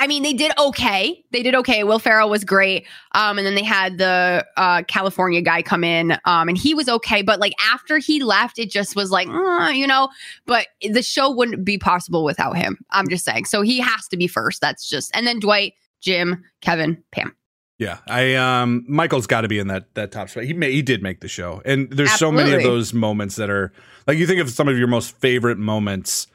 I 0.00 0.06
mean, 0.06 0.22
they 0.22 0.32
did 0.32 0.50
okay. 0.58 1.22
They 1.30 1.42
did 1.42 1.54
okay. 1.56 1.84
Will 1.84 1.98
Ferrell 1.98 2.30
was 2.30 2.42
great. 2.42 2.86
Um, 3.12 3.36
and 3.36 3.46
then 3.46 3.54
they 3.54 3.62
had 3.62 3.98
the 3.98 4.46
uh, 4.56 4.82
California 4.88 5.42
guy 5.42 5.60
come 5.60 5.84
in, 5.84 6.12
um, 6.24 6.48
and 6.48 6.56
he 6.56 6.72
was 6.72 6.88
okay. 6.88 7.20
But 7.20 7.38
like 7.38 7.52
after 7.70 7.98
he 7.98 8.24
left, 8.24 8.58
it 8.58 8.70
just 8.70 8.96
was 8.96 9.10
like, 9.10 9.28
uh, 9.28 9.70
you 9.74 9.86
know. 9.86 10.08
But 10.46 10.68
the 10.80 11.02
show 11.02 11.30
wouldn't 11.30 11.66
be 11.66 11.76
possible 11.76 12.24
without 12.24 12.56
him. 12.56 12.78
I'm 12.90 13.10
just 13.10 13.26
saying. 13.26 13.44
So 13.44 13.60
he 13.60 13.78
has 13.78 14.08
to 14.08 14.16
be 14.16 14.26
first. 14.26 14.62
That's 14.62 14.88
just. 14.88 15.14
And 15.14 15.26
then 15.26 15.38
Dwight, 15.38 15.74
Jim, 16.00 16.44
Kevin, 16.62 17.04
Pam. 17.12 17.36
Yeah, 17.78 17.98
I 18.08 18.34
um 18.36 18.84
Michael's 18.88 19.26
got 19.26 19.42
to 19.42 19.48
be 19.48 19.58
in 19.58 19.68
that 19.68 19.94
that 19.94 20.12
top 20.12 20.30
spot. 20.30 20.44
He 20.44 20.54
may, 20.54 20.72
he 20.72 20.80
did 20.80 21.02
make 21.02 21.20
the 21.20 21.28
show, 21.28 21.60
and 21.64 21.90
there's 21.90 22.12
so 22.12 22.32
many 22.32 22.52
of 22.52 22.62
those 22.62 22.94
moments 22.94 23.36
that 23.36 23.48
are 23.50 23.72
like 24.06 24.16
you 24.16 24.26
think 24.26 24.40
of 24.40 24.50
some 24.50 24.68
of 24.68 24.78
your 24.78 24.88
most 24.88 25.16
favorite 25.18 25.58
moments. 25.58 26.26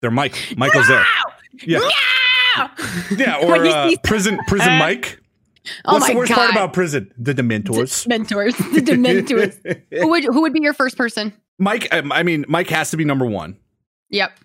They're 0.00 0.10
Mike. 0.10 0.54
Michael's 0.56 0.88
there. 0.88 1.06
Yeah, 1.62 1.78
yeah, 3.16 3.36
or 3.42 3.64
uh, 3.64 3.90
prison 4.02 4.38
prison 4.46 4.78
Mike. 4.78 5.20
Oh 5.84 5.94
What's 5.94 6.08
my 6.08 6.12
the 6.12 6.18
worst 6.18 6.28
God. 6.30 6.36
part 6.36 6.50
about 6.50 6.72
prison? 6.72 7.12
The 7.16 7.34
Dementors. 7.34 8.06
Mentors, 8.06 8.56
the 8.56 8.80
Dementors. 8.80 9.82
who 10.00 10.08
would 10.08 10.24
who 10.24 10.42
would 10.42 10.52
be 10.52 10.60
your 10.60 10.74
first 10.74 10.96
person? 10.96 11.32
Mike. 11.58 11.92
um, 11.92 12.12
I 12.12 12.22
mean, 12.22 12.44
Mike 12.48 12.68
has 12.70 12.90
to 12.90 12.96
be 12.96 13.04
number 13.04 13.24
one. 13.26 13.56
Yep. 14.10 14.38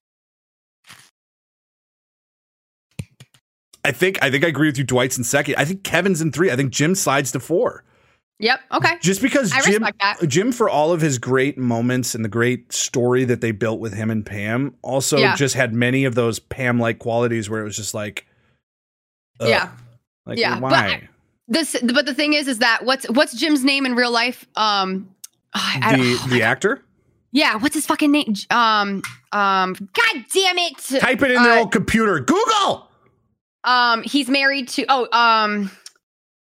I 3.83 3.91
think. 3.91 4.19
I 4.21 4.29
think 4.29 4.43
I 4.43 4.47
agree 4.47 4.67
with 4.67 4.77
you. 4.77 4.83
Dwight's 4.83 5.17
in 5.17 5.23
second. 5.23 5.55
I 5.57 5.65
think 5.65 5.83
Kevin's 5.83 6.21
in 6.21 6.31
three. 6.31 6.51
I 6.51 6.55
think 6.55 6.71
Jim 6.71 6.95
slides 6.95 7.31
to 7.33 7.39
four. 7.39 7.83
Yep. 8.39 8.59
Okay. 8.71 8.93
Just 9.01 9.21
because 9.21 9.51
I 9.51 9.61
Jim, 9.61 9.85
that. 9.99 10.17
Jim, 10.27 10.51
for 10.53 10.69
all 10.69 10.93
of 10.93 11.01
his 11.01 11.17
great 11.17 11.57
moments 11.57 12.15
and 12.15 12.23
the 12.23 12.29
great 12.29 12.71
story 12.71 13.25
that 13.25 13.41
they 13.41 13.51
built 13.51 13.79
with 13.81 13.93
him 13.93 14.09
and 14.09 14.25
Pam, 14.25 14.75
also 14.81 15.17
Yeah. 15.17 15.35
just 15.35 15.55
had 15.55 15.73
many 15.73 16.05
of 16.05 16.15
those 16.15 16.39
Pam-like 16.39 16.99
qualities 16.99 17.49
where 17.49 17.59
it 17.59 17.65
was 17.65 17.75
just 17.75 17.93
like, 17.93 18.25
ugh. 19.41 19.49
Yeah. 19.49 19.69
like 20.25 20.37
Yeah, 20.37 20.53
but 20.59 20.61
why? 20.71 20.87
I- 20.87 21.09
This, 21.49 21.75
but 21.93 22.05
the 22.05 22.13
thing 22.13 22.33
is, 22.33 22.47
is 22.47 22.59
that 22.59 22.85
what's 22.85 23.09
what's 23.09 23.33
Jim's 23.33 23.63
name 23.65 23.85
in 23.85 23.95
real 23.95 24.11
life? 24.11 24.45
Um, 24.55 25.09
I, 25.53 25.97
the 25.97 26.29
the 26.35 26.43
actor, 26.43 26.81
yeah, 27.31 27.55
what's 27.57 27.73
his 27.73 27.87
fucking 27.87 28.11
name? 28.11 28.35
Um, 28.51 29.01
um, 29.31 29.73
God 29.73 30.25
damn 30.31 30.57
it! 30.59 30.77
type 30.77 31.21
it 31.23 31.31
in 31.31 31.41
the 31.41 31.49
Uh, 31.55 31.59
old 31.61 31.71
computer. 31.71 32.19
Google 32.19 32.87
Um, 33.63 34.03
he's 34.03 34.29
married 34.29 34.67
to 34.69 34.85
oh, 34.89 35.07
um, 35.11 35.71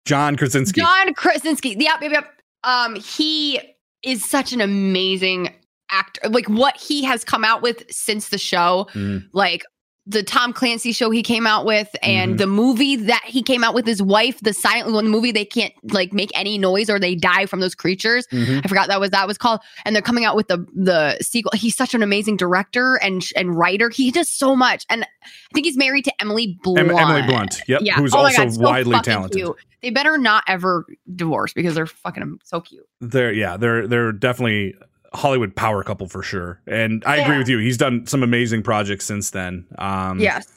John 0.05 0.35
Krasinski. 0.35 0.81
John 0.81 1.13
Krasinski. 1.13 1.75
Yep, 1.79 2.01
yep, 2.01 2.11
yep. 2.11 2.25
Um, 2.63 2.95
he 2.95 3.59
is 4.03 4.23
such 4.27 4.51
an 4.53 4.61
amazing 4.61 5.53
actor. 5.91 6.27
Like 6.29 6.47
what 6.47 6.77
he 6.77 7.03
has 7.03 7.23
come 7.23 7.43
out 7.43 7.61
with 7.61 7.83
since 7.91 8.29
the 8.29 8.37
show, 8.37 8.87
Mhm. 8.93 9.25
like 9.33 9.63
the 10.07 10.23
Tom 10.23 10.51
Clancy 10.51 10.91
show 10.91 11.11
he 11.11 11.21
came 11.21 11.45
out 11.45 11.63
with, 11.63 11.87
and 12.01 12.33
Mhm. 12.33 12.37
the 12.39 12.47
movie 12.47 12.95
that 12.95 13.21
he 13.23 13.43
came 13.43 13.63
out 13.63 13.75
with 13.75 13.85
his 13.85 14.01
wife, 14.01 14.39
the 14.41 14.51
silent 14.51 14.93
one 14.93 15.07
movie 15.07 15.31
they 15.31 15.45
can't 15.45 15.73
like 15.93 16.11
make 16.11 16.31
any 16.33 16.57
noise 16.57 16.89
or 16.89 16.97
they 16.99 17.13
die 17.13 17.45
from 17.45 17.59
those 17.59 17.75
creatures. 17.75 18.25
Mhm. 18.31 18.61
I 18.65 18.67
forgot 18.67 18.87
that 18.87 18.99
was 18.99 19.11
that 19.11 19.27
was 19.27 19.37
called, 19.37 19.59
and 19.85 19.95
they're 19.95 20.01
coming 20.01 20.25
out 20.25 20.35
with 20.35 20.47
the 20.47 20.65
the 20.75 21.17
sequel. 21.21 21.51
He's 21.53 21.75
such 21.75 21.93
an 21.93 22.01
amazing 22.01 22.37
director 22.37 22.95
and 22.95 23.23
and 23.35 23.55
writer. 23.55 23.89
He 23.89 24.09
does 24.09 24.29
so 24.29 24.55
much, 24.55 24.85
and 24.89 25.03
I 25.03 25.27
think 25.53 25.67
he's 25.67 25.77
married 25.77 26.05
to 26.05 26.13
Emily 26.19 26.57
Blunt. 26.63 26.79
Em- 26.89 26.97
Emily 26.97 27.21
Blunt. 27.21 27.61
Yep, 27.67 27.81
Yeah. 27.83 27.95
who's 27.95 28.13
Oh 28.15 28.19
also 28.25 28.43
God, 28.45 28.53
so 28.53 28.59
widely 28.61 28.99
talented. 29.01 29.37
cute. 29.37 29.55
They 29.83 29.91
better 29.91 30.17
not 30.17 30.43
ever 30.47 30.85
divorce 31.15 31.53
because 31.53 31.75
they're 31.75 31.85
fucking 31.87 32.39
so 32.43 32.59
cute. 32.61 32.85
They're 33.01 33.31
yeah, 33.33 33.55
they're 33.57 33.87
they're 33.87 34.11
definitely 34.11 34.73
Hollywood 35.13 35.55
power 35.55 35.83
couple 35.83 36.07
for 36.07 36.23
sure. 36.23 36.61
And 36.67 37.03
I 37.05 37.17
agree 37.17 37.37
with 37.37 37.49
you. 37.49 37.57
He's 37.57 37.77
done 37.77 38.05
some 38.07 38.23
amazing 38.23 38.63
projects 38.63 39.05
since 39.05 39.31
then. 39.31 39.67
Um, 39.77 40.19
yes. 40.19 40.47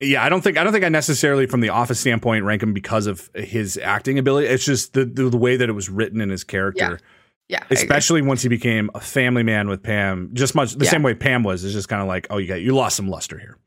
Yeah, 0.00 0.24
I 0.24 0.28
don't 0.28 0.40
think 0.42 0.56
I 0.56 0.64
don't 0.64 0.72
think 0.72 0.84
I 0.84 0.88
necessarily 0.88 1.46
from 1.46 1.60
the 1.60 1.68
office 1.70 2.00
standpoint 2.00 2.44
rank 2.44 2.62
him 2.62 2.72
because 2.72 3.06
of 3.06 3.28
his 3.34 3.76
acting 3.76 4.18
ability. 4.18 4.46
It's 4.46 4.64
just 4.64 4.94
the 4.94 5.04
the, 5.04 5.28
the 5.28 5.36
way 5.36 5.56
that 5.56 5.68
it 5.68 5.72
was 5.72 5.88
written 5.90 6.20
in 6.20 6.30
his 6.30 6.42
character. 6.44 6.98
Yeah. 7.48 7.58
Agree. 7.64 7.76
Especially 7.76 8.22
once 8.22 8.42
he 8.42 8.48
became 8.48 8.90
a 8.94 9.00
family 9.00 9.42
man 9.42 9.68
with 9.68 9.82
Pam, 9.82 10.30
just 10.34 10.54
much 10.54 10.74
the 10.74 10.84
Yeah. 10.84 10.90
same 10.92 11.02
way 11.02 11.14
Pam 11.14 11.42
was. 11.42 11.64
It's 11.64 11.74
just 11.74 11.88
kind 11.88 12.00
of 12.00 12.06
like, 12.08 12.28
oh, 12.30 12.38
you 12.38 12.46
got 12.46 12.60
you 12.62 12.74
lost 12.74 12.96
some 12.96 13.08
luster 13.08 13.38
here. 13.38 13.58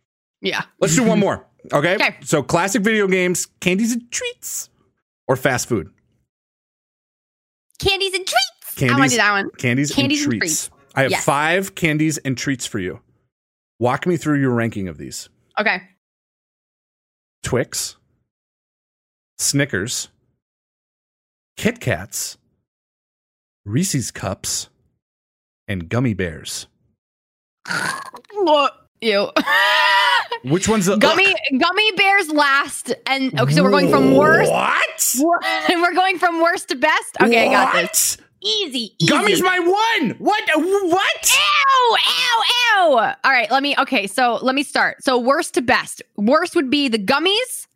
Yeah. 0.41 0.63
Let's 0.79 0.95
do 0.95 1.03
one 1.03 1.19
more. 1.19 1.45
Okay. 1.71 1.95
Okay. 1.95 2.17
So 2.23 2.43
classic 2.43 2.81
video 2.81 3.07
games, 3.07 3.45
candies 3.61 3.93
and 3.93 4.11
treats. 4.11 4.69
or 5.27 5.37
fast 5.37 5.69
food? 5.69 5.89
Candies 7.79 8.13
and 8.13 8.25
treats. 8.27 8.51
Candies, 8.75 8.95
I 8.95 8.99
want 8.99 9.09
to 9.11 9.15
do 9.15 9.21
that 9.21 9.31
one. 9.31 9.49
Candies, 9.57 9.91
Candies 9.93 10.23
and 10.25 10.33
and 10.33 10.41
treats. 10.41 10.67
treats. 10.67 10.79
I 10.95 11.01
have 11.03 11.11
Yes. 11.11 11.25
five 11.25 11.75
candies 11.75 12.17
and 12.19 12.37
treats 12.37 12.65
for 12.67 12.79
you. 12.79 12.99
Walk 13.79 14.05
me 14.05 14.15
through 14.17 14.39
your 14.39 14.51
ranking 14.51 14.87
of 14.87 14.97
these. 14.97 15.29
Okay. 15.59 15.81
Twix, 17.43 17.97
Snickers, 19.37 20.09
Kit 21.57 21.79
Kats, 21.79 22.37
Reese's 23.65 24.11
Cups, 24.11 24.69
and 25.67 25.89
Gummy 25.89 26.13
Bears. 26.13 26.67
What? 28.35 28.73
Ew. 29.01 29.29
Which 30.43 30.67
one's 30.67 30.85
the 30.87 30.97
gummy 30.97 31.33
gummy 31.57 31.91
bears 31.93 32.29
last, 32.29 32.93
and 33.07 33.39
okay, 33.39 33.53
so 33.53 33.63
we're 33.63 33.69
going 33.71 33.89
from 33.89 34.15
worst. 34.15 34.51
What? 34.51 35.15
And 35.69 35.81
we're 35.81 35.93
going 35.93 36.17
from 36.19 36.41
worst 36.41 36.67
to 36.69 36.75
best. 36.75 37.15
Okay, 37.21 37.47
I 37.47 37.51
got 37.51 37.73
What? 37.73 37.89
this. 37.89 38.17
Easy, 38.43 38.93
easy. 38.99 39.09
Gummy's 39.09 39.41
my 39.41 39.59
one. 39.59 40.11
What? 40.17 40.43
What? 40.55 41.31
Ow, 41.33 41.97
ow, 41.97 42.43
ow. 42.75 43.15
All 43.23 43.31
right, 43.31 43.49
let 43.49 43.63
me, 43.63 43.73
okay, 43.79 44.05
so 44.05 44.37
let 44.41 44.53
me 44.53 44.63
start. 44.63 45.01
So, 45.03 45.17
worst 45.17 45.53
to 45.53 45.61
best. 45.61 46.01
Worst 46.17 46.55
would 46.55 46.69
be 46.69 46.89
the 46.89 46.99
gummies, 46.99 47.67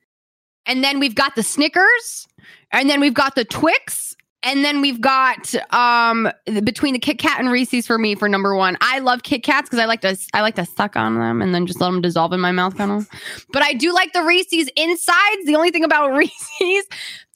and 0.66 0.84
then 0.84 1.00
we've 1.00 1.16
got 1.16 1.36
the 1.36 1.44
Snickers, 1.44 2.28
and 2.72 2.90
then 2.90 3.00
we've 3.00 3.14
got 3.14 3.36
the 3.36 3.46
Twix, 3.46 4.16
and 4.44 4.64
then 4.64 4.82
we've 4.82 5.02
got 5.02 5.54
um 5.74 6.30
between 6.64 6.94
the 6.94 7.00
Kit 7.00 7.18
Kat 7.18 7.40
and 7.40 7.50
Reese's 7.50 7.88
for 7.88 7.98
me 7.98 8.16
for 8.16 8.28
number 8.30 8.56
one. 8.56 8.78
I 8.82 9.00
love 9.00 9.24
Kit 9.24 9.44
Kats 9.44 9.70
because 9.70 9.80
I 9.80 9.86
like 9.86 10.02
to 10.02 10.18
I 10.34 10.42
like 10.42 10.56
to 10.56 10.66
suck 10.66 10.96
on 10.96 11.16
them 11.16 11.42
and 11.42 11.56
then 11.56 11.66
just 11.66 11.82
let 11.82 11.88
them 11.92 12.02
dissolve 12.02 12.34
in 12.34 12.40
my 12.40 12.52
mouth, 12.52 12.78
kind 12.78 12.92
of. 12.92 13.10
But 13.52 13.64
I 13.64 13.74
do 13.74 13.94
like 13.94 14.14
the 14.14 14.24
Reese's 14.24 14.70
insides. 14.76 15.46
The 15.46 15.56
only 15.56 15.72
thing 15.72 15.84
about 15.84 16.12
Reese's 16.16 16.86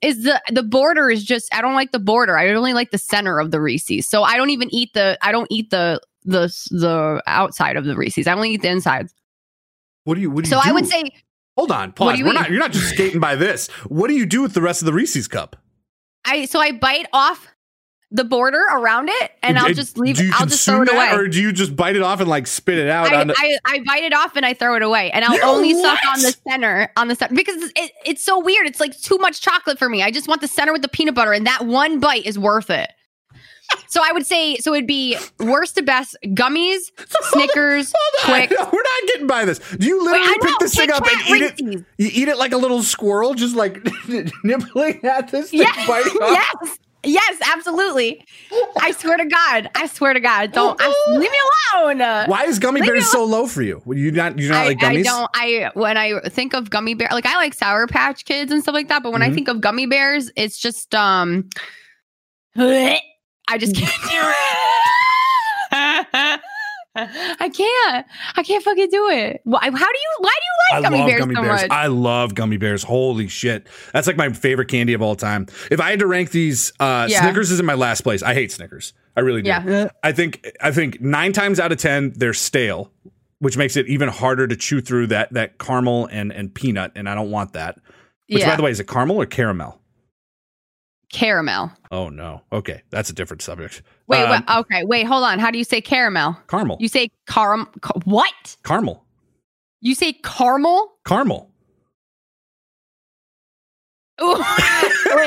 is 0.02 0.24
the 0.24 0.42
the 0.52 0.64
border 0.64 1.10
is 1.10 1.24
just 1.24 1.54
I 1.54 1.62
don't 1.62 1.76
like 1.76 1.92
the 1.92 2.00
border. 2.00 2.38
I 2.38 2.50
only 2.50 2.74
like 2.74 2.92
the 2.92 2.98
center 2.98 3.40
of 3.40 3.52
the 3.52 3.62
Reese's. 3.62 4.08
So 4.08 4.24
I 4.24 4.38
don't 4.38 4.50
even 4.50 4.74
eat 4.74 4.94
the 4.94 5.18
I 5.22 5.32
don't 5.32 5.48
eat 5.50 5.70
the 5.70 6.00
the 6.24 6.48
the 6.72 7.22
outside 7.28 7.78
of 7.78 7.86
the 7.86 7.96
Reese's. 7.96 8.28
I 8.28 8.34
only 8.34 8.52
eat 8.52 8.62
the 8.62 8.70
insides. 8.70 9.14
What 10.04 10.16
do 10.16 10.22
you? 10.22 10.32
What 10.32 10.44
do 10.44 10.50
you 10.50 10.56
So 10.56 10.62
you 10.64 10.70
I 10.70 10.74
would 10.74 10.88
say 10.88 11.12
Hold 11.58 11.72
on, 11.72 11.92
pause. 11.92 12.22
We're 12.24 12.34
not. 12.34 12.50
You're 12.50 12.60
not 12.60 12.72
just 12.72 12.94
skating 12.94 13.20
by 13.20 13.36
this. 13.36 13.68
What 13.88 14.08
do 14.08 14.14
you 14.14 14.26
do 14.26 14.42
with 14.42 14.54
the 14.54 14.62
rest 14.62 14.82
of 14.82 14.86
the 14.86 14.94
Reese's 14.94 15.28
cup? 15.28 15.58
I 16.26 16.46
so 16.46 16.60
I 16.60 16.72
bite 16.72 17.08
off 17.14 17.48
the 18.14 18.26
border 18.26 18.62
around 18.74 19.08
it 19.10 19.32
and 19.42 19.58
I'll 19.58 19.74
just 19.74 19.98
leave 19.98 20.20
you 20.20 20.32
I'll 20.36 20.46
just 20.46 20.66
throw 20.66 20.82
it 20.82 20.92
away. 20.92 21.12
or 21.14 21.30
do 21.30 21.42
you 21.42 21.54
just 21.54 21.76
bite 21.78 21.96
it 21.96 22.02
off 22.02 22.20
and 22.20 22.30
like 22.30 22.46
spit 22.46 22.78
it 22.78 22.90
out? 22.90 23.12
I, 23.14 23.22
on 23.22 23.28
the, 23.28 23.36
I, 23.38 23.58
I 23.66 23.80
bite 23.86 24.04
it 24.04 24.14
off 24.14 24.36
and 24.36 24.46
I 24.46 24.54
throw 24.54 24.76
it 24.76 24.82
away, 24.82 25.12
and 25.12 25.24
I'll 25.24 25.34
You 25.36 25.42
only 25.44 25.74
suck 25.82 25.98
on 26.14 26.22
the 26.22 26.36
center, 26.48 26.92
on 26.98 27.08
the 27.08 27.16
center, 27.16 27.34
because 27.36 27.56
it's, 27.56 27.72
it, 27.78 27.92
it's 28.06 28.24
so 28.26 28.38
weird. 28.40 28.68
It's 28.68 28.82
like 28.82 29.00
too 29.00 29.18
much 29.18 29.40
chocolate 29.42 29.80
for 29.80 29.88
me. 29.88 30.04
I 30.04 30.12
just 30.12 30.28
want 30.28 30.42
the 30.42 30.48
center 30.50 30.74
with 30.74 30.82
the 30.82 30.90
peanut 30.90 31.16
butter, 31.16 31.32
and 31.32 31.48
that 31.48 31.66
one 31.66 32.00
bite 32.02 32.26
is 32.26 32.38
worth 32.38 32.70
it. 32.70 32.92
So 33.88 34.02
I 34.04 34.12
would 34.12 34.26
say, 34.26 34.58
so 34.58 34.74
it'd 34.74 34.86
be 34.86 35.18
worst 35.40 35.76
to 35.76 35.82
best: 35.82 36.18
gummies, 36.26 36.80
Snickers, 37.32 37.94
Hold 37.96 38.36
on. 38.42 38.48
Twix. 38.48 38.62
We're 38.74 38.84
not 38.84 39.08
getting 39.08 39.28
by 39.28 39.46
this. 39.46 39.60
Do 39.78 39.88
you 39.88 40.04
literally 40.04 40.26
I 40.28 40.34
pick 40.42 40.44
know, 40.50 40.58
this 40.60 40.76
thing 40.76 40.92
up 40.92 41.08
and 41.08 41.22
eat 41.30 41.42
it? 41.44 41.62
You 41.98 42.10
eat 42.12 42.28
it 42.28 42.38
like 42.38 42.52
a 42.52 42.58
little 42.58 42.84
squirrel, 42.84 43.34
just 43.36 43.56
like 43.56 43.80
nibbling 44.44 45.00
at 45.06 45.30
this 45.32 45.52
thing, 45.52 45.60
Yes, 45.62 45.88
biting 45.88 46.12
off. 46.22 46.50
yes, 46.62 46.80
yes, 47.04 47.40
absolutely. 47.54 48.24
I 48.80 48.92
swear 48.92 49.18
to 49.18 49.26
God, 49.26 49.70
I 49.76 49.88
swear 49.88 50.14
to 50.14 50.20
God, 50.20 50.52
don't 50.52 50.80
I, 50.82 50.94
leave 51.12 51.32
me 51.32 51.38
alone. 51.74 52.00
Why 52.30 52.44
is 52.46 52.60
gummy 52.60 52.82
Leave 52.82 52.90
bears 52.92 53.10
so 53.12 53.24
low 53.26 53.48
for 53.48 53.62
you? 53.62 53.82
Would 53.86 53.98
you 53.98 54.12
not? 54.12 54.38
You 54.38 54.50
not 54.50 54.58
I, 54.58 54.68
like 54.68 54.84
I 54.84 54.96
gummies? 54.96 55.04
don't. 55.06 55.30
I 55.34 55.72
when 55.74 55.98
I 55.98 56.20
think 56.30 56.54
of 56.54 56.70
gummy 56.70 56.94
bear, 56.94 57.10
like 57.12 57.26
I 57.26 57.36
like 57.36 57.54
Sour 57.54 57.88
Patch 57.88 58.26
Kids 58.26 58.52
and 58.52 58.62
stuff 58.62 58.74
like 58.74 58.88
that. 58.90 59.04
But 59.04 59.12
when 59.14 59.22
Mhm. 59.22 59.32
I 59.32 59.34
think 59.34 59.48
of 59.48 59.62
gummy 59.62 59.86
bears, 59.86 60.32
it's 60.36 60.58
just 60.60 60.94
um, 60.96 61.50
I 62.58 63.00
just 63.58 63.76
can't 63.76 63.92
do 64.10 64.20
it. 65.74 66.42
I 66.96 67.50
can't. 67.50 68.06
I 68.36 68.44
can't 68.44 68.64
fucking 68.64 68.90
do 68.90 69.10
it. 69.10 69.42
Why? 69.46 69.60
How 69.62 69.70
do 69.70 69.76
you? 69.78 70.16
Why 70.20 70.30
do 70.30 70.46
you 70.46 70.58
like 70.60 70.80
I 70.80 70.82
gummy 70.82 70.98
love 71.00 71.08
bears 71.08 71.20
gummy 71.22 71.36
so 71.36 71.42
bears. 71.42 71.62
much? 71.62 71.72
I 71.72 71.88
love 71.88 72.36
gummy 72.36 72.58
bears. 72.58 72.84
Holy 72.84 73.28
shit. 73.28 73.68
That's 73.94 74.08
like 74.08 74.18
my 74.18 74.32
favorite 74.34 74.68
candy 74.68 74.94
of 74.94 75.02
all 75.02 75.16
time. 75.16 75.48
If 75.70 75.80
I 75.80 75.90
had 75.90 76.00
to 76.00 76.08
rank 76.08 76.32
these, 76.32 76.74
uh, 76.80 77.08
Yeah. 77.10 77.22
Snickers 77.22 77.50
is 77.52 77.60
in 77.60 77.66
my 77.66 77.76
last 77.76 78.02
place. 78.02 78.22
I 78.22 78.34
hate 78.34 78.52
Snickers. 78.52 78.94
I 79.16 79.22
really 79.22 79.42
do. 79.42 79.48
Yeah. 79.50 79.90
I 80.04 80.12
think 80.12 80.46
I 80.62 80.72
think 80.72 81.00
nine 81.02 81.32
times 81.34 81.60
out 81.60 81.72
of 81.72 81.78
ten 81.78 82.12
they're 82.16 82.34
stale, 82.34 82.92
which 83.40 83.56
makes 83.58 83.78
it 83.78 83.88
even 83.88 84.10
harder 84.10 84.48
to 84.48 84.56
chew 84.58 84.82
through 84.82 85.08
that 85.08 85.34
that 85.34 85.60
caramel 85.60 86.08
and 86.12 86.32
and 86.34 86.54
peanut, 86.54 86.92
and 86.96 87.08
I 87.08 87.16
don't 87.16 87.32
want 87.32 87.54
that. 87.54 87.80
Which, 88.30 88.44
by 88.46 88.56
the 88.56 88.64
way, 88.64 88.72
is 88.72 88.80
it 88.80 88.88
caramel 88.88 89.22
or 89.22 89.26
caramel? 89.26 89.81
Caramel. 91.12 91.72
Oh 91.92 92.10
no. 92.10 92.42
Okay, 92.54 92.82
that's 92.90 93.10
a 93.10 93.14
different 93.14 93.42
subject. 93.42 93.82
Wait, 94.08 94.24
Um, 94.24 94.30
wait. 94.32 94.56
Okay. 94.58 94.84
Wait. 94.86 95.06
Hold 95.06 95.24
on. 95.24 95.40
How 95.40 95.52
do 95.52 95.58
you 95.58 95.64
say 95.64 95.82
caramel? 95.82 96.38
caramel. 96.48 96.78
You 96.80 96.88
say 96.88 97.10
caram. 97.28 97.68
Ca- 97.82 98.00
what? 98.06 98.56
caramel. 98.64 99.04
You 99.82 99.96
say 99.96 100.14
caramel? 100.14 100.94
Caramel. 101.06 101.50
Wait 104.22 104.40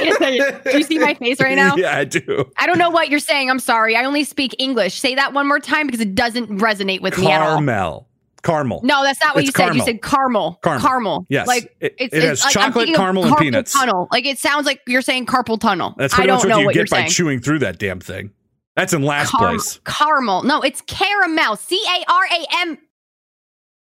a 0.09 0.15
second. 0.19 0.61
Do 0.71 0.79
you 0.79 0.85
see 0.85 0.99
my 1.01 1.15
face 1.15 1.41
right 1.41 1.57
now? 1.57 1.75
yeah, 1.77 1.97
I 1.99 2.05
do. 2.05 2.49
I 2.57 2.67
don't 2.67 2.79
know 2.79 2.91
what 2.91 3.09
you're 3.09 3.19
saying. 3.19 3.51
I'm 3.51 3.59
sorry. 3.59 3.97
I 3.97 4.05
only 4.05 4.23
speak 4.23 4.55
English. 4.61 4.95
Say 5.01 5.17
that 5.17 5.33
one 5.33 5.49
more 5.49 5.59
time 5.59 5.87
because 5.87 6.01
it 6.01 6.15
doesn't 6.15 6.49
resonate 6.61 7.01
with 7.03 7.19
me 7.19 7.27
at 7.31 7.41
all. 7.43 7.49
Caramel. 7.57 8.09
Caramel. 8.45 8.81
No, 8.85 9.03
that's 9.03 9.21
not 9.21 9.35
what 9.35 9.45
It's 9.45 9.59
you 9.59 9.65
said. 9.65 9.75
You 9.75 9.83
said 9.83 10.03
caramel. 10.03 10.61
Caramel. 10.63 11.27
Yes. 11.29 11.47
Like 11.49 11.65
It- 11.81 11.95
it's, 11.99 12.15
it 12.15 12.19
it's 12.25 12.43
has 12.43 12.45
like, 12.45 12.53
chocolate, 12.53 12.95
caramel, 12.95 13.25
and 13.25 13.35
carpal 13.35 13.39
peanuts. 13.41 13.73
Tunnel. 13.73 14.07
Like 14.13 14.27
it 14.27 14.39
sounds 14.39 14.67
like 14.67 14.81
you're 14.87 15.03
saying 15.03 15.27
carpal 15.27 15.59
tunnel. 15.59 15.95
That's 15.99 16.13
I 16.15 16.17
pretty 16.19 16.27
don't 16.29 16.37
much 16.39 16.49
know 16.49 16.57
what 16.57 16.61
you 16.61 16.67
what 16.67 16.75
get 16.75 16.91
by 16.91 16.99
saying. 16.99 17.11
chewing 17.11 17.41
through 17.41 17.59
that 17.61 17.79
damn 17.79 18.01
thing. 18.01 18.31
That's 18.77 18.93
in 18.93 19.03
last 19.03 19.31
Car- 19.31 19.49
place. 19.51 19.81
Caramel. 19.85 20.43
No, 20.45 20.61
it's 20.61 20.81
caramel. 20.83 21.57
C 21.57 21.81
A 21.89 22.05
R 22.13 22.23
A 22.27 22.47
M 22.61 22.79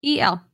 E 0.04 0.20
L. 0.20 0.44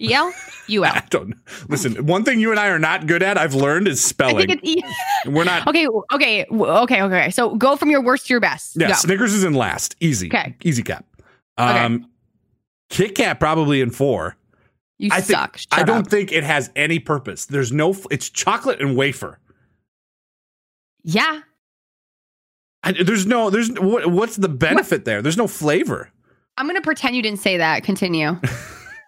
E 0.00 0.12
L 0.12 0.32
U 0.66 0.84
L. 0.84 0.92
I 0.92 1.02
don't. 1.08 1.34
Listen, 1.68 2.04
one 2.06 2.24
thing 2.24 2.40
you 2.40 2.50
and 2.50 2.58
I 2.58 2.66
are 2.68 2.80
not 2.80 3.06
good 3.06 3.22
at, 3.22 3.38
I've 3.38 3.54
learned, 3.54 3.86
is 3.86 4.04
I 4.04 4.08
spelling. 4.08 4.58
E. 4.64 4.82
We're 5.26 5.44
not. 5.44 5.68
Okay, 5.68 5.86
okay, 6.12 6.44
okay, 6.50 7.02
okay. 7.02 7.30
So 7.30 7.54
go 7.54 7.76
from 7.76 7.90
your 7.90 8.02
worst 8.02 8.26
to 8.26 8.32
your 8.34 8.40
best. 8.40 8.72
Yeah, 8.76 8.88
Go. 8.88 8.94
Snickers 8.94 9.32
is 9.32 9.44
in 9.44 9.54
last. 9.54 9.94
Easy. 10.00 10.26
Okay. 10.28 10.56
Easy 10.64 10.82
cap. 10.82 11.06
Okay. 11.58 11.78
Um, 11.78 12.10
Kit 12.94 13.16
Kat 13.16 13.40
probably 13.40 13.80
in 13.80 13.90
four. 13.90 14.36
You 14.98 15.10
I 15.12 15.20
think, 15.20 15.36
suck. 15.36 15.56
Shut 15.58 15.68
I 15.72 15.82
don't 15.82 16.06
up. 16.06 16.06
think 16.06 16.30
it 16.30 16.44
has 16.44 16.70
any 16.76 17.00
purpose. 17.00 17.46
There's 17.46 17.72
no. 17.72 17.96
It's 18.08 18.30
chocolate 18.30 18.80
and 18.80 18.96
wafer. 18.96 19.40
Yeah. 21.02 21.40
I, 22.84 22.92
there's 22.92 23.26
no. 23.26 23.50
There's 23.50 23.72
what, 23.72 24.06
what's 24.12 24.36
the 24.36 24.48
benefit 24.48 25.04
there? 25.04 25.22
There's 25.22 25.36
no 25.36 25.48
flavor. 25.48 26.10
I'm 26.56 26.68
gonna 26.68 26.80
pretend 26.80 27.16
you 27.16 27.22
didn't 27.22 27.40
say 27.40 27.56
that. 27.56 27.82
Continue. 27.82 28.40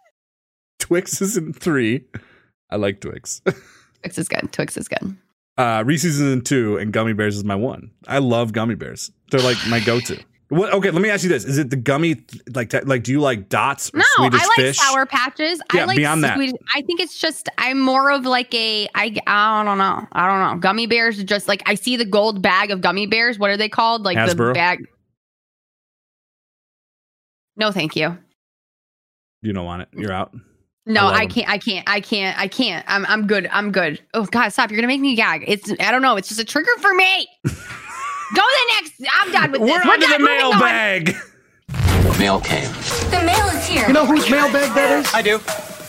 Twix 0.81 1.23
is 1.23 1.37
in 1.37 1.53
three. 1.53 2.07
I 2.69 2.77
like 2.77 3.01
Twix. 3.01 3.41
Twix 4.03 4.19
is 4.19 4.29
good. 4.29 4.53
Twix 4.53 4.77
is 4.77 4.89
good. 4.89 5.17
Uh, 5.57 5.85
Reese's 5.87 6.21
is 6.21 6.33
in 6.33 6.43
two, 6.43 6.77
and 6.77 6.93
Gummy 6.93 7.13
Bears 7.13 7.37
is 7.37 7.45
my 7.45 7.55
one. 7.55 7.93
I 8.09 8.19
love 8.19 8.53
gummy 8.53 8.75
bears. 8.75 9.13
They're 9.31 9.41
like 9.41 9.57
my 9.69 9.79
go-to. 9.81 10.21
What? 10.49 10.73
Okay, 10.73 10.91
let 10.93 11.03
me 11.03 11.11
ask 11.11 11.25
you 11.25 11.29
this: 11.29 11.45
Is 11.45 11.59
it 11.59 11.71
the 11.71 11.77
gummy 11.77 12.17
like 12.55 12.73
like? 12.87 13.03
Do 13.03 13.11
you 13.11 13.21
like 13.21 13.49
dots 13.49 13.91
or 13.93 13.99
No, 13.99 14.05
Swedish 14.17 14.41
I 14.41 14.47
like 14.47 14.57
fish? 14.57 14.77
sour 14.79 15.05
patches. 15.05 15.61
I 15.73 15.79
Yeah, 15.79 15.85
like 15.87 15.97
beyond 15.97 16.23
that. 16.23 16.39
I 16.39 16.83
think 16.83 17.01
it's 17.01 17.19
just 17.19 17.49
I'm 17.59 17.81
more 17.81 18.13
of 18.13 18.25
like 18.25 18.55
a 18.55 18.89
I 18.95 19.17
I 19.27 19.65
don't 19.65 19.79
know. 19.79 20.07
I 20.13 20.27
don't 20.29 20.41
know. 20.55 20.61
Gummy 20.61 20.87
bears 20.87 21.19
are 21.19 21.25
just 21.25 21.49
like 21.49 21.63
I 21.67 21.75
see 21.75 21.97
the 21.97 22.05
gold 22.05 22.43
bag 22.43 22.71
of 22.71 22.81
gummy 22.81 23.07
bears. 23.07 23.41
What 23.41 23.51
are 23.51 23.57
they 23.57 23.69
called? 23.69 24.05
Like 24.05 24.17
Hasbro? 24.17 24.49
the 24.49 24.53
bag. 24.55 24.87
No, 27.57 27.73
thank 27.73 27.97
you. 27.97 28.17
You 29.43 29.53
don't 29.53 29.65
want 29.65 29.83
it. 29.83 29.89
You're 29.93 30.13
out. 30.13 30.33
No, 30.89 31.07
I 31.07 31.23
I, 31.23 31.27
can't. 31.27 31.49
I 31.49 31.59
can't. 31.59 31.89
I 31.89 32.01
can't. 32.01 32.39
I 32.39 32.47
can't. 32.47 32.85
I'm. 32.89 33.05
I'm 33.07 33.27
good. 33.27 33.49
I'm 33.51 33.73
good. 33.73 34.01
Oh 34.15 34.25
God, 34.27 34.51
stop! 34.51 34.71
You're 34.71 34.77
gonna 34.77 34.87
make 34.87 35.01
me 35.01 35.17
gag. 35.17 35.45
It's. 35.49 35.73
I 35.81 35.91
don't 35.91 36.03
know. 36.03 36.17
It's 36.17 36.29
just 36.29 36.39
a 36.41 36.45
trigger 36.45 36.71
for 36.81 36.95
me. 36.95 37.27
Go 38.81 38.89
the 38.99 39.03
next. 39.05 39.13
I'm 39.21 39.33
done 39.33 39.53
with 39.53 39.61
We're 39.63 39.79
this. 39.79 39.87
on 39.87 40.01
to 40.01 40.07
done. 40.07 40.11
the 40.13 40.19
Moving 40.19 40.43
on. 40.43 40.59
mailbag. 40.61 41.17
Mail 42.19 42.41
came. 42.41 42.73
The 43.11 43.23
mail 43.25 43.47
is 43.49 43.67
here. 43.67 43.87
You 43.87 43.93
know 43.93 44.07
whose 44.07 44.29
mailbag 44.31 44.75
that 44.75 44.91
is? 45.05 45.13
I 45.15 45.23
do. 45.23 45.41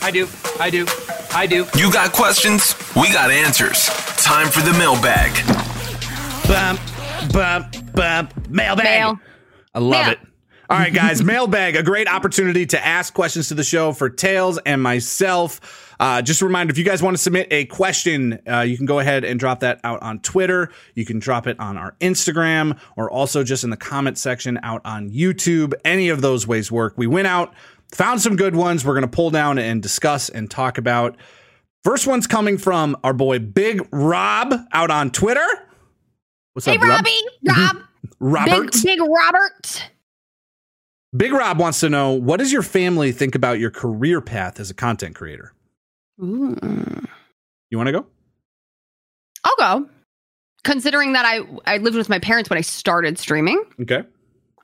I 0.01 0.11
do. 0.11 0.27
I 0.59 0.69
do. 0.69 0.85
I 1.33 1.45
do. 1.47 1.65
You 1.77 1.91
got 1.91 2.11
questions? 2.11 2.75
We 2.95 3.11
got 3.13 3.31
answers. 3.31 3.85
Time 4.17 4.47
for 4.49 4.59
the 4.61 4.73
mailbag. 4.73 5.31
Bum, 6.47 6.77
bum, 7.31 7.69
bum. 7.93 8.29
Mailbag. 8.49 8.83
Mail. 8.85 9.19
I 9.73 9.79
love 9.79 9.91
Mail. 10.05 10.11
it. 10.13 10.19
All 10.69 10.77
right, 10.77 10.93
guys, 10.93 11.23
mailbag, 11.23 11.75
a 11.77 11.83
great 11.83 12.07
opportunity 12.09 12.65
to 12.67 12.85
ask 12.85 13.13
questions 13.13 13.47
to 13.49 13.53
the 13.53 13.63
show 13.63 13.93
for 13.93 14.09
Tails 14.09 14.57
and 14.65 14.81
myself. 14.81 15.86
Uh, 15.99 16.21
just 16.21 16.41
a 16.41 16.45
reminder 16.45 16.71
if 16.71 16.77
you 16.77 16.83
guys 16.83 17.01
want 17.01 17.15
to 17.17 17.21
submit 17.21 17.47
a 17.51 17.65
question, 17.65 18.39
uh, 18.47 18.61
you 18.61 18.77
can 18.77 18.85
go 18.85 18.99
ahead 18.99 19.23
and 19.23 19.39
drop 19.39 19.61
that 19.61 19.79
out 19.83 20.01
on 20.03 20.19
Twitter. 20.19 20.69
You 20.93 21.05
can 21.05 21.19
drop 21.19 21.47
it 21.47 21.59
on 21.59 21.75
our 21.77 21.95
Instagram 22.01 22.77
or 22.95 23.09
also 23.09 23.43
just 23.43 23.63
in 23.63 23.69
the 23.71 23.77
comment 23.77 24.17
section 24.17 24.59
out 24.61 24.81
on 24.85 25.09
YouTube. 25.09 25.73
Any 25.83 26.09
of 26.09 26.21
those 26.21 26.45
ways 26.45 26.71
work. 26.71 26.93
We 26.97 27.07
went 27.07 27.27
out, 27.27 27.53
found 27.93 28.21
some 28.21 28.35
good 28.35 28.55
ones 28.55 28.85
we're 28.85 28.93
going 28.93 29.01
to 29.09 29.15
pull 29.15 29.31
down 29.31 29.57
and 29.57 29.81
discuss 29.81 30.29
and 30.29 30.51
talk 30.51 30.77
about. 30.77 31.17
First 31.83 32.05
one's 32.05 32.27
coming 32.27 32.57
from 32.57 32.95
our 33.03 33.13
boy 33.13 33.39
Big 33.39 33.81
Rob 33.91 34.53
out 34.73 34.91
on 34.91 35.09
Twitter. 35.09 35.45
What's 36.53 36.65
Hey, 36.65 36.75
up, 36.75 36.81
Rob? 36.81 36.89
Robbie, 36.91 37.11
Rob, 37.47 37.77
Robert. 38.19 38.71
big, 38.73 38.83
big 38.83 38.99
Robert. 39.01 39.89
Big 41.15 41.31
Rob 41.31 41.59
wants 41.59 41.79
to 41.79 41.89
know 41.89 42.11
what 42.11 42.37
does 42.37 42.51
your 42.51 42.61
family 42.61 43.11
think 43.11 43.33
about 43.35 43.59
your 43.59 43.71
career 43.71 44.21
path 44.21 44.59
as 44.59 44.69
a 44.69 44.73
content 44.73 45.15
creator? 45.15 45.53
Ooh. 46.21 46.55
You 47.69 47.77
want 47.77 47.87
to 47.87 47.91
go? 47.91 48.05
I'll 49.43 49.55
go. 49.57 49.89
Considering 50.63 51.13
that 51.13 51.25
I 51.25 51.41
I 51.65 51.77
lived 51.77 51.95
with 51.95 52.09
my 52.09 52.19
parents 52.19 52.49
when 52.49 52.57
I 52.57 52.61
started 52.61 53.17
streaming. 53.17 53.63
Okay. 53.81 54.03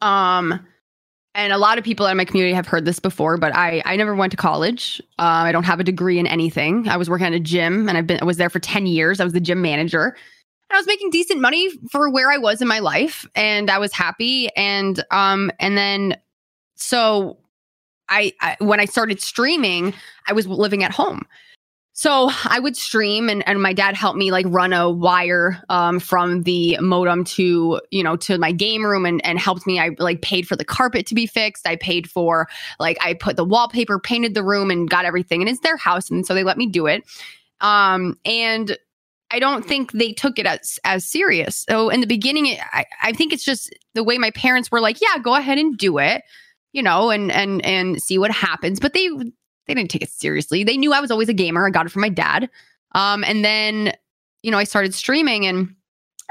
Um, 0.01 0.59
and 1.35 1.53
a 1.53 1.57
lot 1.57 1.77
of 1.77 1.83
people 1.83 2.05
in 2.07 2.17
my 2.17 2.25
community 2.25 2.53
have 2.53 2.67
heard 2.67 2.85
this 2.85 2.99
before, 2.99 3.37
but 3.37 3.55
I 3.55 3.81
I 3.85 3.95
never 3.95 4.15
went 4.15 4.31
to 4.31 4.37
college. 4.37 5.01
Uh, 5.19 5.47
I 5.47 5.51
don't 5.51 5.63
have 5.63 5.79
a 5.79 5.83
degree 5.83 6.19
in 6.19 6.27
anything. 6.27 6.87
I 6.87 6.97
was 6.97 7.09
working 7.09 7.27
at 7.27 7.33
a 7.33 7.39
gym, 7.39 7.87
and 7.87 7.97
I've 7.97 8.07
been 8.07 8.19
I 8.21 8.25
was 8.25 8.37
there 8.37 8.49
for 8.49 8.59
ten 8.59 8.85
years. 8.85 9.19
I 9.19 9.23
was 9.23 9.33
the 9.33 9.39
gym 9.39 9.61
manager. 9.61 10.15
And 10.69 10.77
I 10.77 10.79
was 10.79 10.87
making 10.87 11.09
decent 11.11 11.39
money 11.39 11.69
for 11.91 12.09
where 12.09 12.31
I 12.31 12.37
was 12.37 12.61
in 12.61 12.67
my 12.67 12.79
life, 12.79 13.25
and 13.35 13.69
I 13.69 13.77
was 13.79 13.93
happy. 13.93 14.49
And 14.55 15.03
um, 15.11 15.51
and 15.59 15.77
then 15.77 16.17
so 16.75 17.37
I, 18.13 18.33
I 18.39 18.55
when 18.59 18.79
I 18.79 18.85
started 18.85 19.21
streaming, 19.21 19.93
I 20.27 20.33
was 20.33 20.47
living 20.47 20.83
at 20.83 20.91
home. 20.91 21.25
So 21.95 22.31
I 22.45 22.59
would 22.59 22.75
stream 22.75 23.29
and, 23.29 23.47
and 23.47 23.61
my 23.61 23.71
dad 23.71 23.95
helped 23.95 24.17
me 24.17 24.31
like 24.31 24.47
run 24.49 24.73
a 24.73 24.89
wire 24.89 25.61
um, 25.69 25.99
from 25.99 26.41
the 26.41 26.75
modem 26.79 27.23
to, 27.25 27.79
you 27.91 28.03
know, 28.03 28.15
to 28.17 28.39
my 28.39 28.51
game 28.51 28.83
room 28.83 29.05
and, 29.05 29.23
and 29.23 29.37
helped 29.37 29.67
me. 29.67 29.79
I 29.79 29.91
like 29.99 30.23
paid 30.23 30.47
for 30.47 30.55
the 30.55 30.65
carpet 30.65 31.05
to 31.07 31.15
be 31.15 31.27
fixed. 31.27 31.67
I 31.67 31.75
paid 31.75 32.09
for 32.09 32.47
like 32.79 32.97
I 32.99 33.13
put 33.13 33.35
the 33.35 33.45
wallpaper, 33.45 33.99
painted 33.99 34.33
the 34.33 34.43
room 34.43 34.71
and 34.71 34.89
got 34.89 35.05
everything. 35.05 35.41
And 35.41 35.49
it's 35.49 35.59
their 35.59 35.77
house. 35.77 36.09
And 36.09 36.25
so 36.25 36.33
they 36.33 36.43
let 36.43 36.57
me 36.57 36.65
do 36.65 36.87
it. 36.87 37.03
Um, 37.61 38.17
and 38.25 38.75
I 39.29 39.37
don't 39.37 39.63
think 39.65 39.91
they 39.91 40.13
took 40.13 40.39
it 40.39 40.47
as 40.47 40.79
as 40.83 41.05
serious. 41.05 41.65
So 41.69 41.89
in 41.89 42.01
the 42.01 42.07
beginning, 42.07 42.57
I, 42.71 42.85
I 43.03 43.13
think 43.13 43.33
it's 43.33 43.45
just 43.45 43.73
the 43.93 44.03
way 44.03 44.17
my 44.17 44.31
parents 44.31 44.71
were 44.71 44.79
like, 44.79 44.99
yeah, 44.99 45.19
go 45.21 45.35
ahead 45.35 45.59
and 45.59 45.77
do 45.77 45.99
it, 45.99 46.23
you 46.73 46.83
know, 46.83 47.09
and 47.09 47.31
and 47.31 47.63
and 47.65 48.01
see 48.01 48.17
what 48.17 48.31
happens. 48.31 48.79
But 48.79 48.93
they 48.93 49.07
they 49.67 49.73
didn't 49.73 49.89
take 49.89 50.01
it 50.01 50.09
seriously. 50.09 50.63
They 50.63 50.77
knew 50.77 50.91
I 50.93 50.99
was 50.99 51.11
always 51.11 51.29
a 51.29 51.33
gamer. 51.33 51.65
I 51.65 51.69
got 51.69 51.85
it 51.85 51.91
from 51.91 52.01
my 52.01 52.09
dad. 52.09 52.49
Um, 52.93 53.23
and 53.23 53.43
then, 53.43 53.93
you 54.41 54.51
know, 54.51 54.57
I 54.57 54.65
started 54.65 54.93
streaming 54.93 55.45
and 55.45 55.73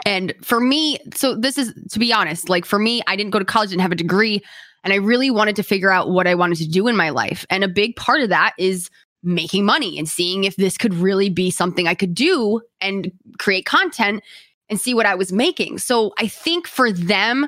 and 0.04 0.34
for 0.42 0.60
me, 0.60 0.98
so 1.14 1.34
this 1.34 1.58
is 1.58 1.72
to 1.90 1.98
be 1.98 2.12
honest, 2.12 2.48
like 2.48 2.64
for 2.64 2.78
me, 2.78 3.02
I 3.06 3.16
didn't 3.16 3.30
go 3.30 3.38
to 3.38 3.44
college, 3.44 3.70
didn't 3.70 3.82
have 3.82 3.92
a 3.92 3.96
degree, 3.96 4.42
and 4.84 4.92
I 4.92 4.96
really 4.96 5.30
wanted 5.30 5.56
to 5.56 5.62
figure 5.62 5.90
out 5.90 6.10
what 6.10 6.26
I 6.26 6.34
wanted 6.34 6.58
to 6.58 6.68
do 6.68 6.88
in 6.88 6.96
my 6.96 7.10
life. 7.10 7.46
And 7.50 7.62
a 7.62 7.68
big 7.68 7.96
part 7.96 8.20
of 8.20 8.28
that 8.30 8.54
is 8.58 8.90
making 9.22 9.64
money 9.64 9.98
and 9.98 10.08
seeing 10.08 10.44
if 10.44 10.56
this 10.56 10.76
could 10.76 10.94
really 10.94 11.30
be 11.30 11.50
something 11.50 11.86
I 11.86 11.94
could 11.94 12.14
do 12.14 12.60
and 12.80 13.12
create 13.38 13.66
content 13.66 14.24
and 14.68 14.80
see 14.80 14.94
what 14.94 15.06
I 15.06 15.14
was 15.14 15.32
making. 15.32 15.78
So 15.78 16.12
I 16.18 16.26
think 16.26 16.66
for 16.66 16.90
them, 16.90 17.46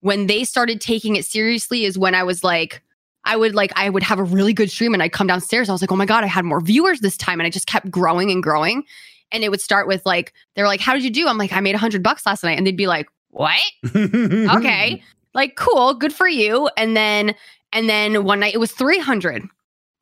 when 0.00 0.26
they 0.26 0.44
started 0.44 0.80
taking 0.80 1.16
it 1.16 1.24
seriously, 1.24 1.84
is 1.84 1.98
when 1.98 2.14
I 2.14 2.22
was 2.22 2.44
like, 2.44 2.82
I 3.24 3.36
would 3.36 3.54
like, 3.54 3.72
I 3.76 3.90
would 3.90 4.02
have 4.04 4.18
a 4.18 4.24
really 4.24 4.52
good 4.52 4.70
stream 4.70 4.94
and 4.94 5.02
I'd 5.02 5.12
come 5.12 5.26
downstairs. 5.26 5.68
I 5.68 5.72
was 5.72 5.82
like, 5.82 5.92
oh 5.92 5.96
my 5.96 6.06
God, 6.06 6.24
I 6.24 6.28
had 6.28 6.44
more 6.44 6.60
viewers 6.60 7.00
this 7.00 7.16
time. 7.16 7.40
And 7.40 7.46
I 7.46 7.50
just 7.50 7.66
kept 7.66 7.90
growing 7.90 8.30
and 8.30 8.42
growing. 8.42 8.84
And 9.32 9.44
it 9.44 9.50
would 9.50 9.60
start 9.60 9.86
with 9.86 10.06
like, 10.06 10.32
they're 10.54 10.66
like, 10.66 10.80
how 10.80 10.94
did 10.94 11.04
you 11.04 11.10
do? 11.10 11.26
I'm 11.26 11.36
like, 11.36 11.52
I 11.52 11.60
made 11.60 11.74
a 11.74 11.78
hundred 11.78 12.02
bucks 12.02 12.24
last 12.24 12.42
night. 12.42 12.56
And 12.56 12.66
they'd 12.66 12.76
be 12.76 12.86
like, 12.86 13.08
what? 13.30 13.58
okay. 13.94 15.02
Like, 15.34 15.56
cool, 15.56 15.94
good 15.94 16.12
for 16.12 16.26
you. 16.28 16.70
And 16.76 16.96
then, 16.96 17.34
and 17.72 17.88
then 17.88 18.24
one 18.24 18.40
night 18.40 18.54
it 18.54 18.58
was 18.58 18.72
300. 18.72 19.42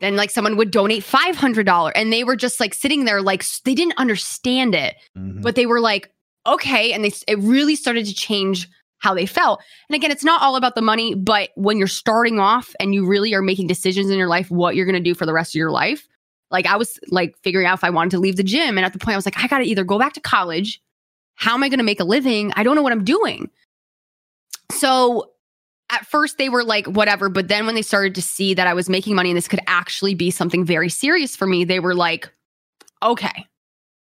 Then 0.01 0.15
like 0.15 0.31
someone 0.31 0.57
would 0.59 0.71
donate 0.71 1.03
$500 1.03 1.93
and 1.95 2.13
they 2.13 2.23
were 2.23 2.37
just 2.37 2.61
like 2.61 2.75
sitting 2.75 3.07
there, 3.07 3.23
like 3.23 3.45
they 3.65 3.75
didn't 3.75 3.97
understand 3.99 4.75
it, 4.75 4.95
Mhm. 5.17 5.43
but 5.43 5.55
they 5.55 5.67
were 5.67 5.81
like, 5.81 6.11
okay. 6.47 6.93
And 6.93 7.03
they, 7.05 7.13
it 7.27 7.39
really 7.39 7.75
started 7.75 8.07
to 8.07 8.15
change 8.15 8.69
how 9.07 9.15
they 9.15 9.25
felt. 9.25 9.63
And 9.89 9.95
again, 9.95 10.11
it's 10.11 10.25
not 10.25 10.43
all 10.43 10.57
about 10.57 10.75
the 10.75 10.83
money, 10.83 11.15
but 11.15 11.51
when 11.55 11.79
you're 11.79 11.87
starting 11.87 12.41
off 12.41 12.75
and 12.81 12.93
you 12.93 13.07
really 13.07 13.33
are 13.35 13.43
making 13.43 13.69
decisions 13.69 14.11
in 14.11 14.19
your 14.19 14.27
life, 14.27 14.51
what 14.51 14.75
you're 14.75 14.85
going 14.85 14.97
to 14.97 15.01
do 15.01 15.15
for 15.15 15.27
the 15.27 15.33
rest 15.33 15.53
of 15.53 15.59
your 15.59 15.71
life. 15.71 16.09
Like 16.51 16.67
I 16.67 16.77
was 16.77 16.99
like 17.09 17.37
figuring 17.45 17.69
out 17.69 17.79
if 17.79 17.85
I 17.85 17.91
wanted 17.91 18.11
to 18.11 18.19
leave 18.19 18.35
the 18.35 18.43
gym. 18.43 18.77
And 18.77 18.85
at 18.85 18.93
the 18.93 18.99
point 18.99 19.15
I 19.15 19.17
was 19.17 19.25
like, 19.25 19.39
I 19.39 19.47
got 19.47 19.59
to 19.59 19.65
either 19.65 19.85
go 19.85 19.97
back 19.97 20.15
to 20.15 20.21
college. 20.21 20.83
How 21.37 21.55
am 21.55 21.63
I 21.63 21.69
going 21.69 21.79
to 21.79 21.85
make 21.85 22.01
a 22.01 22.05
living? 22.05 22.53
I 22.57 22.65
don't 22.65 22.75
know 22.75 22.83
what 22.83 22.93
I'm 22.93 23.05
doing. 23.05 23.49
So 24.73 25.31
at 25.89 26.05
first 26.07 26.37
they 26.37 26.49
were 26.49 26.65
like, 26.65 26.87
whatever. 26.87 27.29
But 27.29 27.47
then 27.47 27.65
when 27.65 27.77
they 27.77 27.83
started 27.83 28.17
to 28.17 28.23
see 28.23 28.55
that 28.55 28.67
I 28.67 28.75
was 28.75 28.89
making 28.89 29.15
money 29.15 29.31
and 29.31 29.37
this 29.37 29.47
could 29.47 29.61
actually 29.69 30.15
be 30.15 30.33
something 30.33 30.65
very 30.65 30.89
serious 30.89 31.37
for 31.37 31.47
me, 31.47 31.65
they 31.65 31.79
were 31.79 31.95
like, 31.95 32.29
okay. 33.03 33.47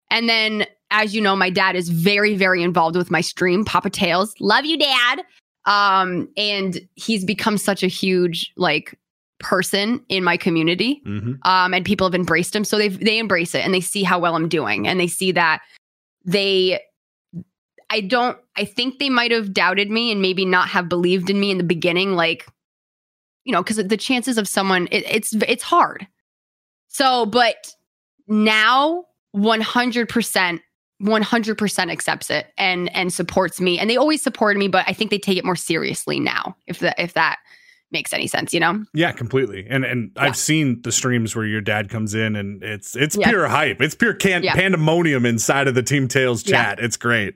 And 0.09 0.29
then, 0.29 0.65
as 0.93 1.13
you 1.15 1.19
know, 1.21 1.35
my 1.35 1.49
dad 1.49 1.75
is 1.75 1.89
very, 1.89 2.35
very 2.35 2.61
involved 2.61 2.95
with 2.95 3.11
my 3.11 3.19
stream, 3.19 3.65
Papa 3.65 3.89
Tails. 3.89 4.33
Love 4.39 4.63
you, 4.63 4.77
Dad. 4.77 5.23
Um, 5.65 6.29
and 6.37 6.79
he's 6.95 7.25
become 7.25 7.57
such 7.57 7.83
a 7.83 7.87
huge 7.87 8.51
like 8.57 8.97
person 9.39 10.03
in 10.07 10.23
my 10.23 10.37
community. 10.37 11.01
Mhm. 11.05 11.39
Um, 11.45 11.73
and 11.73 11.83
people 11.83 12.07
have 12.07 12.13
embraced 12.15 12.55
him. 12.55 12.63
So 12.63 12.77
they 12.77 12.89
they 12.89 13.17
embrace 13.17 13.55
it 13.55 13.65
and 13.65 13.73
they 13.73 13.81
see 13.81 14.03
how 14.03 14.19
well 14.19 14.35
I'm 14.35 14.47
doing. 14.47 14.87
And 14.87 14.99
they 14.99 15.07
see 15.07 15.31
that 15.31 15.61
they 16.25 16.79
I 17.89 18.01
don't 18.01 18.37
I 18.55 18.63
think 18.65 18.99
they 18.99 19.09
might 19.09 19.31
have 19.31 19.51
doubted 19.51 19.89
me 19.89 20.11
and 20.11 20.21
maybe 20.21 20.45
not 20.45 20.69
have 20.69 20.87
believed 20.87 21.29
in 21.29 21.39
me 21.39 21.49
in 21.49 21.57
the 21.57 21.63
beginning, 21.63 22.13
like, 22.13 22.45
you 23.45 23.51
know, 23.51 23.63
because 23.63 23.77
the 23.77 23.97
chances 23.97 24.37
of 24.37 24.47
someone 24.47 24.87
it, 24.91 25.03
it's 25.09 25.33
it's 25.33 25.63
hard. 25.63 26.07
So, 26.89 27.25
but 27.25 27.73
now 28.27 29.05
100% 29.35 30.59
100% 31.03 31.91
accepts 31.91 32.29
it 32.29 32.47
and 32.57 32.93
and 32.95 33.11
supports 33.13 33.59
me 33.59 33.77
and 33.77 33.89
they 33.89 33.97
always 33.97 34.21
supported 34.21 34.57
me 34.57 34.67
but 34.67 34.85
i 34.87 34.93
think 34.93 35.11
they 35.11 35.19
take 35.19 35.37
it 35.37 35.43
more 35.45 35.55
seriously 35.55 36.19
now 36.19 36.55
if 36.67 36.79
that 36.79 36.95
if 36.97 37.13
that 37.13 37.37
makes 37.91 38.13
any 38.13 38.25
sense 38.25 38.53
you 38.53 38.59
know 38.59 38.83
Yeah, 38.93 39.11
completely. 39.11 39.67
And 39.69 39.85
and 39.85 40.11
Yeah. 40.15 40.23
I've 40.23 40.35
seen 40.37 40.81
the 40.81 40.91
streams 40.91 41.35
where 41.35 41.45
your 41.45 41.61
dad 41.61 41.89
comes 41.89 42.15
in 42.15 42.35
and 42.35 42.63
it's 42.63 42.95
it's 42.95 43.15
Yeah. 43.15 43.29
pure 43.29 43.47
hype. 43.47 43.81
It's 43.81 43.93
pure 43.93 44.15
can- 44.15 44.41
Yeah. 44.43 44.55
pandemonium 44.55 45.25
inside 45.27 45.67
of 45.67 45.75
the 45.75 45.83
Team 45.83 46.07
Tails 46.07 46.41
chat. 46.41 46.79
It's 46.79 46.97
great. 46.97 47.35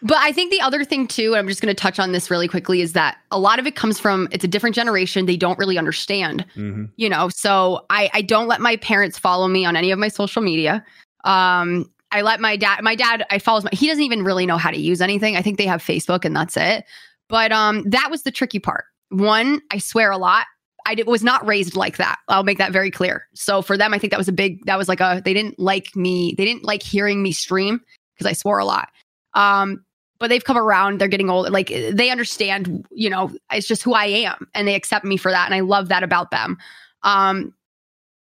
But 0.00 0.16
I 0.18 0.32
think 0.32 0.50
the 0.50 0.60
other 0.62 0.82
thing 0.84 1.08
too, 1.08 1.34
and 1.34 1.40
I'm 1.40 1.48
just 1.48 1.60
going 1.60 1.74
to 1.74 1.78
touch 1.78 1.98
on 1.98 2.12
this 2.12 2.30
really 2.30 2.48
quickly, 2.48 2.80
is 2.80 2.92
that 2.94 3.18
a 3.32 3.38
lot 3.38 3.58
of 3.58 3.66
it 3.66 3.74
comes 3.74 3.98
from 4.00 4.28
it's 4.30 4.44
a 4.44 4.48
different 4.48 4.74
generation. 4.76 5.26
They 5.26 5.36
don't 5.36 5.58
really 5.58 5.76
understand, 5.76 6.46
hmm 6.54 6.84
you 6.96 7.08
know. 7.10 7.28
So 7.28 7.84
I 7.90 8.08
I 8.14 8.22
don't 8.22 8.46
let 8.48 8.60
my 8.62 8.76
parents 8.76 9.18
follow 9.18 9.46
me 9.48 9.66
on 9.66 9.76
any 9.76 9.90
of 9.90 9.98
my 9.98 10.08
social 10.08 10.40
media. 10.40 10.82
Um, 11.24 11.90
I 12.10 12.22
let 12.22 12.40
my 12.40 12.56
dad. 12.56 12.82
My 12.82 12.94
dad, 12.94 13.26
I 13.30 13.38
follows 13.38 13.64
my. 13.64 13.70
He 13.72 13.86
doesn't 13.86 14.02
even 14.02 14.22
really 14.22 14.46
know 14.46 14.56
how 14.56 14.70
to 14.70 14.78
use 14.78 15.00
anything. 15.00 15.36
I 15.36 15.42
think 15.42 15.58
they 15.58 15.66
have 15.66 15.82
Facebook 15.82 16.24
and 16.24 16.34
that's 16.34 16.56
it. 16.56 16.84
But 17.28 17.52
um, 17.52 17.82
that 17.88 18.10
was 18.10 18.22
the 18.22 18.30
tricky 18.30 18.58
part. 18.58 18.84
One, 19.10 19.60
I 19.70 19.78
swear 19.78 20.10
a 20.10 20.18
lot. 20.18 20.46
I 20.86 20.94
did, 20.94 21.06
was 21.06 21.22
not 21.22 21.46
raised 21.46 21.76
like 21.76 21.98
that. 21.98 22.18
I'll 22.28 22.44
make 22.44 22.58
that 22.58 22.72
very 22.72 22.90
clear. 22.90 23.26
So 23.34 23.60
for 23.60 23.76
them, 23.76 23.92
I 23.92 23.98
think 23.98 24.10
that 24.10 24.18
was 24.18 24.28
a 24.28 24.32
big. 24.32 24.64
That 24.64 24.78
was 24.78 24.88
like 24.88 25.00
a. 25.00 25.20
They 25.22 25.34
didn't 25.34 25.58
like 25.58 25.94
me. 25.94 26.34
They 26.36 26.44
didn't 26.44 26.64
like 26.64 26.82
hearing 26.82 27.22
me 27.22 27.32
stream 27.32 27.80
because 28.14 28.26
I 28.26 28.32
swore 28.32 28.58
a 28.58 28.64
lot. 28.64 28.88
Um, 29.34 29.84
but 30.18 30.30
they've 30.30 30.44
come 30.44 30.56
around. 30.56 30.98
They're 30.98 31.08
getting 31.08 31.30
older. 31.30 31.50
Like 31.50 31.68
they 31.68 32.10
understand. 32.10 32.86
You 32.90 33.10
know, 33.10 33.30
it's 33.52 33.68
just 33.68 33.82
who 33.82 33.92
I 33.92 34.06
am, 34.06 34.48
and 34.54 34.66
they 34.66 34.74
accept 34.74 35.04
me 35.04 35.18
for 35.18 35.30
that, 35.30 35.44
and 35.44 35.54
I 35.54 35.60
love 35.60 35.88
that 35.90 36.02
about 36.02 36.30
them. 36.30 36.56
Um, 37.02 37.54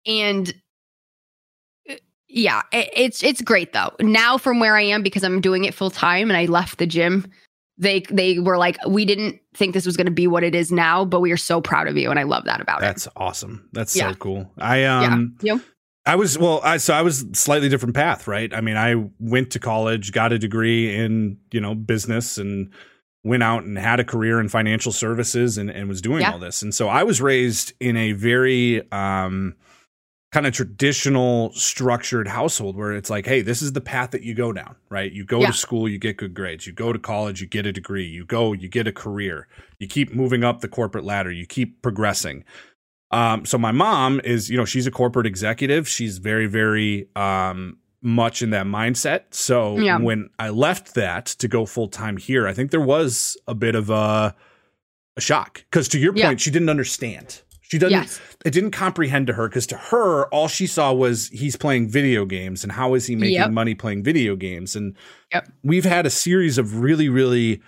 and 0.07 0.53
yeah, 2.31 2.63
it, 2.73 2.89
it's 2.95 3.23
it's 3.23 3.43
great 3.43 3.73
though. 3.73 3.91
Now 4.01 4.39
from 4.39 4.61
where 4.61 4.77
I 4.77 4.83
am 4.83 5.03
because 5.03 5.25
I'm 5.25 5.41
doing 5.41 5.65
it 5.65 5.75
full 5.75 5.91
time, 5.91 6.31
and 6.31 6.37
I 6.37 6.47
left 6.47 6.79
the 6.79 6.87
gym. 6.87 7.27
They 7.79 8.01
they 8.11 8.39
were 8.39 8.59
like, 8.59 8.77
we 8.87 9.05
didn't 9.05 9.41
think 9.55 9.75
this 9.75 9.87
was 9.87 9.97
going 9.97 10.07
to 10.07 10.13
be 10.13 10.27
what 10.27 10.43
it 10.45 10.55
is 10.55 10.71
now, 10.71 11.05
but 11.05 11.21
we 11.21 11.33
are 11.33 11.37
so 11.37 11.61
proud 11.61 11.89
of 11.89 11.97
you, 11.97 12.11
and 12.11 12.19
I 12.19 12.25
love 12.25 12.45
that 12.45 12.61
about 12.61 12.79
it. 12.79 12.83
That's 12.87 13.09
awesome. 13.17 13.69
That's 13.73 13.95
Yeah. 13.97 14.11
so 14.13 14.15
cool. 14.17 14.51
I 14.59 14.85
um 14.85 15.35
Yeah, 15.41 15.55
you. 15.55 15.63
I 16.07 16.17
was 16.17 16.39
well, 16.39 16.61
I 16.63 16.77
so 16.79 16.95
I 16.95 17.03
was 17.03 17.25
slightly 17.33 17.69
different 17.69 17.95
path, 17.95 18.27
right? 18.27 18.53
I 18.55 18.61
mean, 18.61 18.77
I 18.77 18.95
went 19.19 19.51
to 19.53 19.59
college, 19.59 20.13
got 20.13 20.33
a 20.33 20.39
degree 20.39 20.95
in, 20.95 21.39
you 21.53 21.61
know, 21.61 21.75
business 21.75 22.37
and 22.39 22.73
went 23.23 23.43
out 23.43 23.65
and 23.65 23.77
had 23.79 24.01
a 24.01 24.05
career 24.05 24.41
in 24.41 24.49
financial 24.49 24.93
services 24.93 25.59
and, 25.59 25.71
and 25.71 25.89
was 25.89 26.01
doing 26.01 26.23
Yeah. 26.23 26.33
all 26.33 26.39
this. 26.39 26.63
And 26.63 26.75
so 26.75 26.89
I 26.89 27.03
was 27.03 27.21
raised 27.21 27.75
in 27.81 27.97
a 27.97 28.13
very 28.13 28.91
um 28.93 29.55
kind 30.33 30.47
of 30.47 30.53
traditional 30.53 31.53
structured 31.55 32.29
household 32.29 32.77
where 32.77 32.93
it's 32.93 33.11
like, 33.11 33.27
hey, 33.27 33.43
this 33.43 33.63
is 33.63 33.73
the 33.73 33.81
path 33.81 34.13
that 34.13 34.23
you 34.23 34.33
go 34.33 34.53
down, 34.53 34.77
right? 34.89 35.11
You 35.11 35.25
go 35.25 35.41
Yeah. 35.41 35.49
to 35.49 35.53
school, 35.53 35.89
you 35.89 35.99
get 35.99 36.17
good 36.19 36.35
grades. 36.35 36.67
You 36.69 36.73
go 36.73 36.93
to 36.93 36.99
college, 37.01 37.41
you 37.41 37.49
get 37.49 37.67
a 37.67 37.73
degree. 37.73 38.05
You 38.07 38.25
go, 38.25 38.53
you 38.53 38.69
get 38.69 38.87
a 38.87 38.93
career. 38.93 39.49
You 39.81 39.89
keep 39.89 40.15
moving 40.15 40.45
up 40.45 40.61
the 40.61 40.69
corporate 40.69 41.05
ladder. 41.05 41.33
You 41.33 41.47
keep 41.47 41.83
progressing. 41.83 42.45
Um, 43.11 43.45
so 43.45 43.59
my 43.59 43.73
mom 43.73 44.21
is, 44.23 44.49
you 44.49 44.57
know, 44.57 44.65
she's 44.65 44.87
a 44.87 44.91
corporate 44.93 45.27
executive. 45.27 45.89
She's 45.89 46.19
very, 46.19 46.47
very 46.47 47.09
um, 47.17 47.79
much 48.01 48.41
in 48.41 48.51
that 48.51 48.67
mindset. 48.67 49.23
So 49.35 49.79
Yeah. 49.79 49.99
when 49.99 50.31
I 50.39 50.51
left 50.51 50.95
that 50.95 51.27
to 51.27 51.49
go 51.49 51.67
full 51.67 51.89
time 51.89 52.17
here, 52.17 52.47
I 52.47 52.53
think 52.55 52.71
there 52.71 52.81
was 52.81 53.37
a 53.49 53.55
bit 53.55 53.75
of 53.75 53.91
a, 53.91 54.37
a 55.17 55.21
shock 55.21 55.65
because 55.71 55.89
to 55.89 55.99
your 55.99 56.15
Yeah. 56.17 56.29
point, 56.29 56.41
she 56.41 56.53
didn't 56.53 56.69
understand. 56.69 57.43
She 57.71 57.79
doesn't. 57.79 57.93
Yes. 57.93 58.21
It 58.45 58.51
didn't 58.53 58.73
comprehend 58.73 59.29
to 59.29 59.35
her 59.35 59.49
because 59.49 59.67
to 59.69 59.77
her, 59.77 60.25
all 60.35 60.49
she 60.49 60.67
saw 60.67 60.93
was 60.93 61.29
he's 61.29 61.55
playing 61.57 61.89
video 61.89 62.25
games 62.25 62.65
and 62.65 62.73
how 62.73 62.95
is 62.95 63.07
he 63.07 63.15
making 63.15 63.35
Yep. 63.35 63.51
money 63.53 63.75
playing 63.75 64.03
video 64.03 64.35
games? 64.35 64.75
And 64.75 64.97
Yep. 65.33 65.49
we've 65.63 65.85
had 65.85 66.05
a 66.05 66.11
series 66.11 66.59
of 66.59 66.81
really, 66.81 67.09
really 67.09 67.61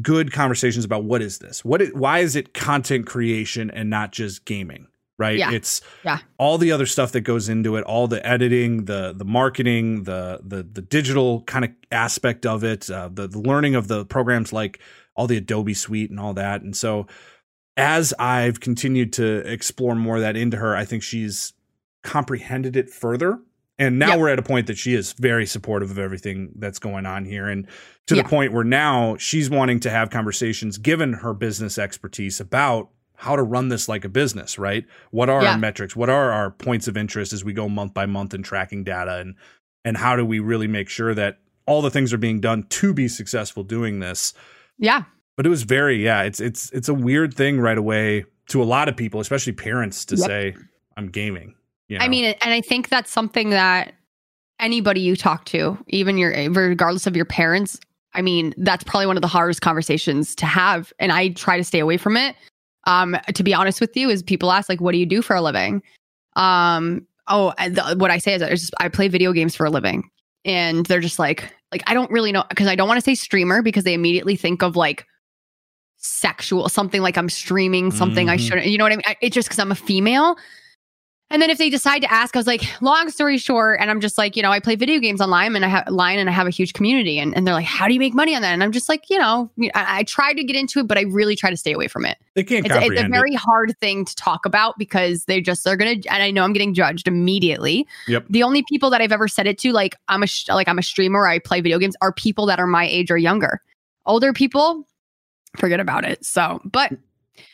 good 0.00 0.32
conversations 0.32 0.84
about 0.84 1.04
what 1.04 1.22
is 1.22 1.38
this? 1.38 1.64
What? 1.64 1.82
Is, 1.82 1.92
why 1.92 2.20
is 2.20 2.36
it 2.36 2.54
content 2.54 3.06
creation 3.06 3.70
and 3.70 3.90
not 3.90 4.12
just 4.12 4.44
gaming? 4.44 4.86
Right? 5.18 5.38
Yeah. 5.38 5.50
It's 5.50 5.80
Yeah. 6.04 6.18
all 6.38 6.58
the 6.58 6.70
other 6.70 6.86
stuff 6.86 7.10
that 7.10 7.22
goes 7.22 7.48
into 7.48 7.74
it, 7.74 7.82
all 7.82 8.06
the 8.06 8.24
editing, 8.24 8.84
the 8.84 9.12
the 9.16 9.24
marketing, 9.24 10.04
the 10.04 10.38
the 10.46 10.62
the 10.62 10.82
digital 10.82 11.42
kind 11.42 11.64
of 11.64 11.72
aspect 11.90 12.46
of 12.46 12.62
it, 12.62 12.88
uh, 12.88 13.08
the 13.12 13.26
the 13.26 13.40
learning 13.40 13.74
of 13.74 13.88
the 13.88 14.04
programs 14.04 14.52
like 14.52 14.78
all 15.16 15.26
the 15.26 15.36
Adobe 15.36 15.74
Suite 15.74 16.10
and 16.10 16.20
all 16.20 16.34
that. 16.34 16.62
And 16.62 16.76
so 16.76 17.08
as 17.78 18.12
I've 18.18 18.60
continued 18.60 19.12
to 19.14 19.36
explore 19.50 19.94
more 19.94 20.16
of 20.16 20.22
that 20.22 20.36
into 20.36 20.56
her, 20.56 20.76
I 20.76 20.84
think 20.84 21.02
she's 21.02 21.54
comprehended 22.02 22.76
it 22.76 22.90
further. 22.90 23.38
And 23.78 23.98
now 23.98 24.18
we're 24.18 24.28
at 24.30 24.40
a 24.40 24.42
point 24.42 24.66
that 24.66 24.76
she 24.76 24.94
is 24.94 25.12
very 25.12 25.46
supportive 25.46 25.90
of 25.92 25.98
everything 25.98 26.50
that's 26.56 26.80
going 26.80 27.06
on 27.06 27.24
here. 27.24 27.48
And 27.48 27.68
to 28.08 28.16
Yeah. 28.16 28.22
the 28.22 28.28
point 28.28 28.52
where 28.52 28.64
now 28.64 29.16
she's 29.18 29.48
wanting 29.48 29.78
to 29.80 29.90
have 29.90 30.10
conversations, 30.10 30.78
given 30.78 31.12
her 31.14 31.32
business 31.32 31.78
expertise, 31.78 32.40
about 32.40 32.90
how 33.14 33.36
to 33.36 33.42
run 33.42 33.68
this 33.68 33.88
like 33.88 34.04
a 34.04 34.08
business, 34.08 34.58
right? 34.58 34.84
What 35.12 35.28
are 35.28 35.42
Yeah. 35.42 35.52
our 35.52 35.58
metrics? 35.58 35.94
What 35.94 36.08
are 36.10 36.32
our 36.32 36.50
points 36.50 36.88
of 36.88 36.96
interest 36.96 37.32
as 37.32 37.44
we 37.44 37.52
go 37.52 37.68
month 37.68 37.94
by 37.94 38.06
month 38.06 38.34
and 38.34 38.44
tracking 38.44 38.82
data? 38.84 39.18
And 39.18 39.34
and 39.84 39.96
how 39.96 40.16
do 40.16 40.24
we 40.24 40.40
really 40.40 40.66
make 40.66 40.88
sure 40.88 41.14
that 41.14 41.38
all 41.64 41.80
the 41.82 41.90
things 41.90 42.12
are 42.12 42.18
being 42.18 42.40
done 42.40 42.64
to 42.64 42.92
be 42.92 43.06
successful 43.06 43.62
doing 43.62 44.00
this? 44.00 44.34
Yeah. 44.76 45.04
But 45.38 45.46
it 45.46 45.48
was 45.48 45.62
very 45.62 46.04
yeah 46.04 46.22
it's 46.22 46.40
it's 46.40 46.70
it's 46.72 46.90
a 46.90 46.94
weird 46.94 47.32
thing 47.32 47.58
right 47.58 47.78
away 47.78 48.26
to 48.48 48.62
a 48.62 48.64
lot 48.64 48.88
of 48.88 48.96
people 48.96 49.20
especially 49.20 49.52
parents 49.54 50.04
to 50.04 50.16
Yep. 50.16 50.26
say 50.26 50.56
i'm 50.98 51.08
gaming 51.08 51.54
you 51.88 51.98
I 51.98 52.08
mean, 52.08 52.24
and 52.42 52.52
I 52.52 52.60
think 52.60 52.90
that's 52.90 53.10
something 53.10 53.50
that 53.50 53.94
anybody 54.60 55.00
you 55.00 55.16
talk 55.16 55.46
to, 55.46 55.78
even 55.88 56.18
your, 56.18 56.30
regardless 56.50 57.06
of 57.06 57.16
your 57.16 57.24
parents, 57.24 57.80
I 58.14 58.22
mean, 58.22 58.54
that's 58.58 58.84
probably 58.84 59.06
one 59.06 59.16
of 59.16 59.22
the 59.22 59.28
hardest 59.28 59.62
conversations 59.62 60.34
to 60.36 60.46
have. 60.46 60.92
And 60.98 61.12
I 61.12 61.30
try 61.30 61.56
to 61.56 61.64
stay 61.64 61.78
away 61.78 61.96
from 61.96 62.16
it. 62.16 62.36
Um, 62.84 63.16
to 63.34 63.42
be 63.42 63.54
honest 63.54 63.80
with 63.80 63.96
you, 63.96 64.08
is 64.08 64.22
people 64.22 64.50
ask 64.50 64.68
like, 64.68 64.80
"What 64.80 64.92
do 64.92 64.98
you 64.98 65.04
do 65.04 65.20
for 65.20 65.36
a 65.36 65.42
living?" 65.42 65.82
Um, 66.36 67.06
oh, 67.26 67.52
the, 67.58 67.96
what 67.98 68.10
I 68.10 68.18
say 68.18 68.34
is, 68.34 68.42
I 68.42 68.50
just 68.50 68.72
I 68.80 68.88
play 68.88 69.08
video 69.08 69.32
games 69.32 69.54
for 69.54 69.66
a 69.66 69.70
living, 69.70 70.08
and 70.46 70.86
they're 70.86 71.00
just 71.00 71.18
like, 71.18 71.54
like 71.70 71.82
I 71.86 71.92
don't 71.92 72.10
really 72.10 72.32
know 72.32 72.44
because 72.48 72.66
I 72.66 72.76
don't 72.76 72.88
want 72.88 72.96
to 72.98 73.04
say 73.04 73.14
streamer 73.14 73.60
because 73.60 73.84
they 73.84 73.92
immediately 73.92 74.36
think 74.36 74.62
of 74.62 74.74
like 74.74 75.06
sexual 75.98 76.68
something 76.68 77.02
like 77.02 77.18
I'm 77.18 77.28
streaming 77.28 77.90
something 77.90 78.28
I 78.30 78.36
Mhm. 78.36 78.40
shouldn't. 78.48 78.66
You 78.66 78.78
know 78.78 78.84
what 78.84 78.92
I 78.92 78.96
mean? 78.96 79.02
I, 79.06 79.16
it's 79.20 79.34
just 79.34 79.48
because 79.48 79.58
I'm 79.58 79.72
a 79.72 79.76
female. 79.76 80.36
And 81.30 81.42
then 81.42 81.50
if 81.50 81.58
they 81.58 81.68
decide 81.68 81.98
to 82.00 82.10
ask, 82.10 82.34
I 82.34 82.38
was 82.38 82.46
like, 82.46 82.62
long 82.80 83.10
story 83.10 83.36
short, 83.36 83.80
and 83.82 83.90
I'm 83.90 84.00
just 84.00 84.16
like, 84.16 84.34
you 84.34 84.42
know, 84.42 84.50
I 84.50 84.60
play 84.60 84.76
video 84.76 84.98
games 84.98 85.20
online 85.20 85.54
and 85.54 85.62
I 85.62 85.68
have 85.68 85.86
line 85.88 86.18
and 86.18 86.26
I 86.26 86.32
have 86.32 86.46
a 86.46 86.50
huge 86.50 86.72
community. 86.72 87.18
And, 87.18 87.36
and 87.36 87.46
they're 87.46 87.52
like, 87.52 87.66
how 87.66 87.86
do 87.86 87.92
you 87.92 88.00
make 88.00 88.14
money 88.14 88.34
on 88.34 88.40
that? 88.40 88.54
And 88.54 88.62
I'm 88.62 88.72
just 88.72 88.88
like, 88.88 89.10
you 89.10 89.18
know, 89.18 89.50
I, 89.74 89.98
I 89.98 90.02
try 90.04 90.32
to 90.32 90.42
get 90.42 90.56
into 90.56 90.78
it, 90.80 90.86
but 90.86 90.96
I 90.96 91.02
really 91.02 91.36
try 91.36 91.50
to 91.50 91.56
stay 91.58 91.72
away 91.74 91.86
from 91.86 92.06
it. 92.06 92.16
they 92.34 92.44
can't 92.44 92.64
It's, 92.64 92.74
it's 92.74 93.02
a 93.02 93.08
very 93.08 93.34
it 93.34 93.40
hard 93.40 93.74
thing 93.78 94.06
to 94.06 94.14
talk 94.14 94.46
about 94.46 94.78
because 94.78 95.26
they 95.26 95.42
just 95.42 95.64
they're 95.64 95.76
gonna. 95.76 95.96
And 96.10 96.22
I 96.22 96.30
know 96.30 96.44
I'm 96.44 96.54
getting 96.54 96.72
judged 96.72 97.06
immediately. 97.06 97.86
Yep. 98.06 98.24
The 98.30 98.42
only 98.42 98.64
people 98.66 98.88
that 98.88 99.02
I've 99.02 99.12
ever 99.12 99.28
said 99.28 99.46
it 99.46 99.58
to, 99.58 99.72
like 99.72 99.96
I'm 100.08 100.22
a 100.22 100.26
sh- 100.26 100.48
like 100.48 100.66
I'm 100.66 100.78
a 100.78 100.82
streamer, 100.82 101.26
I 101.26 101.40
play 101.40 101.60
video 101.60 101.78
games, 101.78 101.94
are 102.00 102.12
people 102.12 102.46
that 102.46 102.58
are 102.58 102.66
my 102.66 102.86
age 102.86 103.10
or 103.10 103.18
younger. 103.18 103.60
Older 104.06 104.32
people, 104.32 104.87
forget 105.56 105.80
about 105.80 106.04
it. 106.04 106.24
So, 106.24 106.60
but 106.64 106.92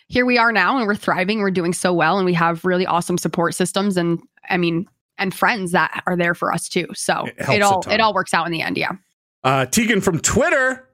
here 0.09 0.25
we 0.27 0.39
are 0.39 0.53
now, 0.53 0.77
and 0.79 0.87
we're 0.87 0.95
thriving. 0.95 1.41
We're 1.41 1.51
doing 1.51 1.73
so 1.73 1.93
well, 1.93 2.17
and 2.19 2.27
we 2.27 2.35
have 2.35 2.65
really 2.65 2.87
awesome 2.87 3.19
support 3.19 3.55
systems, 3.55 3.97
and 3.97 4.21
I 4.51 4.57
mean, 4.57 4.87
and 5.19 5.33
friends 5.35 5.73
that 5.73 6.03
are 6.07 6.17
there 6.17 6.35
for 6.35 6.53
us 6.53 6.69
too. 6.69 6.87
So 6.95 7.27
It 7.27 7.49
it, 7.49 7.63
all 7.63 7.85
it 7.91 8.01
all 8.01 8.15
works 8.15 8.35
out 8.35 8.47
in 8.47 8.53
the 8.53 8.63
end. 8.63 8.77
Yeah. 8.77 8.93
uh 9.45 9.67
tegan 9.67 10.01
from 10.01 10.19
twitter 10.21 10.89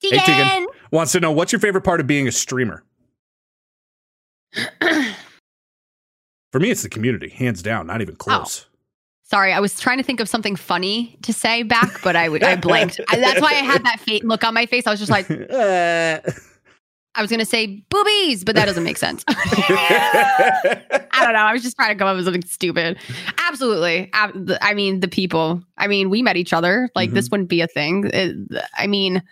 Hey, 0.00 0.10
Tegan. 0.10 0.24
Tegan. 0.46 0.66
wants 0.90 1.12
to 1.12 1.20
know 1.20 1.32
what's 1.32 1.50
your 1.52 1.58
favorite 1.60 1.82
part 1.82 1.98
of 2.00 2.06
being 2.06 2.28
a 2.28 2.32
streamer 2.32 2.84
for 6.52 6.60
me 6.60 6.70
it's 6.70 6.82
the 6.82 6.88
community 6.88 7.28
hands 7.30 7.62
down 7.62 7.86
not 7.86 8.00
Oh. 8.00 8.02
even 8.02 8.16
close 8.16 8.66
Sorry, 9.26 9.52
I 9.52 9.60
was 9.60 9.80
trying 9.80 9.96
to 9.98 10.04
think 10.04 10.20
of 10.20 10.28
something 10.28 10.54
funny 10.54 11.16
to 11.22 11.32
say 11.32 11.62
back, 11.62 12.00
but 12.02 12.14
I 12.14 12.28
would 12.28 12.42
I 12.44 12.56
blanked. 12.56 13.00
I, 13.08 13.16
that's 13.18 13.40
why 13.40 13.48
I 13.52 13.54
had 13.54 13.82
that 13.84 13.98
fa- 14.00 14.20
look 14.22 14.44
on 14.44 14.52
my 14.54 14.66
face. 14.66 14.86
I 14.86 14.90
was 14.90 15.00
just 15.00 15.10
like, 15.10 15.30
Uh, 15.30 16.20
I 17.16 17.22
was 17.22 17.30
gonna 17.30 17.44
say 17.44 17.84
boobies, 17.90 18.44
but 18.44 18.54
that 18.56 18.66
doesn't 18.66 18.82
make 18.84 18.96
sense. 18.98 19.24
I 19.28 21.20
don't 21.22 21.32
know. 21.32 21.38
I 21.38 21.52
was 21.52 21.62
just 21.62 21.76
trying 21.76 21.90
to 21.90 21.98
come 21.98 22.08
up 22.08 22.16
with 22.16 22.24
something 22.24 22.44
stupid. 22.44 22.98
Absolutely. 23.38 24.10
Ab- 24.12 24.50
I 24.60 24.74
mean, 24.74 25.00
the 25.00 25.08
people. 25.08 25.62
I 25.78 25.86
mean, 25.86 26.10
we 26.10 26.22
met 26.22 26.36
each 26.36 26.52
other. 26.52 26.88
Like 26.94 27.12
this 27.12 27.30
wouldn't 27.30 27.48
be 27.48 27.60
a 27.60 27.66
thing. 27.66 28.10
It- 28.12 28.36
I 28.76 28.86
mean, 28.86 29.22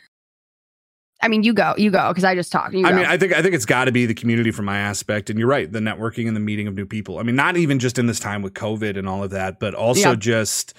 I 1.23 1.29
mean, 1.29 1.45
you 1.45 1.55
go, 1.55 1.75
you 1.79 1.91
go, 1.91 2.09
because 2.09 2.25
I 2.25 2.35
just 2.35 2.51
talked. 2.51 2.75
I 2.75 2.83
go. 2.83 2.93
mean, 2.97 3.07
I 3.07 3.17
think 3.17 3.33
I 3.33 3.41
think 3.43 3.55
it's 3.55 3.65
got 3.65 3.85
to 3.87 3.93
be 3.93 4.07
the 4.07 4.15
community 4.15 4.51
from 4.51 4.65
my 4.65 4.79
aspect, 4.79 5.31
and 5.31 5.39
you're 5.39 5.49
right, 5.49 5.71
the 5.71 5.79
networking 5.79 6.27
and 6.27 6.35
the 6.37 6.41
meeting 6.41 6.67
of 6.67 6.75
new 6.75 6.87
people. 6.87 7.19
I 7.19 7.23
mean, 7.23 7.37
not 7.37 7.57
even 7.57 7.79
just 7.79 7.99
in 7.99 8.07
this 8.07 8.19
time 8.21 8.43
with 8.43 8.55
COVID 8.55 8.99
and 8.99 9.09
all 9.09 9.23
of 9.23 9.31
that, 9.31 9.61
but 9.61 9.75
also 9.75 10.11
Yeah. 10.11 10.17
just 10.17 10.75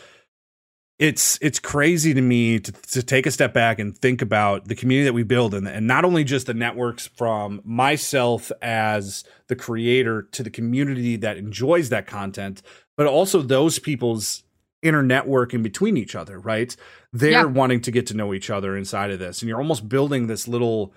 it's 1.00 1.40
it's 1.42 1.60
crazy 1.60 2.14
to 2.14 2.22
me 2.22 2.60
to, 2.60 2.72
to 2.72 3.02
take 3.02 3.26
a 3.26 3.32
step 3.32 3.54
back 3.54 3.80
and 3.80 3.98
think 3.98 4.22
about 4.22 4.68
the 4.68 4.76
community 4.76 5.06
that 5.06 5.14
we 5.14 5.24
build, 5.24 5.54
and 5.54 5.68
and 5.68 5.88
not 5.88 6.06
only 6.06 6.24
just 6.24 6.46
the 6.46 6.54
networks 6.54 7.08
from 7.08 7.62
myself 7.64 8.52
as 8.62 9.24
the 9.48 9.56
creator 9.56 10.24
to 10.32 10.44
the 10.44 10.50
community 10.52 11.16
that 11.16 11.38
enjoys 11.38 11.90
that 11.90 12.06
content, 12.06 12.62
but 12.96 13.08
also 13.08 13.42
those 13.42 13.80
people's 13.80 14.43
inner 14.84 15.02
network 15.04 15.54
in 15.54 15.64
between 15.64 15.98
each 15.98 16.16
other, 16.16 16.40
right? 16.40 16.76
They're 17.12 17.32
Yeah. 17.32 17.44
wanting 17.46 17.82
to 17.82 17.92
get 17.92 18.06
to 18.08 18.14
know 18.14 18.34
each 18.34 18.50
other 18.50 18.76
inside 18.78 19.12
of 19.12 19.20
this, 19.20 19.42
and 19.42 19.50
you're 19.50 19.58
almost 19.60 19.88
building 19.90 20.28
this 20.28 20.48
little 20.48 20.94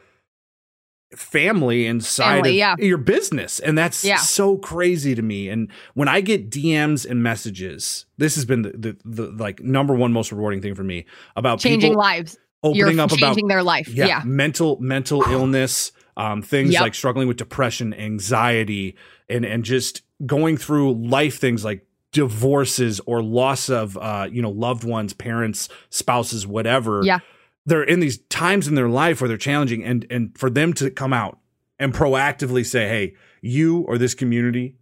family 1.15 1.87
inside 1.87 2.37
Family, 2.37 2.51
of 2.51 2.57
yeah. 2.57 2.75
your 2.85 2.99
business 2.99 3.61
and 3.61 3.79
that's 3.79 4.05
Yeah. 4.05 4.17
so 4.17 4.59
crazy 4.59 5.15
to 5.15 5.23
me 5.23 5.49
and 5.49 5.71
when 5.95 6.09
i 6.09 6.21
get 6.21 6.51
dms 6.51 7.09
and 7.09 7.23
messages 7.23 8.07
this 8.19 8.35
has 8.35 8.45
been 8.45 8.63
the, 8.63 8.73
the, 8.73 8.97
the 9.05 9.23
like 9.31 9.61
number 9.63 9.95
one 9.95 10.13
most 10.13 10.33
rewarding 10.33 10.61
thing 10.61 10.75
for 10.75 10.83
me 10.83 11.07
about 11.37 11.61
changing 11.61 11.95
lives. 11.95 12.37
opening 12.65 12.79
You're 12.97 13.01
up 13.05 13.13
about 13.13 13.19
changing 13.29 13.47
their 13.47 13.63
life. 13.63 13.87
yeah, 13.89 14.07
Yeah. 14.07 14.23
mental 14.25 14.79
mental 14.81 15.23
illness 15.31 15.93
um 16.17 16.43
things 16.43 16.73
Yep. 16.73 16.83
like 16.83 16.95
struggling 16.95 17.29
with 17.29 17.37
depression 17.37 17.95
anxiety 17.95 18.97
and 19.29 19.45
and 19.45 19.65
just 19.65 20.03
going 20.27 20.57
through 20.57 20.95
life 21.09 21.39
things 21.39 21.65
like 21.65 21.86
divorces 22.17 22.99
or 23.05 23.23
loss 23.23 23.69
of 23.69 23.97
uh 23.99 24.27
you 24.33 24.41
know 24.41 24.51
loved 24.51 24.85
ones 24.85 25.13
parents 25.13 25.69
spouses 25.91 26.47
whatever 26.47 27.03
Yeah. 27.05 27.19
they're 27.67 27.83
in 27.85 28.01
these 28.01 28.17
times 28.31 28.67
in 28.67 28.75
their 28.75 28.89
life 28.89 29.21
where 29.21 29.29
they're 29.29 29.37
challenging 29.37 29.85
and 29.85 30.07
and 30.11 30.37
for 30.39 30.49
them 30.49 30.73
to 30.75 30.91
come 30.91 31.13
out 31.13 31.39
and 31.79 31.93
proactively 31.93 32.65
say 32.65 32.89
hey 32.89 33.15
you 33.43 33.81
or 33.83 33.99
this 33.99 34.15
community 34.15 34.77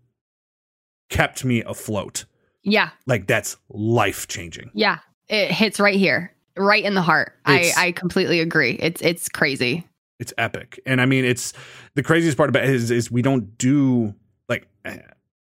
kept 1.10 1.44
me 1.44 1.62
afloat 1.64 2.24
Yeah. 2.62 2.90
like 3.06 3.26
that's 3.26 3.56
life 3.68 4.28
changing 4.28 4.70
Yeah. 4.74 4.98
It 5.28 5.50
hits 5.50 5.80
right 5.80 5.94
here, 5.96 6.34
right 6.56 6.84
in 6.84 6.92
the 6.94 7.00
heart. 7.02 7.32
I, 7.46 7.72
I 7.78 7.92
completely 7.92 8.40
agree. 8.40 8.72
It's 8.72 9.00
it's 9.00 9.28
crazy. 9.28 9.84
it's 10.20 10.32
epic 10.38 10.78
and 10.86 11.00
i 11.00 11.06
mean 11.06 11.24
it's 11.24 11.52
the 11.96 12.02
craziest 12.02 12.36
part 12.36 12.48
about 12.50 12.62
it 12.64 12.70
is, 12.70 12.90
is 12.92 13.10
we 13.10 13.22
don't 13.22 13.56
do 13.58 14.14
like 14.48 14.68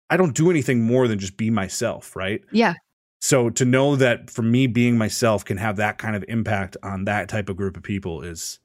i 0.10 0.18
don't 0.18 0.36
do 0.36 0.50
anything 0.50 0.82
more 0.84 1.08
than 1.08 1.20
just 1.20 1.38
be 1.38 1.50
myself 1.50 2.16
right 2.16 2.42
Yeah. 2.52 2.74
so 3.22 3.50
to 3.52 3.66
know 3.66 3.96
that 3.96 4.30
for 4.30 4.42
me 4.42 4.68
being 4.68 4.98
myself 4.98 5.44
can 5.46 5.58
have 5.58 5.76
that 5.78 5.98
kind 5.98 6.16
of 6.16 6.24
impact 6.28 6.78
on 6.84 7.06
that 7.06 7.30
type 7.30 7.50
of 7.50 7.58
group 7.58 7.78
of 7.78 7.84
people 7.84 8.22
is 8.22 8.60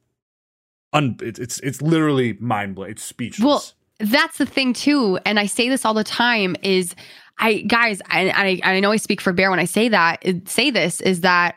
un 0.93 1.17
it's 1.21 1.59
it's, 1.61 1.81
literally 1.83 2.35
mind 2.35 2.75
blowing 2.75 2.91
it's 2.93 3.03
speechless 3.03 3.45
Well, 3.45 3.65
that's 4.11 4.39
the 4.39 4.47
thing 4.47 4.73
too 4.73 5.19
and 5.25 5.39
i 5.39 5.47
say 5.47 5.69
this 5.69 5.85
all 5.85 5.95
the 5.95 6.05
time 6.05 6.57
is 6.63 6.95
i 7.39 7.61
guys 7.63 8.03
I, 8.07 8.61
I 8.65 8.75
i 8.75 8.81
know 8.81 8.93
i 8.93 8.97
speak 8.97 9.21
for 9.21 9.33
bear 9.33 9.51
when 9.51 9.61
i 9.61 9.65
say 9.65 9.89
that 9.89 10.23
say 10.47 10.71
this 10.71 11.01
is 11.01 11.21
that 11.23 11.57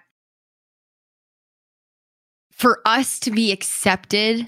for 2.51 2.79
us 2.85 3.19
to 3.19 3.31
be 3.31 3.51
accepted 3.51 4.47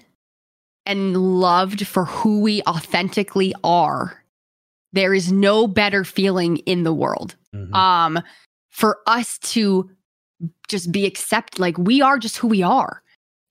and 0.85 1.17
loved 1.17 1.85
for 1.85 2.05
who 2.05 2.39
we 2.39 2.61
authentically 2.63 3.53
are 3.63 4.23
there 4.93 5.13
is 5.13 5.31
no 5.31 5.67
better 5.67 6.03
feeling 6.03 6.57
in 6.57 6.83
the 6.83 6.93
world 6.93 7.35
Mhm. 7.53 7.73
um 7.75 8.21
for 8.69 8.99
us 9.07 9.37
to 9.39 9.89
just 10.67 10.91
be 10.91 11.05
accept 11.05 11.59
like 11.59 11.77
we 11.77 12.01
are 12.01 12.19
just 12.19 12.37
who 12.37 12.47
we 12.47 12.61
are 12.61 13.01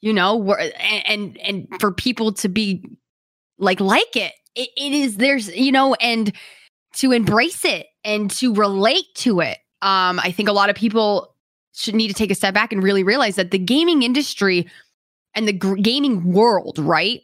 you 0.01 0.12
know 0.12 0.37
we're, 0.37 0.59
and, 0.59 1.07
and 1.07 1.39
and 1.39 1.80
for 1.80 1.93
people 1.93 2.32
to 2.32 2.49
be 2.49 2.84
like 3.59 3.80
like 3.80 4.14
it. 4.16 4.32
it 4.55 4.68
it 4.76 4.93
is 4.93 5.16
there's 5.16 5.55
you 5.57 5.72
know 5.72 5.95
and 5.95 6.32
to 6.95 7.12
embrace 7.12 7.64
it 7.64 7.87
and 8.05 8.30
to 8.30 8.55
relate 8.55 9.07
to 9.14 9.41
it 9.41 9.59
um 9.82 10.20
i 10.20 10.30
think 10.30 10.49
a 10.49 10.53
lot 10.53 10.70
of 10.70 10.76
people 10.76 11.34
should 11.74 11.95
need 11.95 12.09
to 12.09 12.14
take 12.14 12.30
a 12.30 12.34
step 12.34 12.55
back 12.55 12.72
and 12.72 12.82
really 12.82 13.03
realize 13.03 13.37
that 13.37 13.51
the 13.51 13.59
gaming 13.59 14.03
industry 14.03 14.66
and 15.34 15.47
the 15.47 15.53
gr- 15.53 15.76
gaming 15.76 16.32
world 16.32 16.78
right 16.78 17.20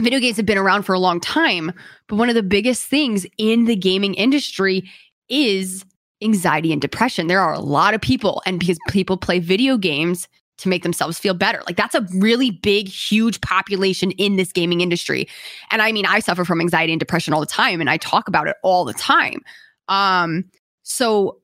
video 0.00 0.20
games 0.20 0.36
have 0.36 0.46
been 0.46 0.58
around 0.58 0.82
for 0.82 0.94
a 0.94 0.98
long 0.98 1.20
time, 1.20 1.72
but 2.08 2.16
one 2.16 2.28
of 2.28 2.34
the 2.34 2.42
biggest 2.42 2.86
things 2.86 3.26
in 3.38 3.66
the 3.66 3.76
gaming 3.76 4.14
industry 4.14 4.88
is 5.28 5.84
anxiety 6.22 6.72
and 6.72 6.80
depression. 6.82 7.26
There 7.26 7.40
are 7.40 7.52
a 7.52 7.60
lot 7.60 7.94
of 7.94 8.00
people, 8.00 8.42
and 8.46 8.58
because 8.58 8.78
people 8.88 9.16
play 9.16 9.38
video 9.38 9.76
games 9.76 10.28
to 10.58 10.68
make 10.68 10.82
themselves 10.82 11.18
feel 11.18 11.32
better. 11.34 11.62
Like 11.66 11.76
that's 11.76 11.94
a 11.94 12.06
really 12.16 12.50
big, 12.50 12.86
huge 12.86 13.40
population 13.40 14.10
in 14.12 14.36
this 14.36 14.52
gaming 14.52 14.82
industry. 14.82 15.26
And 15.70 15.80
I 15.80 15.90
mean, 15.90 16.04
I 16.04 16.20
suffer 16.20 16.44
from 16.44 16.60
anxiety 16.60 16.92
and 16.92 17.00
depression 17.00 17.32
all 17.32 17.40
the 17.40 17.46
time, 17.46 17.80
and 17.80 17.88
I 17.88 17.96
talk 17.96 18.28
about 18.28 18.46
it 18.46 18.56
all 18.62 18.84
the 18.84 18.92
time. 18.92 19.40
Um, 19.88 20.44
so 20.82 21.38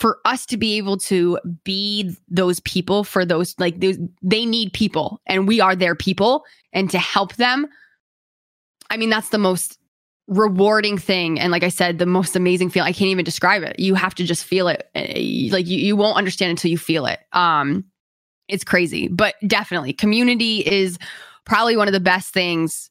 for 0.00 0.18
us 0.24 0.46
to 0.46 0.56
be 0.56 0.78
able 0.78 0.96
to 0.96 1.38
be 1.62 2.16
those 2.26 2.58
people 2.60 3.04
for 3.04 3.26
those 3.26 3.54
like 3.58 3.80
those, 3.80 3.98
they 4.22 4.46
need 4.46 4.72
people 4.72 5.20
and 5.26 5.46
we 5.46 5.60
are 5.60 5.76
their 5.76 5.94
people 5.94 6.44
and 6.72 6.90
to 6.90 6.98
help 6.98 7.36
them. 7.36 7.66
I 8.88 8.96
mean 8.96 9.10
that's 9.10 9.28
the 9.28 9.38
most 9.38 9.78
rewarding 10.26 10.96
thing 10.96 11.40
and 11.40 11.50
like 11.50 11.64
i 11.64 11.68
said 11.68 11.98
the 11.98 12.06
most 12.06 12.36
amazing 12.36 12.70
feeling 12.70 12.88
i 12.88 12.92
can't 12.92 13.10
even 13.10 13.24
describe 13.24 13.62
it. 13.62 13.78
You 13.78 13.94
have 13.94 14.14
to 14.14 14.24
just 14.24 14.44
feel 14.44 14.68
it. 14.68 14.88
Eh, 14.94 15.48
like 15.52 15.66
you, 15.66 15.78
you 15.78 15.96
won't 15.96 16.16
understand 16.16 16.50
until 16.50 16.70
you 16.70 16.78
feel 16.78 17.04
it. 17.06 17.20
Um 17.32 17.84
it's 18.48 18.64
crazy 18.64 19.06
but 19.08 19.34
definitely 19.46 19.92
community 19.92 20.66
is 20.66 20.98
probably 21.44 21.76
one 21.76 21.88
of 21.88 21.92
the 21.92 22.00
best 22.00 22.32
things 22.32 22.90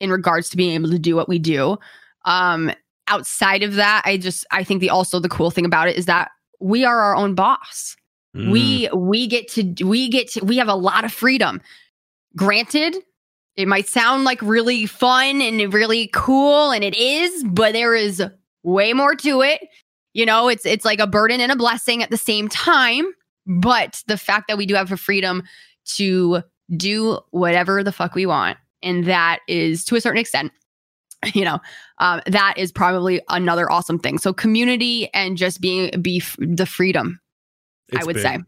in 0.00 0.10
regards 0.10 0.50
to 0.50 0.56
being 0.56 0.72
able 0.72 0.90
to 0.90 0.98
do 0.98 1.14
what 1.14 1.28
we 1.28 1.38
do. 1.38 1.78
Um 2.24 2.72
outside 3.06 3.64
of 3.64 3.74
that 3.74 4.02
i 4.04 4.16
just 4.16 4.46
i 4.52 4.62
think 4.62 4.80
the 4.80 4.88
also 4.88 5.18
the 5.18 5.28
cool 5.28 5.50
thing 5.50 5.64
about 5.64 5.88
it 5.88 5.96
is 5.96 6.06
that 6.06 6.30
we 6.60 6.84
are 6.84 7.00
our 7.00 7.16
own 7.16 7.34
boss. 7.34 7.96
Mm. 8.36 8.52
we 8.52 8.88
we 8.94 9.26
get 9.26 9.48
to 9.48 9.84
we 9.84 10.08
get 10.08 10.28
to 10.28 10.44
we 10.44 10.56
have 10.58 10.68
a 10.68 10.74
lot 10.74 11.04
of 11.04 11.12
freedom. 11.12 11.60
Granted 12.36 12.96
it 13.56 13.66
might 13.66 13.88
sound 13.88 14.22
like 14.22 14.40
really 14.40 14.86
fun 14.86 15.42
and 15.42 15.74
really 15.74 16.08
cool 16.14 16.70
and 16.70 16.84
it 16.84 16.94
is 16.94 17.42
but 17.44 17.72
there 17.72 17.94
is 17.94 18.22
way 18.62 18.92
more 18.92 19.16
to 19.16 19.42
it. 19.42 19.60
You 20.14 20.26
know 20.26 20.48
it's 20.48 20.64
it's 20.64 20.84
like 20.84 21.00
a 21.00 21.08
burden 21.08 21.40
and 21.40 21.50
a 21.50 21.56
blessing 21.56 22.02
at 22.02 22.10
the 22.10 22.16
same 22.16 22.48
time 22.48 23.06
but 23.46 24.02
the 24.06 24.16
fact 24.16 24.46
that 24.46 24.58
we 24.58 24.66
do 24.66 24.74
have 24.74 24.90
the 24.90 24.96
freedom 24.96 25.42
to 25.96 26.42
do 26.76 27.18
whatever 27.30 27.82
the 27.82 27.92
fuck 27.92 28.14
we 28.14 28.26
want 28.26 28.58
and 28.82 29.06
that 29.06 29.40
is 29.48 29.84
to 29.86 29.96
a 29.96 30.00
certain 30.00 30.20
extent 30.20 30.52
you 31.34 31.44
know 31.44 31.58
um, 31.98 32.20
that 32.26 32.54
is 32.56 32.72
probably 32.72 33.20
another 33.28 33.70
awesome 33.70 33.98
thing 33.98 34.18
so 34.18 34.32
community 34.32 35.08
and 35.12 35.36
just 35.36 35.60
being 35.60 35.90
be 36.00 36.18
f- 36.18 36.36
the 36.38 36.66
freedom 36.66 37.20
I 37.98 38.04
would 38.04 38.14
big. 38.14 38.22
say. 38.22 38.38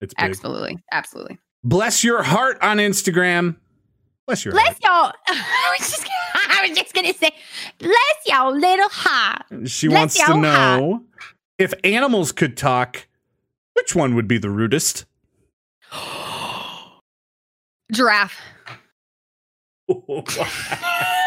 It's 0.00 0.14
big. 0.14 0.24
Absolutely. 0.30 0.78
Absolutely. 0.90 1.38
Bless 1.64 2.02
your 2.04 2.22
heart 2.22 2.58
on 2.62 2.78
Instagram. 2.78 3.56
Bless 4.26 4.44
your 4.44 4.52
Bless 4.52 4.78
y'all. 4.82 5.12
I 5.28 5.76
was 5.78 5.90
just, 5.90 6.08
I 6.34 6.66
was 6.68 6.76
just 6.78 6.94
gonna 6.94 7.12
say, 7.12 7.30
bless 7.78 7.96
y'all 8.26 8.52
little 8.52 8.88
heart. 8.88 9.42
heart. 9.50 9.68
She 9.68 9.88
Bless 9.88 10.18
wants 10.18 10.24
to 10.24 10.36
know 10.36 11.04
if 11.58 11.74
animals 11.84 12.32
could 12.32 12.56
talk, 12.56 13.06
which 13.74 13.94
one 13.94 14.14
would 14.14 14.28
be 14.28 14.38
the 14.38 14.50
rudest? 14.50 15.04
Giraffe. 17.92 18.40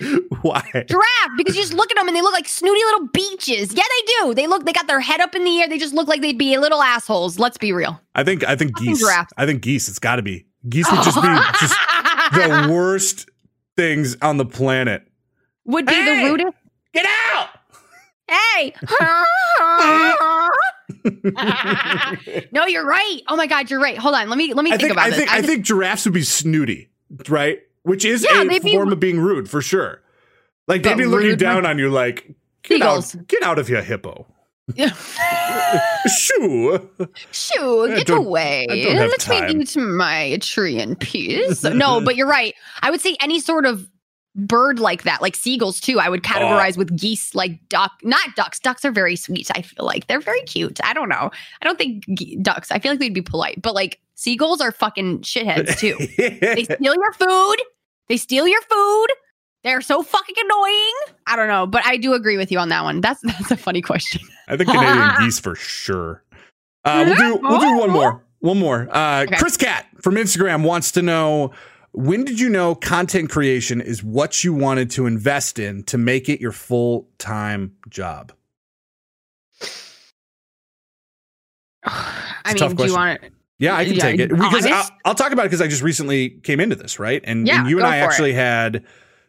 Why? 0.42 0.62
Giraffe, 0.88 1.30
because 1.36 1.56
you 1.56 1.62
just 1.62 1.74
look 1.74 1.90
at 1.90 1.96
them 1.96 2.06
and 2.08 2.16
they 2.16 2.22
look 2.22 2.32
like 2.32 2.48
snooty 2.48 2.80
little 2.84 3.08
beaches. 3.08 3.72
Yeah, 3.72 3.82
they 3.82 4.12
do. 4.22 4.34
They 4.34 4.46
look, 4.46 4.64
they 4.64 4.72
got 4.72 4.86
their 4.86 5.00
head 5.00 5.20
up 5.20 5.34
in 5.34 5.44
the 5.44 5.60
air. 5.60 5.68
They 5.68 5.78
just 5.78 5.94
look 5.94 6.08
like 6.08 6.20
they'd 6.20 6.38
be 6.38 6.56
little 6.58 6.82
assholes. 6.82 7.38
Let's 7.38 7.58
be 7.58 7.72
real. 7.72 8.00
I 8.14 8.24
think 8.24 8.44
I 8.44 8.56
think 8.56 8.72
Fucking 8.76 8.92
geese. 8.92 9.00
giraffe. 9.00 9.30
I 9.36 9.46
think 9.46 9.62
geese. 9.62 9.88
It's 9.88 9.98
got 9.98 10.16
to 10.16 10.22
be 10.22 10.46
geese 10.68 10.90
would 10.90 11.02
just 11.02 11.16
be 11.20 11.28
just 11.60 11.74
the 12.32 12.68
worst 12.70 13.28
things 13.76 14.16
on 14.22 14.36
the 14.36 14.44
planet. 14.46 15.02
Would 15.64 15.86
be 15.86 15.92
Hey! 15.94 16.24
the 16.24 16.30
rudest. 16.30 16.56
Get 16.94 17.06
out! 17.32 17.48
Hey. 18.30 18.74
no, 22.52 22.66
you're 22.66 22.86
right. 22.86 23.20
Oh 23.28 23.36
my 23.36 23.46
God, 23.46 23.70
you're 23.70 23.80
right. 23.80 23.96
Hold 23.98 24.14
on. 24.14 24.28
Let 24.28 24.38
me 24.38 24.54
let 24.54 24.64
me 24.64 24.70
I 24.72 24.76
think, 24.76 24.82
think 24.82 24.92
about 24.92 25.06
I 25.06 25.10
this. 25.10 25.18
think 25.18 25.30
I, 25.32 25.36
just- 25.38 25.48
think 25.48 25.64
giraffes 25.64 26.04
would 26.04 26.14
be 26.14 26.22
snooty, 26.22 26.90
right? 27.28 27.60
Which 27.88 28.04
is 28.04 28.24
Yeah, 28.28 28.42
a 28.42 28.44
they'd 28.46 28.62
be- 28.62 28.72
form 28.72 28.92
of 28.92 29.00
being 29.00 29.18
rude 29.20 29.48
for 29.50 29.60
sure. 29.62 30.02
Like 30.66 30.82
they'd 30.82 30.96
be 30.98 31.06
looking 31.06 31.36
down 31.36 31.64
on 31.66 31.78
you, 31.78 31.88
like 31.90 32.34
get 32.62 32.82
out, 32.82 33.14
get 33.26 33.42
out 33.42 33.58
of 33.58 33.66
here, 33.68 33.82
hippo. 33.82 34.26
Shoo. 36.06 36.88
Shoo, 37.32 37.88
get 37.96 38.10
away. 38.10 38.66
I 38.70 38.82
don't 38.82 38.96
have 38.96 39.10
Let 39.10 39.20
time. 39.20 39.56
me 39.58 39.62
eat 39.64 39.76
my 39.76 40.38
tree 40.42 40.78
in 40.78 40.94
peace. 40.96 41.62
no, 41.64 42.00
but 42.00 42.16
you're 42.16 42.26
right. 42.28 42.54
I 42.82 42.90
would 42.90 43.00
say 43.00 43.16
any 43.20 43.40
sort 43.40 43.66
of 43.66 43.88
bird 44.34 44.78
like 44.78 45.02
that, 45.04 45.20
like 45.22 45.34
seagulls 45.36 45.80
too, 45.80 45.98
I 45.98 46.08
would 46.08 46.22
categorize 46.22 46.76
with 46.76 46.94
geese, 46.96 47.34
like 47.34 47.66
duck, 47.68 47.92
not 48.02 48.36
ducks. 48.36 48.60
Ducks 48.60 48.84
are 48.84 48.92
very 48.92 49.16
sweet. 49.16 49.50
I 49.54 49.62
feel 49.62 49.84
like 49.84 50.06
they're 50.06 50.20
very 50.20 50.42
cute. 50.42 50.78
I 50.84 50.92
don't 50.92 51.08
know. 51.08 51.30
I 51.60 51.64
don't 51.64 51.78
think 51.78 52.04
ge- 52.14 52.36
ducks, 52.42 52.70
I 52.70 52.78
feel 52.78 52.92
like 52.92 53.00
they'd 53.00 53.14
be 53.14 53.22
polite, 53.22 53.60
but 53.62 53.74
like 53.74 53.98
seagulls 54.14 54.60
are 54.60 54.70
fucking 54.72 55.20
shitheads 55.20 55.78
too. 55.78 55.96
they 56.54 56.64
steal 56.64 56.94
your 56.94 57.12
food. 57.14 57.56
They 58.08 58.16
steal 58.16 58.48
your 58.48 58.62
food. 58.62 59.06
They're 59.64 59.80
so 59.80 60.02
fucking 60.02 60.36
annoying. 60.38 60.94
I 61.26 61.36
don't 61.36 61.48
know, 61.48 61.66
but 61.66 61.84
I 61.84 61.96
do 61.96 62.14
agree 62.14 62.36
with 62.36 62.50
you 62.52 62.58
on 62.58 62.68
that 62.70 62.84
one. 62.84 63.00
That's 63.00 63.20
that's 63.24 63.50
a 63.50 63.56
funny 63.56 63.82
question. 63.82 64.22
I 64.48 64.56
think 64.56 64.70
Canadian 64.70 65.10
geese 65.18 65.38
for 65.38 65.54
sure. 65.54 66.22
Uh, 66.84 67.04
we'll 67.06 67.16
do 67.16 67.38
we'll 67.42 67.60
do 67.60 67.76
one 67.78 67.90
more. 67.90 68.24
One 68.40 68.58
more. 68.58 68.88
Uh, 68.90 69.22
Okay. 69.22 69.36
Chris 69.36 69.56
Cat 69.56 69.86
from 70.00 70.14
Instagram 70.14 70.62
wants 70.64 70.92
to 70.92 71.02
know 71.02 71.52
when 71.92 72.24
did 72.24 72.38
you 72.38 72.48
know 72.48 72.74
content 72.76 73.30
creation 73.30 73.80
is 73.80 74.04
what 74.04 74.44
you 74.44 74.54
wanted 74.54 74.90
to 74.92 75.06
invest 75.06 75.58
in 75.58 75.82
to 75.84 75.98
make 75.98 76.28
it 76.28 76.40
your 76.40 76.52
full 76.52 77.08
time 77.18 77.74
job? 77.88 78.32
I 81.84 82.54
mean, 82.54 82.76
do 82.76 82.86
you 82.86 82.92
want 82.94 83.20
to? 83.20 83.30
Yeah, 83.58 83.76
I 83.76 83.84
can 83.84 83.94
Yeah, 83.94 84.02
take 84.02 84.20
it 84.20 84.30
because 84.30 84.66
I'll. 84.66 84.88
I'll 85.04 85.14
talk 85.14 85.32
about 85.32 85.46
it 85.46 85.48
because 85.48 85.60
I 85.60 85.66
just 85.66 85.82
recently 85.82 86.30
came 86.30 86.60
into 86.60 86.76
this, 86.76 86.98
right? 86.98 87.20
And, 87.24 87.46
Yeah, 87.46 87.60
and 87.60 87.70
you 87.70 87.78
and 87.78 87.86
I 87.86 87.98
for 87.98 88.04
it. 88.04 88.06
actually 88.06 88.32
had 88.32 88.84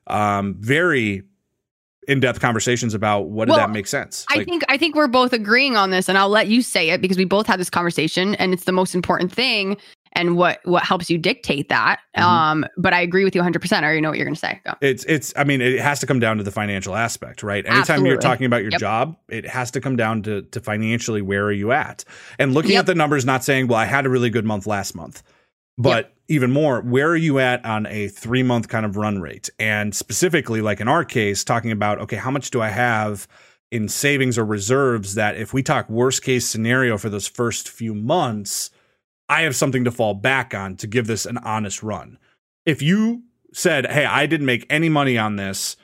um, 0.07 0.55
very 0.59 1.23
in 2.07 2.19
depth 2.19 2.39
conversations 2.39 2.93
about 2.93 3.29
what 3.29 3.47
did 3.47 3.55
that 3.55 3.69
make 3.69 3.87
sense. 3.87 4.25
I 4.29 4.43
think 4.43 4.63
I 4.67 4.77
think 4.77 4.95
we're 4.95 5.07
both 5.07 5.33
agreeing 5.33 5.75
on 5.77 5.91
this, 5.91 6.09
and 6.09 6.17
I'll 6.17 6.29
let 6.29 6.47
you 6.47 6.61
say 6.61 6.89
it 6.89 7.01
because 7.01 7.17
we 7.17 7.25
both 7.25 7.47
had 7.47 7.59
this 7.59 7.69
conversation, 7.69 8.35
and 8.35 8.53
it's 8.53 8.63
the 8.65 8.71
most 8.71 8.95
important 8.95 9.31
thing, 9.31 9.77
and 10.19 10.35
what 10.37 10.59
what 10.65 10.83
helps 10.83 11.09
you 11.09 11.17
dictate 11.17 11.69
that. 11.69 11.99
Mhm. 12.17 12.21
Um, 12.23 12.65
but 12.77 12.93
I 12.93 13.01
agree 13.01 13.23
with 13.23 13.33
you 13.35 13.39
100. 13.39 13.59
percent 13.61 13.83
I 13.83 13.87
already 13.87 14.01
know 14.01 14.09
what 14.09 14.17
you're 14.17 14.25
going 14.25 14.35
to 14.35 14.39
say. 14.39 14.59
Go. 14.65 14.73
it's 14.81 15.03
it's 15.05 15.33
I 15.35 15.43
mean 15.43 15.61
it 15.61 15.79
has 15.79 15.99
to 16.01 16.05
come 16.05 16.19
down 16.19 16.37
to 16.37 16.43
the 16.43 16.51
financial 16.51 16.95
aspect, 16.95 17.41
right? 17.43 17.65
Anytime 17.65 18.05
you're 18.05 18.17
talking 18.17 18.45
about 18.45 18.61
your 18.61 18.71
Yep. 18.71 18.79
job, 18.79 19.17
it 19.29 19.45
has 19.47 19.71
to 19.71 19.81
come 19.81 19.95
down 19.95 20.21
to 20.23 20.41
to 20.43 20.59
financially 20.59 21.21
where 21.21 21.45
are 21.45 21.51
you 21.51 21.71
at? 21.71 22.03
And 22.37 22.53
looking 22.53 22.71
Yep. 22.71 22.79
at 22.81 22.85
the 22.87 22.95
numbers 22.95 23.25
not 23.25 23.43
saying, 23.43 23.67
well, 23.67 23.79
I 23.79 23.85
had 23.85 24.05
a 24.05 24.09
really 24.09 24.29
good 24.29 24.45
month 24.45 24.67
last 24.67 24.95
month. 24.95 25.23
But 25.77 26.13
even 26.27 26.51
more, 26.51 26.81
where 26.81 27.07
are 27.07 27.15
you 27.15 27.39
at 27.39 27.63
on 27.65 27.85
a 27.87 28.09
3 28.09 28.43
month 28.43 28.67
kind 28.67 28.85
of 28.85 28.97
run 28.97 29.21
rate? 29.21 29.49
And 29.59 29.95
specifically 29.95 30.61
like 30.61 30.81
in 30.81 30.87
our 30.89 31.05
case 31.05 31.43
talking 31.45 31.71
about 31.71 31.99
okay, 31.99 32.17
how 32.17 32.31
much 32.31 32.51
do 32.51 32.61
I 32.61 32.67
have 32.69 33.27
in 33.71 33.87
savings 33.87 34.37
or 34.37 34.43
reserves 34.45 35.13
that 35.15 35.37
if 35.37 35.53
we 35.53 35.61
talk 35.63 35.89
worst 35.89 36.23
case 36.23 36.45
scenario 36.47 36.97
for 36.97 37.07
those 37.09 37.27
first 37.27 37.69
few 37.69 37.93
months, 37.93 38.71
I 39.29 39.43
have 39.43 39.55
something 39.55 39.83
to 39.83 39.91
fall 39.91 40.15
back 40.15 40.53
on 40.53 40.75
to 40.77 40.87
give 40.87 41.07
this 41.07 41.25
an 41.25 41.37
honest 41.37 41.83
run. 41.83 42.17
If 42.65 42.81
you 42.81 43.23
said, 43.53 43.85
"Hey, 43.91 44.05
I 44.05 44.25
didn't 44.25 44.47
make 44.47 44.65
any 44.69 44.89
money 44.89 45.17
on 45.17 45.35
this 45.35 45.77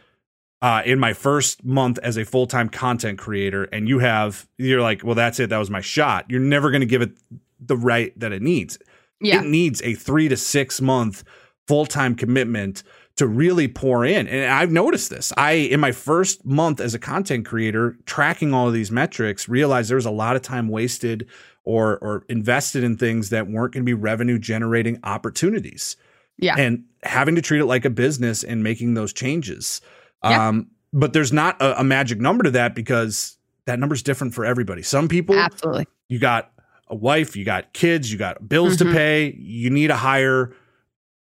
uh, 0.62 0.82
in 0.86 1.00
my 1.00 1.14
first 1.14 1.64
month 1.64 2.00
as 2.00 2.18
a 2.18 2.26
full 2.26 2.48
time 2.48 2.70
content 2.70 3.20
creator," 3.20 3.66
and 3.66 3.88
you 3.88 4.00
have, 4.00 4.48
you're 4.58 4.82
like, 4.82 5.04
"Well, 5.04 5.16
that's 5.16 5.40
it. 5.40 5.50
That 5.50 5.60
was 5.60 5.70
my 5.70 5.82
shot." 5.82 6.26
You're 6.30 6.42
never 6.42 6.72
going 6.72 6.82
to 6.82 6.88
give 6.88 7.02
it 7.02 7.18
the 7.60 7.78
right 7.78 8.18
that 8.20 8.32
it 8.32 8.42
needs. 8.42 8.78
Yeah, 9.22 9.42
It 9.42 9.48
needs 9.48 9.82
a 9.84 9.94
three 9.94 10.28
to 10.28 10.36
six 10.36 10.82
month 10.82 11.24
full 11.68 11.86
time 11.86 12.16
commitment 12.16 12.84
to 13.18 13.28
really 13.28 13.68
pour 13.68 14.06
in. 14.06 14.28
And 14.28 14.52
I've 14.52 14.72
noticed 14.72 15.10
this. 15.10 15.32
I, 15.38 15.52
in 15.52 15.80
my 15.80 15.94
first 15.94 16.46
month 16.46 16.82
as 16.82 16.94
a 16.94 17.00
content 17.00 17.46
creator, 17.46 17.98
tracking 18.06 18.54
all 18.54 18.68
of 18.68 18.74
these 18.74 18.92
metrics, 18.92 19.48
realized 19.48 19.90
there 19.90 19.96
was 19.96 20.06
a 20.06 20.12
lot 20.12 20.36
of 20.36 20.42
time 20.42 20.68
wasted 20.68 21.28
or 21.66 21.98
or 21.98 22.24
invested 22.30 22.84
in 22.84 22.96
things 22.98 23.30
that 23.32 23.48
weren't 23.48 23.74
going 23.74 23.82
to 23.84 23.86
be 23.86 23.94
revenue 23.94 24.40
generating 24.40 25.00
opportunities 25.04 25.98
yeah, 26.38 26.56
and 26.58 26.84
having 27.04 27.36
to 27.36 27.42
treat 27.42 27.60
it 27.60 27.66
like 27.66 27.86
a 27.86 27.90
business 27.90 28.44
and 28.44 28.64
making 28.64 28.94
those 28.94 29.12
changes. 29.14 29.82
Yeah. 30.24 30.48
Um, 30.50 30.68
but 30.94 31.14
there's 31.14 31.34
not 31.34 31.62
a, 31.62 31.80
a 31.82 31.84
magic 31.84 32.20
number 32.20 32.44
to 32.44 32.52
that 32.52 32.76
because 32.76 33.38
that 33.66 33.80
number's 33.80 34.04
different 34.04 34.34
for 34.34 34.46
everybody. 34.46 34.82
Some 34.84 35.08
people, 35.08 35.36
absolutely. 35.38 35.88
you 36.08 36.20
got 36.20 36.52
a 36.88 36.96
wife, 36.96 37.36
you 37.36 37.44
got 37.46 37.74
kids, 37.74 38.12
you 38.12 38.18
got 38.18 38.48
bills 38.48 38.78
to 38.78 38.86
Mhm. 38.86 38.94
pay. 38.94 39.34
You 39.40 39.70
need 39.72 39.92
a 39.92 39.96
higher, 39.96 40.54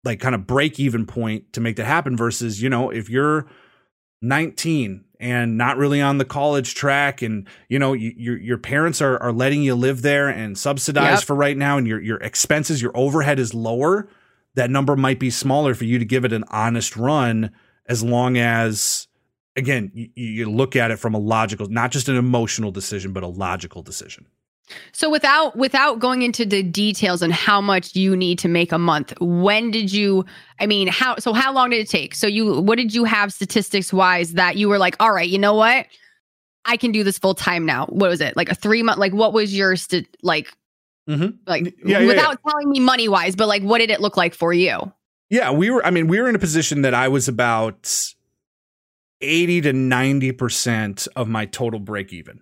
like, 0.05 0.21
kind 0.21 0.35
of 0.35 0.47
break 0.47 0.81
even 0.81 1.07
point 1.07 1.53
to 1.53 1.61
make 1.61 1.77
that 1.77 1.85
happen. 1.87 2.17
Versus, 2.17 2.63
you 2.63 2.69
know, 2.71 2.91
if 2.91 3.11
you're 3.11 3.47
19 4.23 5.05
and 5.21 5.57
not 5.59 5.77
really 5.77 6.01
on 6.01 6.19
the 6.19 6.25
college 6.25 6.75
track, 6.75 7.23
and 7.23 7.47
you 7.69 7.79
know, 7.79 7.93
you, 7.93 8.13
your 8.17 8.37
your 8.39 8.59
parents 8.59 9.01
are 9.01 9.17
are 9.23 9.33
letting 9.33 9.63
you 9.63 9.75
live 9.77 10.03
there 10.03 10.29
and 10.29 10.59
subsidize 10.59 11.21
Yep. 11.21 11.25
for 11.25 11.37
right 11.37 11.57
now, 11.57 11.79
and 11.79 11.87
your 11.87 12.01
your 12.01 12.19
expenses, 12.19 12.83
your 12.83 12.93
overhead 12.97 13.39
is 13.39 13.55
lower. 13.55 14.09
that 14.57 14.71
number 14.71 14.97
might 14.97 15.21
be 15.21 15.31
smaller 15.31 15.75
for 15.75 15.85
you 15.85 15.99
to 16.01 16.05
give 16.05 16.25
it 16.25 16.33
an 16.33 16.43
honest 16.51 16.97
run 16.97 17.51
as 17.87 18.03
long 18.03 18.37
as 18.37 19.07
again 19.57 19.91
you, 19.95 20.09
you 20.17 20.51
look 20.51 20.75
at 20.75 20.91
it 20.91 20.97
from 20.97 21.15
a 21.15 21.19
logical 21.19 21.69
not 21.69 21.91
just 21.93 22.09
an 22.09 22.17
emotional 22.17 22.71
decision 22.73 23.13
but 23.13 23.23
a 23.23 23.29
logical 23.29 23.83
decision 23.83 24.27
So 24.93 25.11
without 25.11 25.57
without 25.57 25.99
going 25.99 26.23
into 26.23 26.45
the 26.45 26.63
details 26.63 27.23
on 27.23 27.31
how 27.31 27.61
much 27.61 27.95
you 27.95 28.17
need 28.17 28.39
to 28.41 28.49
make 28.49 28.73
a 28.73 28.79
month, 28.79 29.13
when 29.21 29.71
did 29.71 29.93
you 29.93 30.25
I 30.59 30.67
mean, 30.67 30.89
how 30.89 31.17
so 31.17 31.33
how 31.33 31.53
long 31.53 31.71
did 31.71 31.81
it 31.81 31.89
take? 31.89 32.15
So 32.15 32.27
you 32.27 32.61
what 32.61 32.77
did 32.77 32.95
you 32.95 33.05
have 33.05 33.33
statistics 33.33 33.93
wise 33.93 34.35
that 34.35 34.57
you 34.57 34.69
were 34.69 34.79
like, 34.79 34.97
"All 35.01 35.13
right, 35.13 35.29
you 35.29 35.39
know 35.39 35.55
what? 35.55 35.87
I 36.65 36.77
can 36.77 36.93
do 36.93 37.05
this 37.05 37.19
full 37.19 37.35
time 37.35 37.65
now." 37.65 37.87
What 37.87 38.11
was 38.11 38.21
it? 38.21 38.37
Like 38.37 38.51
a 38.51 38.55
3 38.55 38.83
month 38.83 38.99
like 38.99 39.13
what 39.13 39.33
was 39.33 39.57
your 39.57 39.77
st- 39.77 40.09
like 40.23 40.49
mm-hmm. 41.09 41.37
like 41.47 41.75
Yeah, 41.85 42.01
yeah, 42.01 42.07
without 42.07 42.39
telling 42.47 42.69
me 42.69 42.81
money 42.81 43.09
wise, 43.09 43.37
but 43.37 43.49
like 43.49 43.63
what 43.63 43.79
did 43.79 43.91
it 43.91 44.01
look 44.01 44.17
like 44.17 44.35
for 44.35 44.53
you? 44.53 44.93
Yeah, 45.31 45.53
we 45.53 45.71
were 45.71 45.85
I 45.85 45.91
mean, 45.91 46.09
we 46.09 46.21
were 46.21 46.29
in 46.29 46.35
a 46.35 46.41
position 46.41 46.83
that 46.83 46.95
I 46.95 47.09
was 47.09 47.29
about 47.29 48.15
80 49.21 49.61
to 49.63 49.73
90% 49.73 51.09
of 51.15 51.29
my 51.29 51.47
total 51.47 51.81
break 51.81 52.13
even. 52.13 52.41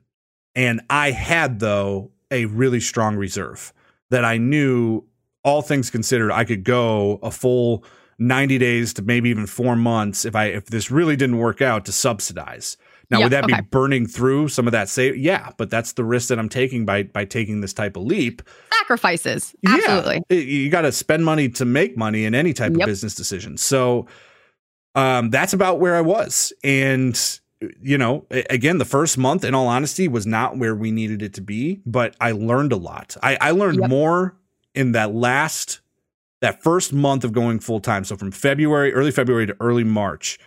And 0.54 0.80
I 0.88 1.10
had 1.10 1.60
though 1.60 2.10
a 2.30 2.44
really 2.46 2.80
strong 2.80 3.16
reserve 3.16 3.72
that 4.10 4.24
I 4.24 4.36
knew 4.38 5.04
all 5.44 5.62
things 5.62 5.90
considered 5.90 6.32
I 6.32 6.44
could 6.44 6.64
go 6.64 7.18
a 7.22 7.30
full 7.30 7.84
90 8.18 8.58
days 8.58 8.92
to 8.94 9.02
maybe 9.02 9.30
even 9.30 9.46
4 9.46 9.76
months 9.76 10.24
if 10.24 10.34
I 10.34 10.46
if 10.46 10.66
this 10.66 10.90
really 10.90 11.16
didn't 11.16 11.38
work 11.38 11.62
out 11.62 11.84
to 11.86 11.92
subsidize. 11.92 12.76
Now 13.10 13.18
Yeah, 13.18 13.24
would 13.24 13.32
that 13.32 13.44
okay. 13.44 13.54
be 13.56 13.62
burning 13.70 14.06
through 14.06 14.48
some 14.48 14.66
of 14.66 14.72
that 14.72 14.88
save? 14.88 15.16
Yeah, 15.16 15.50
but 15.56 15.70
that's 15.70 15.92
the 15.92 16.04
risk 16.04 16.28
that 16.28 16.38
I'm 16.38 16.48
taking 16.48 16.84
by 16.84 17.04
by 17.04 17.24
taking 17.24 17.60
this 17.60 17.72
type 17.72 17.96
of 17.96 18.02
leap. 18.02 18.42
Sacrifices. 18.80 19.54
Absolutely. 19.66 20.22
Yeah, 20.28 20.36
you 20.38 20.68
got 20.70 20.82
to 20.82 20.92
spend 20.92 21.24
money 21.24 21.48
to 21.50 21.64
make 21.64 21.96
money 21.96 22.24
in 22.24 22.34
any 22.34 22.52
type 22.52 22.72
Yep. 22.72 22.80
of 22.80 22.86
business 22.86 23.14
decision. 23.14 23.56
So 23.56 24.06
um, 24.94 25.30
that's 25.30 25.52
about 25.52 25.78
where 25.78 25.94
I 25.94 26.00
was. 26.00 26.52
And, 26.64 27.14
you 27.82 27.98
know, 27.98 28.24
again, 28.30 28.78
the 28.78 28.84
first 28.84 29.18
month, 29.18 29.44
in 29.44 29.54
all 29.54 29.66
honesty, 29.66 30.06
was 30.09 30.26
not 30.26 30.59
where 30.59 30.74
we 30.74 30.90
needed 30.90 31.22
it 31.22 31.34
to 31.34 31.40
be, 31.40 31.80
but 31.84 32.14
I 32.20 32.32
learned 32.32 32.72
a 32.72 32.76
lot. 32.76 33.16
I, 33.22 33.36
I 33.40 33.50
learned 33.50 33.80
Yep. 33.80 33.90
more 33.90 34.36
in 34.74 34.92
that 34.92 35.12
last, 35.14 35.80
that 36.40 36.62
first 36.62 36.92
month 36.92 37.24
of 37.24 37.32
going 37.32 37.59
full 37.59 37.80
time. 37.80 38.04
So 38.04 38.16
from 38.16 38.30
February, 38.30 38.92
early 38.92 39.11
February 39.11 39.46
to 39.46 39.56
early 39.61 39.82
March, 39.84 40.38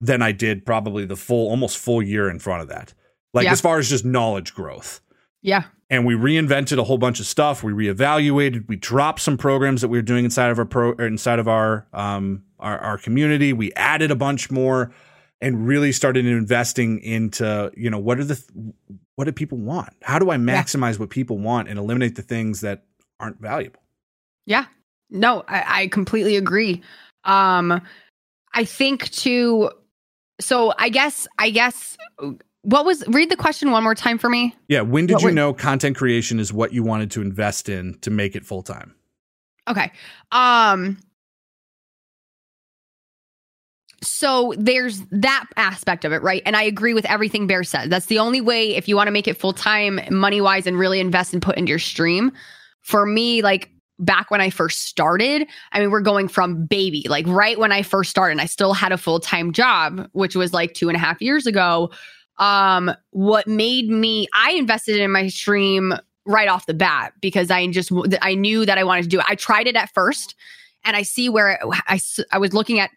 than 0.00 0.22
I 0.22 0.30
did 0.32 0.64
probably 0.66 1.04
the 1.04 1.16
full, 1.16 1.48
almost 1.48 1.78
full 1.78 2.02
year 2.02 2.28
in 2.30 2.38
front 2.38 2.62
of 2.62 2.68
that. 2.68 2.92
Like 3.34 3.44
Yeah. 3.46 3.52
as 3.52 3.60
far 3.60 3.78
as 3.78 3.88
just 3.88 4.04
knowledge 4.04 4.54
growth 4.54 5.00
Yeah. 5.42 5.64
and 5.90 6.04
we 6.06 6.14
reinvented 6.14 6.78
a 6.78 6.84
whole 6.84 6.98
bunch 6.98 7.18
of 7.18 7.26
stuff. 7.26 7.62
We 7.64 7.72
reevaluated. 7.72 8.68
We 8.68 8.76
dropped 8.76 9.20
some 9.20 9.36
programs 9.36 9.80
that 9.80 9.88
we 9.88 9.98
were 9.98 10.02
doing 10.02 10.24
inside 10.26 10.50
of 10.50 10.58
our 10.58 10.64
pro 10.64 10.92
inside 10.92 11.38
of 11.38 11.48
our 11.48 11.86
um 11.92 12.42
our, 12.60 12.78
our 12.78 12.98
community. 12.98 13.52
We 13.52 13.72
added 13.72 14.10
a 14.10 14.14
bunch 14.16 14.50
more 14.50 14.92
and 15.40 15.66
really 15.66 15.92
started 15.92 16.24
investing 16.26 16.98
into 17.00 17.70
you 17.76 17.90
know 17.90 17.98
what 17.98 18.18
are 18.18 18.24
the 18.24 18.42
what 19.16 19.24
do 19.24 19.32
people 19.32 19.58
want? 19.58 19.90
How 20.02 20.18
do 20.18 20.30
I 20.30 20.36
maximize 20.36 20.98
what 20.98 21.10
people 21.10 21.38
want 21.38 21.68
and 21.68 21.78
eliminate 21.78 22.16
the 22.16 22.22
things 22.22 22.60
that 22.60 22.84
aren't 23.18 23.40
valuable? 23.40 23.80
Yeah. 24.46 24.66
No, 25.10 25.44
I, 25.48 25.82
I 25.82 25.86
completely 25.88 26.36
agree. 26.36 26.82
Um, 27.24 27.80
I 28.54 28.64
think 28.64 29.10
too. 29.10 29.70
So 30.40 30.72
I 30.78 30.88
guess 30.88 31.26
I 31.38 31.50
guess 31.50 31.96
what 32.62 32.84
was 32.84 33.06
read 33.08 33.30
the 33.30 33.36
question 33.36 33.70
one 33.70 33.82
more 33.84 33.94
time 33.94 34.18
for 34.18 34.28
me. 34.28 34.54
Yeah. 34.68 34.80
When 34.82 35.06
did 35.06 35.14
What 35.14 35.22
you 35.22 35.28
were- 35.28 35.32
know 35.34 35.52
content 35.54 35.96
creation 35.96 36.40
is 36.40 36.52
what 36.52 36.72
you 36.72 36.82
wanted 36.82 37.10
to 37.12 37.22
invest 37.22 37.68
in 37.68 37.98
to 38.00 38.10
make 38.10 38.34
it 38.36 38.44
full 38.44 38.62
time? 38.62 38.94
Okay. 39.68 39.90
Um. 40.32 40.98
So 44.06 44.54
there's 44.56 45.00
that 45.10 45.46
aspect 45.56 46.04
of 46.04 46.12
it, 46.12 46.22
right? 46.22 46.42
And 46.46 46.56
I 46.56 46.62
agree 46.62 46.94
with 46.94 47.04
everything 47.06 47.46
Bear 47.46 47.64
said. 47.64 47.90
That's 47.90 48.06
the 48.06 48.18
only 48.18 48.40
way 48.40 48.74
if 48.74 48.88
you 48.88 48.96
want 48.96 49.08
to 49.08 49.12
make 49.12 49.28
it 49.28 49.36
full 49.36 49.52
time, 49.52 50.00
money 50.10 50.40
wise, 50.40 50.66
and 50.66 50.78
really 50.78 51.00
invest 51.00 51.32
and 51.32 51.42
put 51.42 51.56
into 51.56 51.70
your 51.70 51.78
stream. 51.78 52.32
For 52.82 53.04
me, 53.04 53.42
like 53.42 53.70
back 53.98 54.30
when 54.30 54.40
I 54.40 54.50
first 54.50 54.84
started, 54.84 55.48
I 55.72 55.80
mean, 55.80 55.90
we're 55.90 56.00
going 56.00 56.28
from 56.28 56.66
baby, 56.66 57.04
like 57.08 57.26
right 57.26 57.58
when 57.58 57.72
I 57.72 57.82
first 57.82 58.10
started, 58.10 58.32
and 58.32 58.40
I 58.40 58.46
still 58.46 58.74
had 58.74 58.92
a 58.92 58.98
full 58.98 59.20
time 59.20 59.52
job, 59.52 60.08
which 60.12 60.36
was 60.36 60.52
like 60.52 60.74
two 60.74 60.88
and 60.88 60.96
a 60.96 61.00
half 61.00 61.20
years 61.20 61.46
ago. 61.46 61.90
Um, 62.38 62.92
what 63.10 63.46
made 63.46 63.88
me, 63.88 64.28
I 64.34 64.52
invested 64.52 64.96
in 64.96 65.10
my 65.10 65.28
stream 65.28 65.94
right 66.26 66.48
off 66.48 66.66
the 66.66 66.74
bat 66.74 67.14
because 67.20 67.50
I 67.50 67.66
just, 67.68 67.90
I 68.20 68.34
knew 68.34 68.66
that 68.66 68.78
I 68.78 68.84
wanted 68.84 69.02
to 69.02 69.08
do 69.08 69.20
it. 69.20 69.26
I 69.28 69.36
tried 69.36 69.66
it 69.66 69.76
at 69.76 69.92
first 69.94 70.34
and 70.84 70.96
I 70.96 71.02
see 71.02 71.28
where 71.28 71.52
it, 71.52 71.60
I, 71.88 71.98
I 72.32 72.38
was 72.38 72.52
looking 72.52 72.78
at 72.78 72.90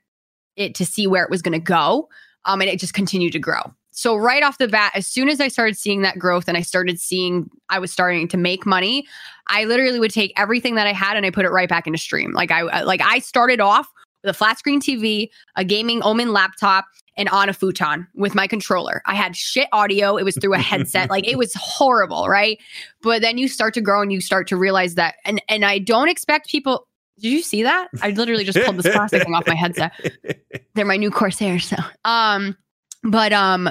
it 0.60 0.76
to 0.76 0.86
see 0.86 1.07
where 1.07 1.24
it 1.24 1.30
was 1.30 1.41
going 1.41 1.53
to 1.53 1.60
go. 1.60 2.10
Um, 2.45 2.62
and 2.62 2.70
it 2.70 2.80
just 2.80 2.93
continued 2.93 3.34
to 3.34 3.39
grow. 3.39 3.62
So 3.91 4.16
right 4.16 4.43
off 4.43 4.60
the 4.60 4.68
bat, 4.68 4.91
as 4.95 5.05
soon 5.05 5.28
as 5.28 5.41
I 5.41 5.49
started 5.49 5.78
seeing 5.78 6.03
that 6.03 6.18
growth 6.18 6.47
and 6.47 6.55
I 6.55 6.62
started 6.62 7.01
seeing 7.01 7.49
I 7.70 7.80
was 7.80 7.91
starting 7.91 8.28
to 8.30 8.38
make 8.38 8.66
money, 8.66 9.05
I 9.47 9.66
literally 9.66 9.99
would 9.99 10.12
take 10.12 10.32
everything 10.38 10.76
that 10.76 10.88
I 10.88 10.93
had 10.93 11.18
and 11.18 11.26
I 11.26 11.32
put 11.32 11.43
it 11.43 11.49
right 11.49 11.68
back 11.68 11.86
into 11.86 11.99
stream. 11.99 12.32
Like 12.32 12.51
I 12.51 12.62
I- 12.62 12.84
like 12.84 13.01
I 13.01 13.20
started 13.20 13.60
off 13.60 13.91
with 14.24 14.30
a 14.30 14.34
flat 14.34 14.57
screen 14.57 14.80
TV, 14.80 15.30
a 15.57 15.66
gaming 15.66 16.01
Omen 16.01 16.32
laptop, 16.32 16.86
and 17.18 17.28
on 17.30 17.49
a 17.49 17.53
futon 17.53 18.07
with 18.16 18.36
my 18.36 18.47
controller. 18.47 19.01
I 19.05 19.16
had 19.16 19.36
shit 19.36 19.68
audio. 19.74 20.16
It 20.16 20.24
was 20.24 20.38
through 20.39 20.53
a 20.53 20.60
headset. 20.60 21.10
like 21.16 21.28
it 21.28 21.38
was 21.38 21.53
horrible, 21.55 22.28
right? 22.30 22.57
But 23.01 23.22
then 23.22 23.38
you 23.38 23.49
start 23.49 23.74
to 23.74 23.82
grow 23.82 24.01
and 24.01 24.14
you 24.14 24.22
start 24.22 24.47
to 24.47 24.55
realize 24.55 24.95
that 24.95 25.16
and 25.26 25.41
and 25.49 25.66
I 25.66 25.80
don't 25.80 26.07
expect 26.07 26.47
people 26.49 26.88
did 27.20 27.32
you 27.32 27.41
see 27.41 27.63
that? 27.63 27.89
I 28.01 28.11
literally 28.11 28.43
just 28.43 28.59
pulled 28.59 28.78
this 28.78 28.93
plastic 28.93 29.24
thing 29.24 29.34
off 29.34 29.47
my 29.47 29.55
headset. 29.55 29.91
They're 30.74 30.86
my 30.86 30.97
new 30.97 31.11
Corsair. 31.11 31.59
So, 31.59 31.76
um, 32.05 32.57
but 33.03 33.34
um, 33.34 33.70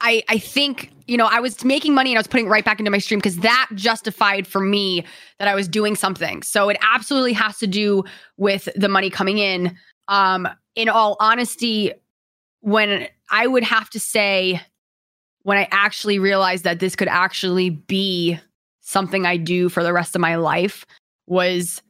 I 0.00 0.22
I 0.28 0.38
think 0.38 0.92
you 1.06 1.16
know 1.16 1.26
I 1.26 1.40
was 1.40 1.64
making 1.64 1.94
money 1.94 2.10
and 2.10 2.18
I 2.18 2.20
was 2.20 2.26
putting 2.26 2.46
it 2.46 2.50
right 2.50 2.64
back 2.64 2.78
into 2.78 2.90
my 2.90 2.98
stream 2.98 3.18
because 3.18 3.38
that 3.38 3.68
justified 3.74 4.46
for 4.46 4.60
me 4.60 5.04
that 5.38 5.48
I 5.48 5.54
was 5.54 5.68
doing 5.68 5.96
something. 5.96 6.42
So 6.42 6.68
it 6.68 6.76
absolutely 6.80 7.32
has 7.34 7.58
to 7.58 7.66
do 7.66 8.04
with 8.36 8.68
the 8.76 8.88
money 8.88 9.10
coming 9.10 9.38
in. 9.38 9.76
Um, 10.08 10.48
in 10.74 10.88
all 10.88 11.16
honesty, 11.20 11.92
when 12.60 13.08
I 13.30 13.46
would 13.46 13.64
have 13.64 13.90
to 13.90 14.00
say 14.00 14.60
when 15.42 15.58
I 15.58 15.68
actually 15.70 16.18
realized 16.18 16.64
that 16.64 16.80
this 16.80 16.94
could 16.94 17.08
actually 17.08 17.70
be 17.70 18.38
something 18.80 19.26
I 19.26 19.36
do 19.36 19.68
for 19.68 19.82
the 19.82 19.92
rest 19.92 20.14
of 20.14 20.20
my 20.20 20.36
life 20.36 20.86
was 21.28 21.82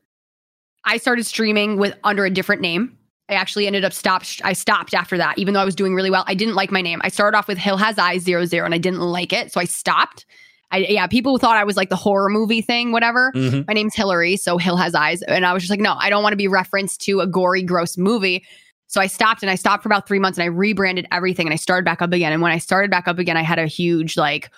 I 0.84 0.96
started 0.96 1.24
streaming 1.24 1.78
with 1.78 1.94
under 2.04 2.24
a 2.24 2.30
different 2.30 2.62
name. 2.62 2.96
I 3.28 3.34
actually 3.34 3.66
ended 3.66 3.84
up 3.84 3.92
stopped. 3.92 4.40
I 4.42 4.54
stopped 4.54 4.94
after 4.94 5.18
that, 5.18 5.38
even 5.38 5.52
though 5.52 5.60
I 5.60 5.64
was 5.64 5.74
doing 5.74 5.94
really 5.94 6.10
well. 6.10 6.24
I 6.26 6.34
didn't 6.34 6.54
like 6.54 6.70
my 6.70 6.80
name. 6.80 7.00
I 7.04 7.08
started 7.08 7.36
off 7.36 7.46
with 7.46 7.58
Hill 7.58 7.76
Has 7.76 7.98
Eyes 7.98 8.22
zero 8.22 8.46
zero, 8.46 8.64
and 8.64 8.74
I 8.74 8.78
didn't 8.78 9.00
like 9.00 9.32
it, 9.32 9.52
so 9.52 9.60
I 9.60 9.64
stopped. 9.64 10.24
I 10.70 10.78
yeah, 10.78 11.06
people 11.06 11.38
thought 11.38 11.56
I 11.56 11.64
was 11.64 11.76
like 11.76 11.90
the 11.90 11.96
horror 11.96 12.30
movie 12.30 12.62
thing, 12.62 12.92
whatever. 12.92 13.32
Mhm. 13.34 13.66
My 13.66 13.74
name's 13.74 13.94
Hillary, 13.94 14.36
so 14.36 14.56
Hill 14.56 14.76
Has 14.76 14.94
Eyes, 14.94 15.22
and 15.22 15.44
I 15.44 15.52
was 15.52 15.62
just 15.62 15.70
like, 15.70 15.80
no, 15.80 15.94
I 15.98 16.08
don't 16.08 16.22
want 16.22 16.32
to 16.32 16.38
be 16.38 16.48
referenced 16.48 17.00
to 17.02 17.20
a 17.20 17.26
gory, 17.26 17.62
gross 17.62 17.98
movie. 17.98 18.44
So 18.86 19.00
I 19.02 19.06
stopped, 19.06 19.42
and 19.42 19.50
I 19.50 19.54
stopped 19.56 19.82
for 19.82 19.90
about 19.90 20.08
three 20.08 20.18
months, 20.18 20.38
and 20.38 20.44
I 20.44 20.46
rebranded 20.46 21.06
everything, 21.12 21.46
and 21.46 21.52
I 21.52 21.56
started 21.56 21.84
back 21.84 22.00
up 22.00 22.12
again. 22.12 22.32
And 22.32 22.40
when 22.40 22.52
I 22.52 22.58
started 22.58 22.90
back 22.90 23.06
up 23.06 23.18
again, 23.18 23.36
I 23.36 23.42
had 23.42 23.58
a 23.58 23.66
huge 23.66 24.16
like 24.16 24.50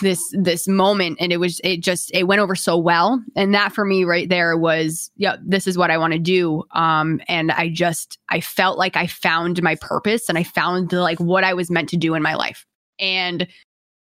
this 0.00 0.22
this 0.32 0.66
moment 0.66 1.18
and 1.20 1.32
it 1.32 1.38
was 1.38 1.60
it 1.64 1.80
just 1.80 2.10
it 2.14 2.24
went 2.24 2.40
over 2.40 2.54
so 2.54 2.76
well. 2.76 3.22
And 3.36 3.54
that 3.54 3.72
for 3.72 3.84
me 3.84 4.04
right 4.04 4.28
there 4.28 4.56
was 4.56 5.10
yeah 5.16 5.36
this 5.44 5.66
is 5.66 5.78
what 5.78 5.90
i 5.90 5.98
want 5.98 6.12
to 6.12 6.18
do. 6.18 6.64
Um 6.72 7.20
and 7.28 7.50
i 7.52 7.68
just 7.68 8.18
i 8.28 8.40
felt 8.40 8.78
like 8.78 8.96
i 8.96 9.06
found 9.06 9.62
my 9.62 9.76
purpose 9.76 10.28
and 10.28 10.38
i 10.38 10.42
found 10.42 10.92
like 10.92 11.20
what 11.20 11.44
i 11.44 11.54
was 11.54 11.70
meant 11.70 11.88
to 11.90 11.96
do 11.96 12.14
in 12.14 12.22
my 12.22 12.34
life. 12.34 12.66
And 12.98 13.46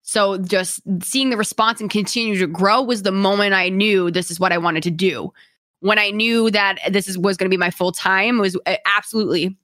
so 0.03 0.39
just 0.39 0.83
seeing 1.03 1.31
the 1.31 1.37
response 1.37 1.81
and 1.81 1.91
continue 1.91 2.39
to 2.39 2.47
grow 2.47 2.83
was 2.83 3.03
the 3.03 3.13
moment 3.13 3.55
i 3.55 3.69
knew 3.69 4.11
this 4.11 4.31
is 4.31 4.41
what 4.41 4.53
i 4.53 4.59
wanted 4.59 4.83
to 4.85 4.91
do. 4.91 5.33
When 5.81 5.99
i 5.99 6.11
knew 6.11 6.51
that 6.51 6.79
this 6.91 7.09
is 7.09 7.19
was 7.19 7.37
going 7.37 7.51
to 7.51 7.55
be 7.55 7.59
my 7.59 7.71
full 7.71 7.93
time 7.93 8.39
was 8.39 8.57
uh, 8.67 8.77
absolutely 8.87 9.57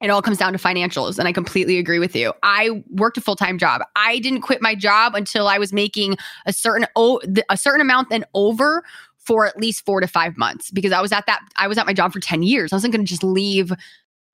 it 0.00 0.10
all 0.10 0.22
comes 0.22 0.38
down 0.38 0.52
to 0.52 0.58
financials 0.58 1.18
and 1.18 1.26
i 1.26 1.32
completely 1.32 1.78
agree 1.78 1.98
with 1.98 2.14
you. 2.14 2.32
I 2.42 2.82
worked 2.90 3.16
a 3.16 3.20
full-time 3.20 3.58
job. 3.58 3.82
I 3.96 4.18
didn't 4.20 4.42
quit 4.42 4.62
my 4.62 4.74
job 4.74 5.14
until 5.14 5.48
i 5.48 5.58
was 5.58 5.72
making 5.72 6.16
a 6.46 6.52
certain 6.52 6.86
o- 6.96 7.20
a 7.48 7.56
certain 7.56 7.80
amount 7.80 8.08
and 8.10 8.24
over 8.34 8.84
for 9.18 9.44
at 9.44 9.58
least 9.58 9.84
four 9.84 10.00
to 10.00 10.06
five 10.06 10.36
months 10.38 10.70
because 10.70 10.92
i 10.92 11.00
was 11.00 11.12
at 11.12 11.26
that 11.26 11.40
i 11.56 11.66
was 11.68 11.78
at 11.78 11.86
my 11.86 11.92
job 11.92 12.12
for 12.12 12.20
10 12.20 12.42
years. 12.42 12.72
I 12.72 12.76
wasn't 12.76 12.94
going 12.94 13.04
to 13.04 13.08
just 13.08 13.24
leave 13.24 13.72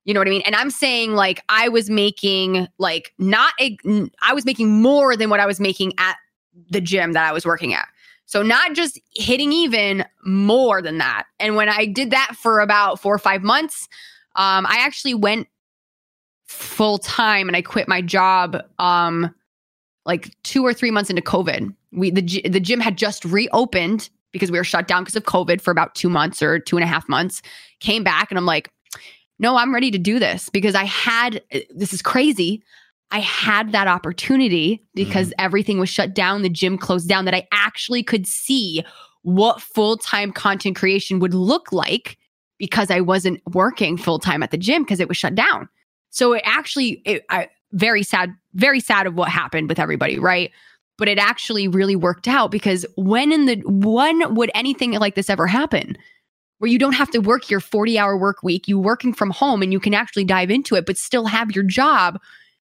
you 0.04 0.12
know 0.12 0.20
what 0.20 0.28
i 0.28 0.30
mean? 0.30 0.42
And 0.44 0.54
i'm 0.54 0.70
saying 0.70 1.14
like 1.14 1.42
i 1.48 1.68
was 1.68 1.88
making 1.90 2.68
like 2.78 3.12
not 3.18 3.52
a, 3.60 3.76
i 4.22 4.32
was 4.34 4.44
making 4.44 4.82
more 4.82 5.16
than 5.16 5.30
what 5.30 5.40
i 5.40 5.46
was 5.46 5.60
making 5.60 5.92
at 5.98 6.16
the 6.70 6.80
gym 6.80 7.12
that 7.12 7.28
i 7.28 7.32
was 7.32 7.44
working 7.44 7.74
at. 7.74 7.88
So 8.26 8.42
not 8.42 8.74
just 8.74 8.98
hitting 9.14 9.52
even 9.52 10.04
more 10.24 10.80
than 10.80 10.98
that. 10.98 11.24
And 11.40 11.56
when 11.56 11.68
i 11.68 11.86
did 11.86 12.10
that 12.10 12.36
for 12.36 12.60
about 12.60 13.00
four 13.00 13.14
or 13.14 13.18
five 13.18 13.42
months 13.42 13.88
um, 14.36 14.66
i 14.66 14.76
actually 14.78 15.14
went 15.14 15.48
full 16.54 16.98
time 16.98 17.48
and 17.48 17.56
I 17.56 17.62
quit 17.62 17.88
my 17.88 18.00
job 18.00 18.62
um 18.78 19.34
like 20.06 20.34
2 20.42 20.64
or 20.64 20.74
3 20.74 20.90
months 20.90 21.10
into 21.10 21.22
COVID. 21.22 21.74
We 21.92 22.10
the 22.10 22.42
the 22.48 22.60
gym 22.60 22.80
had 22.80 22.96
just 22.96 23.24
reopened 23.24 24.10
because 24.32 24.50
we 24.50 24.58
were 24.58 24.64
shut 24.64 24.88
down 24.88 25.02
because 25.02 25.16
of 25.16 25.24
COVID 25.24 25.60
for 25.60 25.70
about 25.70 25.94
two 25.94 26.08
months 26.08 26.42
or 26.42 26.58
two 26.58 26.76
and 26.76 26.84
a 26.84 26.88
half 26.88 27.08
months. 27.08 27.40
Came 27.80 28.02
back 28.02 28.30
and 28.30 28.38
I'm 28.38 28.46
like, 28.46 28.70
no, 29.38 29.56
I'm 29.56 29.72
ready 29.72 29.90
to 29.90 29.98
do 29.98 30.18
this 30.18 30.48
because 30.50 30.74
I 30.74 30.84
had 30.84 31.42
this 31.70 31.92
is 31.92 32.02
crazy. 32.02 32.62
I 33.10 33.20
had 33.20 33.72
that 33.72 33.86
opportunity 33.86 34.82
because 34.94 35.32
everything 35.38 35.78
was 35.78 35.88
shut 35.88 36.14
down, 36.14 36.42
the 36.42 36.48
gym 36.48 36.76
closed 36.76 37.08
down, 37.08 37.26
that 37.26 37.34
I 37.34 37.46
actually 37.52 38.02
could 38.02 38.26
see 38.26 38.84
what 39.22 39.60
full 39.60 39.96
time 39.96 40.32
content 40.32 40.76
creation 40.76 41.18
would 41.20 41.34
look 41.34 41.72
like 41.72 42.18
because 42.58 42.90
I 42.90 43.00
wasn't 43.00 43.40
working 43.52 43.96
full 43.96 44.18
time 44.18 44.42
at 44.42 44.50
the 44.50 44.58
gym 44.58 44.82
because 44.82 45.00
it 45.00 45.08
was 45.08 45.16
shut 45.16 45.34
down. 45.34 45.68
So 46.14 46.32
it 46.32 46.42
actually, 46.44 47.02
it, 47.04 47.26
I, 47.28 47.48
very 47.72 48.04
sad, 48.04 48.32
very 48.54 48.78
sad 48.78 49.08
of 49.08 49.16
what 49.16 49.28
happened 49.28 49.68
with 49.68 49.80
everybody, 49.80 50.16
right? 50.16 50.52
But 50.96 51.08
it 51.08 51.18
actually 51.18 51.66
really 51.66 51.96
worked 51.96 52.28
out 52.28 52.52
because 52.52 52.86
when 52.96 53.32
in 53.32 53.46
the 53.46 53.60
when 53.66 54.32
would 54.36 54.48
anything 54.54 54.92
like 54.92 55.16
this 55.16 55.28
ever 55.28 55.48
happen? 55.48 55.98
Where 56.58 56.70
you 56.70 56.78
don't 56.78 56.92
have 56.92 57.10
to 57.10 57.18
work 57.18 57.50
your 57.50 57.58
40 57.58 57.98
hour 57.98 58.16
work 58.16 58.44
week, 58.44 58.68
you 58.68 58.78
working 58.78 59.12
from 59.12 59.30
home 59.30 59.60
and 59.60 59.72
you 59.72 59.80
can 59.80 59.92
actually 59.92 60.24
dive 60.24 60.52
into 60.52 60.76
it, 60.76 60.86
but 60.86 60.96
still 60.96 61.26
have 61.26 61.50
your 61.50 61.64
job 61.64 62.20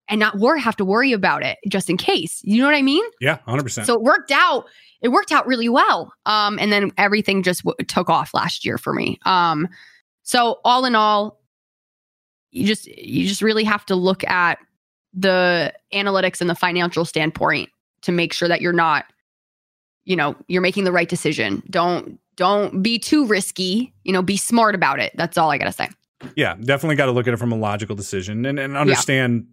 and 0.08 0.18
not 0.18 0.36
worry, 0.38 0.60
have 0.60 0.76
to 0.76 0.84
worry 0.84 1.12
about 1.12 1.44
it 1.44 1.58
just 1.68 1.88
in 1.88 1.96
case. 1.96 2.40
You 2.42 2.58
know 2.58 2.66
what 2.66 2.74
I 2.74 2.82
mean? 2.82 3.04
Yeah, 3.20 3.38
100%. 3.46 3.86
So 3.86 3.94
it 3.94 4.02
worked 4.02 4.32
out. 4.32 4.64
It 5.00 5.10
worked 5.10 5.30
out 5.30 5.46
really 5.46 5.68
well. 5.68 6.12
Um, 6.26 6.58
and 6.58 6.72
then 6.72 6.90
everything 6.98 7.44
just 7.44 7.62
w- 7.62 7.76
took 7.86 8.10
off 8.10 8.34
last 8.34 8.64
year 8.64 8.78
for 8.78 8.92
me. 8.92 9.20
Um, 9.24 9.68
so 10.24 10.58
all 10.64 10.84
in 10.84 10.96
all, 10.96 11.37
you 12.50 12.66
just 12.66 12.86
you 12.86 13.26
just 13.26 13.42
really 13.42 13.64
have 13.64 13.84
to 13.86 13.94
look 13.94 14.24
at 14.24 14.58
the 15.14 15.72
analytics 15.92 16.40
and 16.40 16.48
the 16.48 16.54
financial 16.54 17.04
standpoint 17.04 17.70
to 18.02 18.12
make 18.12 18.32
sure 18.32 18.48
that 18.48 18.60
you're 18.60 18.72
not, 18.72 19.06
you 20.04 20.16
know, 20.16 20.36
you're 20.48 20.62
making 20.62 20.84
the 20.84 20.92
right 20.92 21.08
decision. 21.08 21.62
Don't 21.70 22.18
don't 22.36 22.82
be 22.82 22.98
too 22.98 23.26
risky. 23.26 23.92
You 24.04 24.12
know, 24.12 24.22
be 24.22 24.36
smart 24.36 24.74
about 24.74 25.00
it. 25.00 25.12
That's 25.16 25.36
all 25.36 25.50
I 25.50 25.58
gotta 25.58 25.72
say. 25.72 25.88
Yeah, 26.34 26.56
definitely 26.60 26.96
got 26.96 27.06
to 27.06 27.12
look 27.12 27.28
at 27.28 27.34
it 27.34 27.36
from 27.36 27.52
a 27.52 27.56
logical 27.56 27.94
decision 27.94 28.44
and, 28.44 28.58
and 28.58 28.76
understand. 28.76 29.46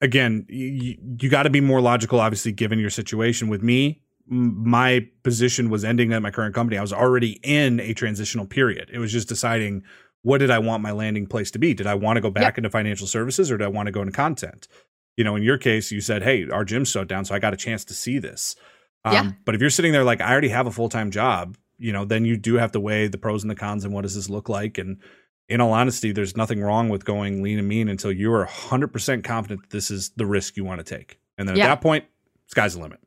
Again, 0.00 0.44
you, 0.50 0.98
you 1.18 1.30
got 1.30 1.44
to 1.44 1.50
be 1.50 1.62
more 1.62 1.80
logical. 1.80 2.20
Obviously, 2.20 2.52
given 2.52 2.78
your 2.78 2.90
situation 2.90 3.48
with 3.48 3.62
me, 3.62 4.02
my 4.26 5.08
position 5.22 5.70
was 5.70 5.82
ending 5.82 6.12
at 6.12 6.20
my 6.20 6.30
current 6.30 6.54
company. 6.54 6.76
I 6.76 6.82
was 6.82 6.92
already 6.92 7.40
in 7.42 7.80
a 7.80 7.94
transitional 7.94 8.44
period. 8.44 8.90
It 8.92 8.98
was 8.98 9.12
just 9.12 9.28
deciding 9.28 9.82
what 10.24 10.38
did 10.38 10.50
I 10.50 10.58
want 10.58 10.82
my 10.82 10.90
landing 10.90 11.26
place 11.26 11.50
to 11.52 11.58
be. 11.60 11.72
Did 11.72 11.86
I 11.86 11.94
want 11.94 12.16
to 12.16 12.20
go 12.20 12.30
back 12.30 12.42
Yep. 12.54 12.58
into 12.58 12.70
financial 12.70 13.06
services 13.06 13.50
or 13.52 13.56
did 13.58 13.64
I 13.64 13.68
want 13.68 13.86
to 13.86 13.92
go 13.92 14.00
into 14.00 14.12
content? 14.12 14.66
You 15.16 15.22
know, 15.22 15.36
in 15.36 15.42
your 15.44 15.58
case, 15.58 15.92
you 15.92 16.00
said, 16.00 16.22
"Hey, 16.24 16.48
our 16.50 16.64
gym's 16.64 16.88
shut 16.90 17.06
down, 17.06 17.24
so 17.24 17.34
I 17.34 17.38
got 17.38 17.54
a 17.54 17.56
chance 17.56 17.84
to 17.84 17.94
see 17.94 18.18
this." 18.18 18.56
Um, 19.04 19.12
Yeah. 19.12 19.30
But 19.44 19.54
if 19.54 19.60
you're 19.60 19.70
sitting 19.70 19.92
there 19.92 20.02
like, 20.02 20.20
I 20.20 20.32
already 20.32 20.48
have 20.48 20.66
a 20.66 20.72
full 20.72 20.88
time 20.88 21.10
job, 21.12 21.56
you 21.78 21.92
know, 21.92 22.04
then 22.04 22.24
you 22.24 22.36
do 22.36 22.54
have 22.54 22.72
to 22.72 22.80
weigh 22.80 23.06
the 23.06 23.18
pros 23.18 23.44
and 23.44 23.50
the 23.50 23.54
cons 23.54 23.84
and 23.84 23.94
what 23.94 24.02
does 24.02 24.14
this 24.16 24.28
look 24.28 24.48
like. 24.48 24.76
And 24.78 24.96
in 25.48 25.60
all 25.60 25.72
honesty, 25.72 26.10
there's 26.10 26.36
nothing 26.36 26.62
wrong 26.62 26.88
with 26.88 27.04
going 27.04 27.42
lean 27.42 27.58
and 27.58 27.68
mean 27.68 27.88
until 27.88 28.10
you 28.10 28.32
are 28.32 28.46
100% 28.46 29.22
confident 29.24 29.60
that 29.62 29.70
this 29.70 29.90
is 29.90 30.10
the 30.16 30.24
risk 30.26 30.56
you 30.56 30.64
want 30.64 30.84
to 30.84 30.96
take. 30.96 31.18
And 31.36 31.46
then 31.48 31.56
Yeah. 31.56 31.64
at 31.64 31.68
that 31.68 31.80
point, 31.82 32.06
sky's 32.46 32.74
the 32.74 32.80
limit. 32.80 32.98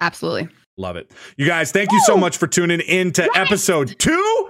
Absolutely. 0.00 0.48
Love 0.78 0.96
it. 0.96 1.10
You 1.36 1.46
guys, 1.46 1.70
thank 1.70 1.92
you 1.92 2.00
so 2.06 2.16
much 2.16 2.38
for 2.38 2.46
tuning 2.46 2.80
in 2.80 3.12
to 3.12 3.28
episode 3.36 3.94
two. 3.98 4.41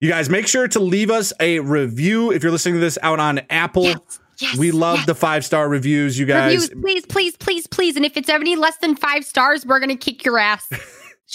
You 0.00 0.10
guys, 0.10 0.28
make 0.28 0.46
sure 0.46 0.68
to 0.68 0.80
leave 0.80 1.10
us 1.10 1.32
a 1.40 1.60
review 1.60 2.30
if 2.30 2.42
you're 2.42 2.52
listening 2.52 2.74
to 2.74 2.80
this 2.80 2.98
out 3.02 3.18
on 3.18 3.40
Apple. 3.48 3.84
Yes. 3.84 4.20
Yes. 4.38 4.58
we 4.58 4.70
love 4.70 4.98
yes. 4.98 5.06
the 5.06 5.14
five 5.14 5.46
star 5.46 5.66
reviews, 5.66 6.18
you 6.18 6.26
guys. 6.26 6.68
Reviews, 6.68 6.82
please, 6.82 7.06
please, 7.06 7.36
please, 7.38 7.66
please. 7.66 7.96
And 7.96 8.04
if 8.04 8.18
it's 8.18 8.28
any 8.28 8.54
less 8.54 8.76
than 8.78 8.94
five 8.94 9.24
stars, 9.24 9.64
we're 9.64 9.80
gonna 9.80 9.96
kick 9.96 10.26
your 10.26 10.38
ass. 10.38 10.68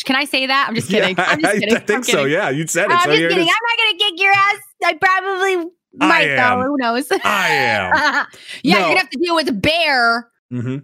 Can 0.06 0.16
I 0.16 0.26
say 0.26 0.46
that? 0.46 0.68
I'm 0.70 0.76
just 0.76 0.88
kidding. 0.92 1.16
Yeah, 1.18 1.26
I'm 1.28 1.42
just 1.42 1.54
kidding. 1.54 1.76
I 1.76 1.80
think 1.80 1.98
I'm 1.98 2.04
so. 2.04 2.18
kidding. 2.18 2.34
Yeah, 2.34 2.50
you 2.52 2.68
said 2.68 2.86
it. 2.86 2.92
I'm 2.92 3.06
so 3.06 3.10
just 3.10 3.20
kidding. 3.20 3.40
I'm 3.40 3.46
not 3.48 3.78
gonna 3.78 3.98
kick 3.98 4.22
your 4.22 4.34
ass. 4.34 4.58
I 4.84 4.94
probably 4.94 5.72
might 5.96 6.36
though. 6.36 6.64
Who 6.64 6.78
knows? 6.78 7.12
I 7.24 7.48
am. 7.50 7.96
yeah, 8.64 8.74
No. 8.74 8.80
you're 8.80 8.88
gonna 8.90 9.00
have 9.00 9.10
to 9.10 9.20
deal 9.20 9.36
with 9.36 9.50
a 9.50 9.54
bear. 9.54 10.30
hmm 10.52 10.78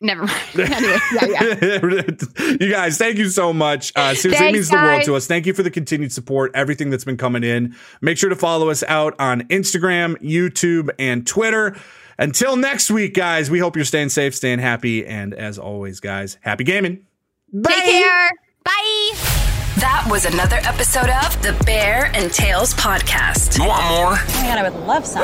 Never 0.00 0.26
mind. 0.26 0.60
anyway, 0.60 0.98
yeah, 1.14 1.26
yeah. 1.26 2.02
you 2.60 2.70
guys, 2.70 2.98
thank 2.98 3.18
you 3.18 3.28
so 3.28 3.52
much. 3.52 3.92
Uh, 3.96 4.14
seriously, 4.14 4.30
it 4.30 4.38
Thanks, 4.38 4.52
means 4.56 4.68
the 4.70 4.76
world 4.76 5.02
to 5.04 5.16
us. 5.16 5.26
Thank 5.26 5.46
you 5.46 5.54
for 5.54 5.64
the 5.64 5.70
continued 5.70 6.12
support, 6.12 6.52
everything 6.54 6.90
that's 6.90 7.04
been 7.04 7.16
coming 7.16 7.42
in. 7.42 7.74
Make 8.00 8.16
sure 8.16 8.30
to 8.30 8.36
follow 8.36 8.70
us 8.70 8.84
out 8.86 9.18
on 9.18 9.42
Instagram, 9.48 10.16
YouTube, 10.22 10.90
and 11.00 11.26
Twitter. 11.26 11.76
Until 12.16 12.56
next 12.56 12.90
week, 12.90 13.14
guys, 13.14 13.50
we 13.50 13.58
hope 13.58 13.74
you're 13.76 13.84
staying 13.84 14.08
safe, 14.10 14.34
staying 14.34 14.60
happy, 14.60 15.04
and 15.04 15.34
as 15.34 15.58
always, 15.58 16.00
guys, 16.00 16.38
happy 16.42 16.64
gaming. 16.64 17.04
Bye. 17.52 17.70
Take 17.72 17.84
care. 17.84 18.30
Bye. 18.64 19.44
That 19.78 20.06
was 20.10 20.24
another 20.24 20.56
episode 20.64 21.08
of 21.08 21.40
the 21.42 21.52
Bear 21.64 22.10
and 22.14 22.32
Tails 22.32 22.74
podcast. 22.74 23.58
You 23.58 23.66
want 23.68 23.84
more? 23.88 24.14
Oh 24.18 24.40
my 24.42 24.48
god, 24.48 24.58
I 24.58 24.68
would 24.68 24.80
love 24.86 25.06
some. 25.06 25.22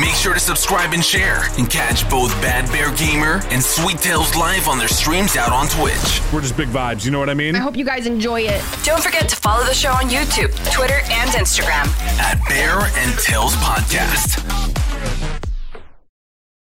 Make 0.00 0.14
sure 0.14 0.32
to 0.34 0.40
subscribe 0.40 0.92
and 0.94 1.04
share 1.04 1.42
and 1.58 1.68
catch 1.68 2.08
both 2.08 2.30
Bad 2.40 2.70
Bear 2.72 2.90
Gamer 2.96 3.40
and 3.50 3.62
Sweet 3.62 3.98
Tails 3.98 4.34
live 4.34 4.66
on 4.68 4.78
their 4.78 4.88
streams 4.88 5.36
out 5.36 5.52
on 5.52 5.68
Twitch. 5.68 6.22
We're 6.32 6.40
just 6.40 6.56
big 6.56 6.68
vibes. 6.68 7.04
You 7.04 7.10
know 7.10 7.18
what 7.18 7.28
I 7.28 7.34
mean? 7.34 7.54
I 7.54 7.58
hope 7.58 7.76
you 7.76 7.84
guys 7.84 8.06
enjoy 8.06 8.42
it. 8.42 8.62
Don't 8.84 9.02
forget 9.02 9.28
to 9.28 9.36
follow 9.36 9.64
the 9.64 9.74
show 9.74 9.90
on 9.90 10.04
YouTube, 10.08 10.54
Twitter, 10.72 11.00
and 11.10 11.30
Instagram. 11.32 11.86
At 12.20 12.40
Bear 12.48 12.78
and 12.78 13.18
Tails 13.18 13.54
Podcast. 13.56 14.38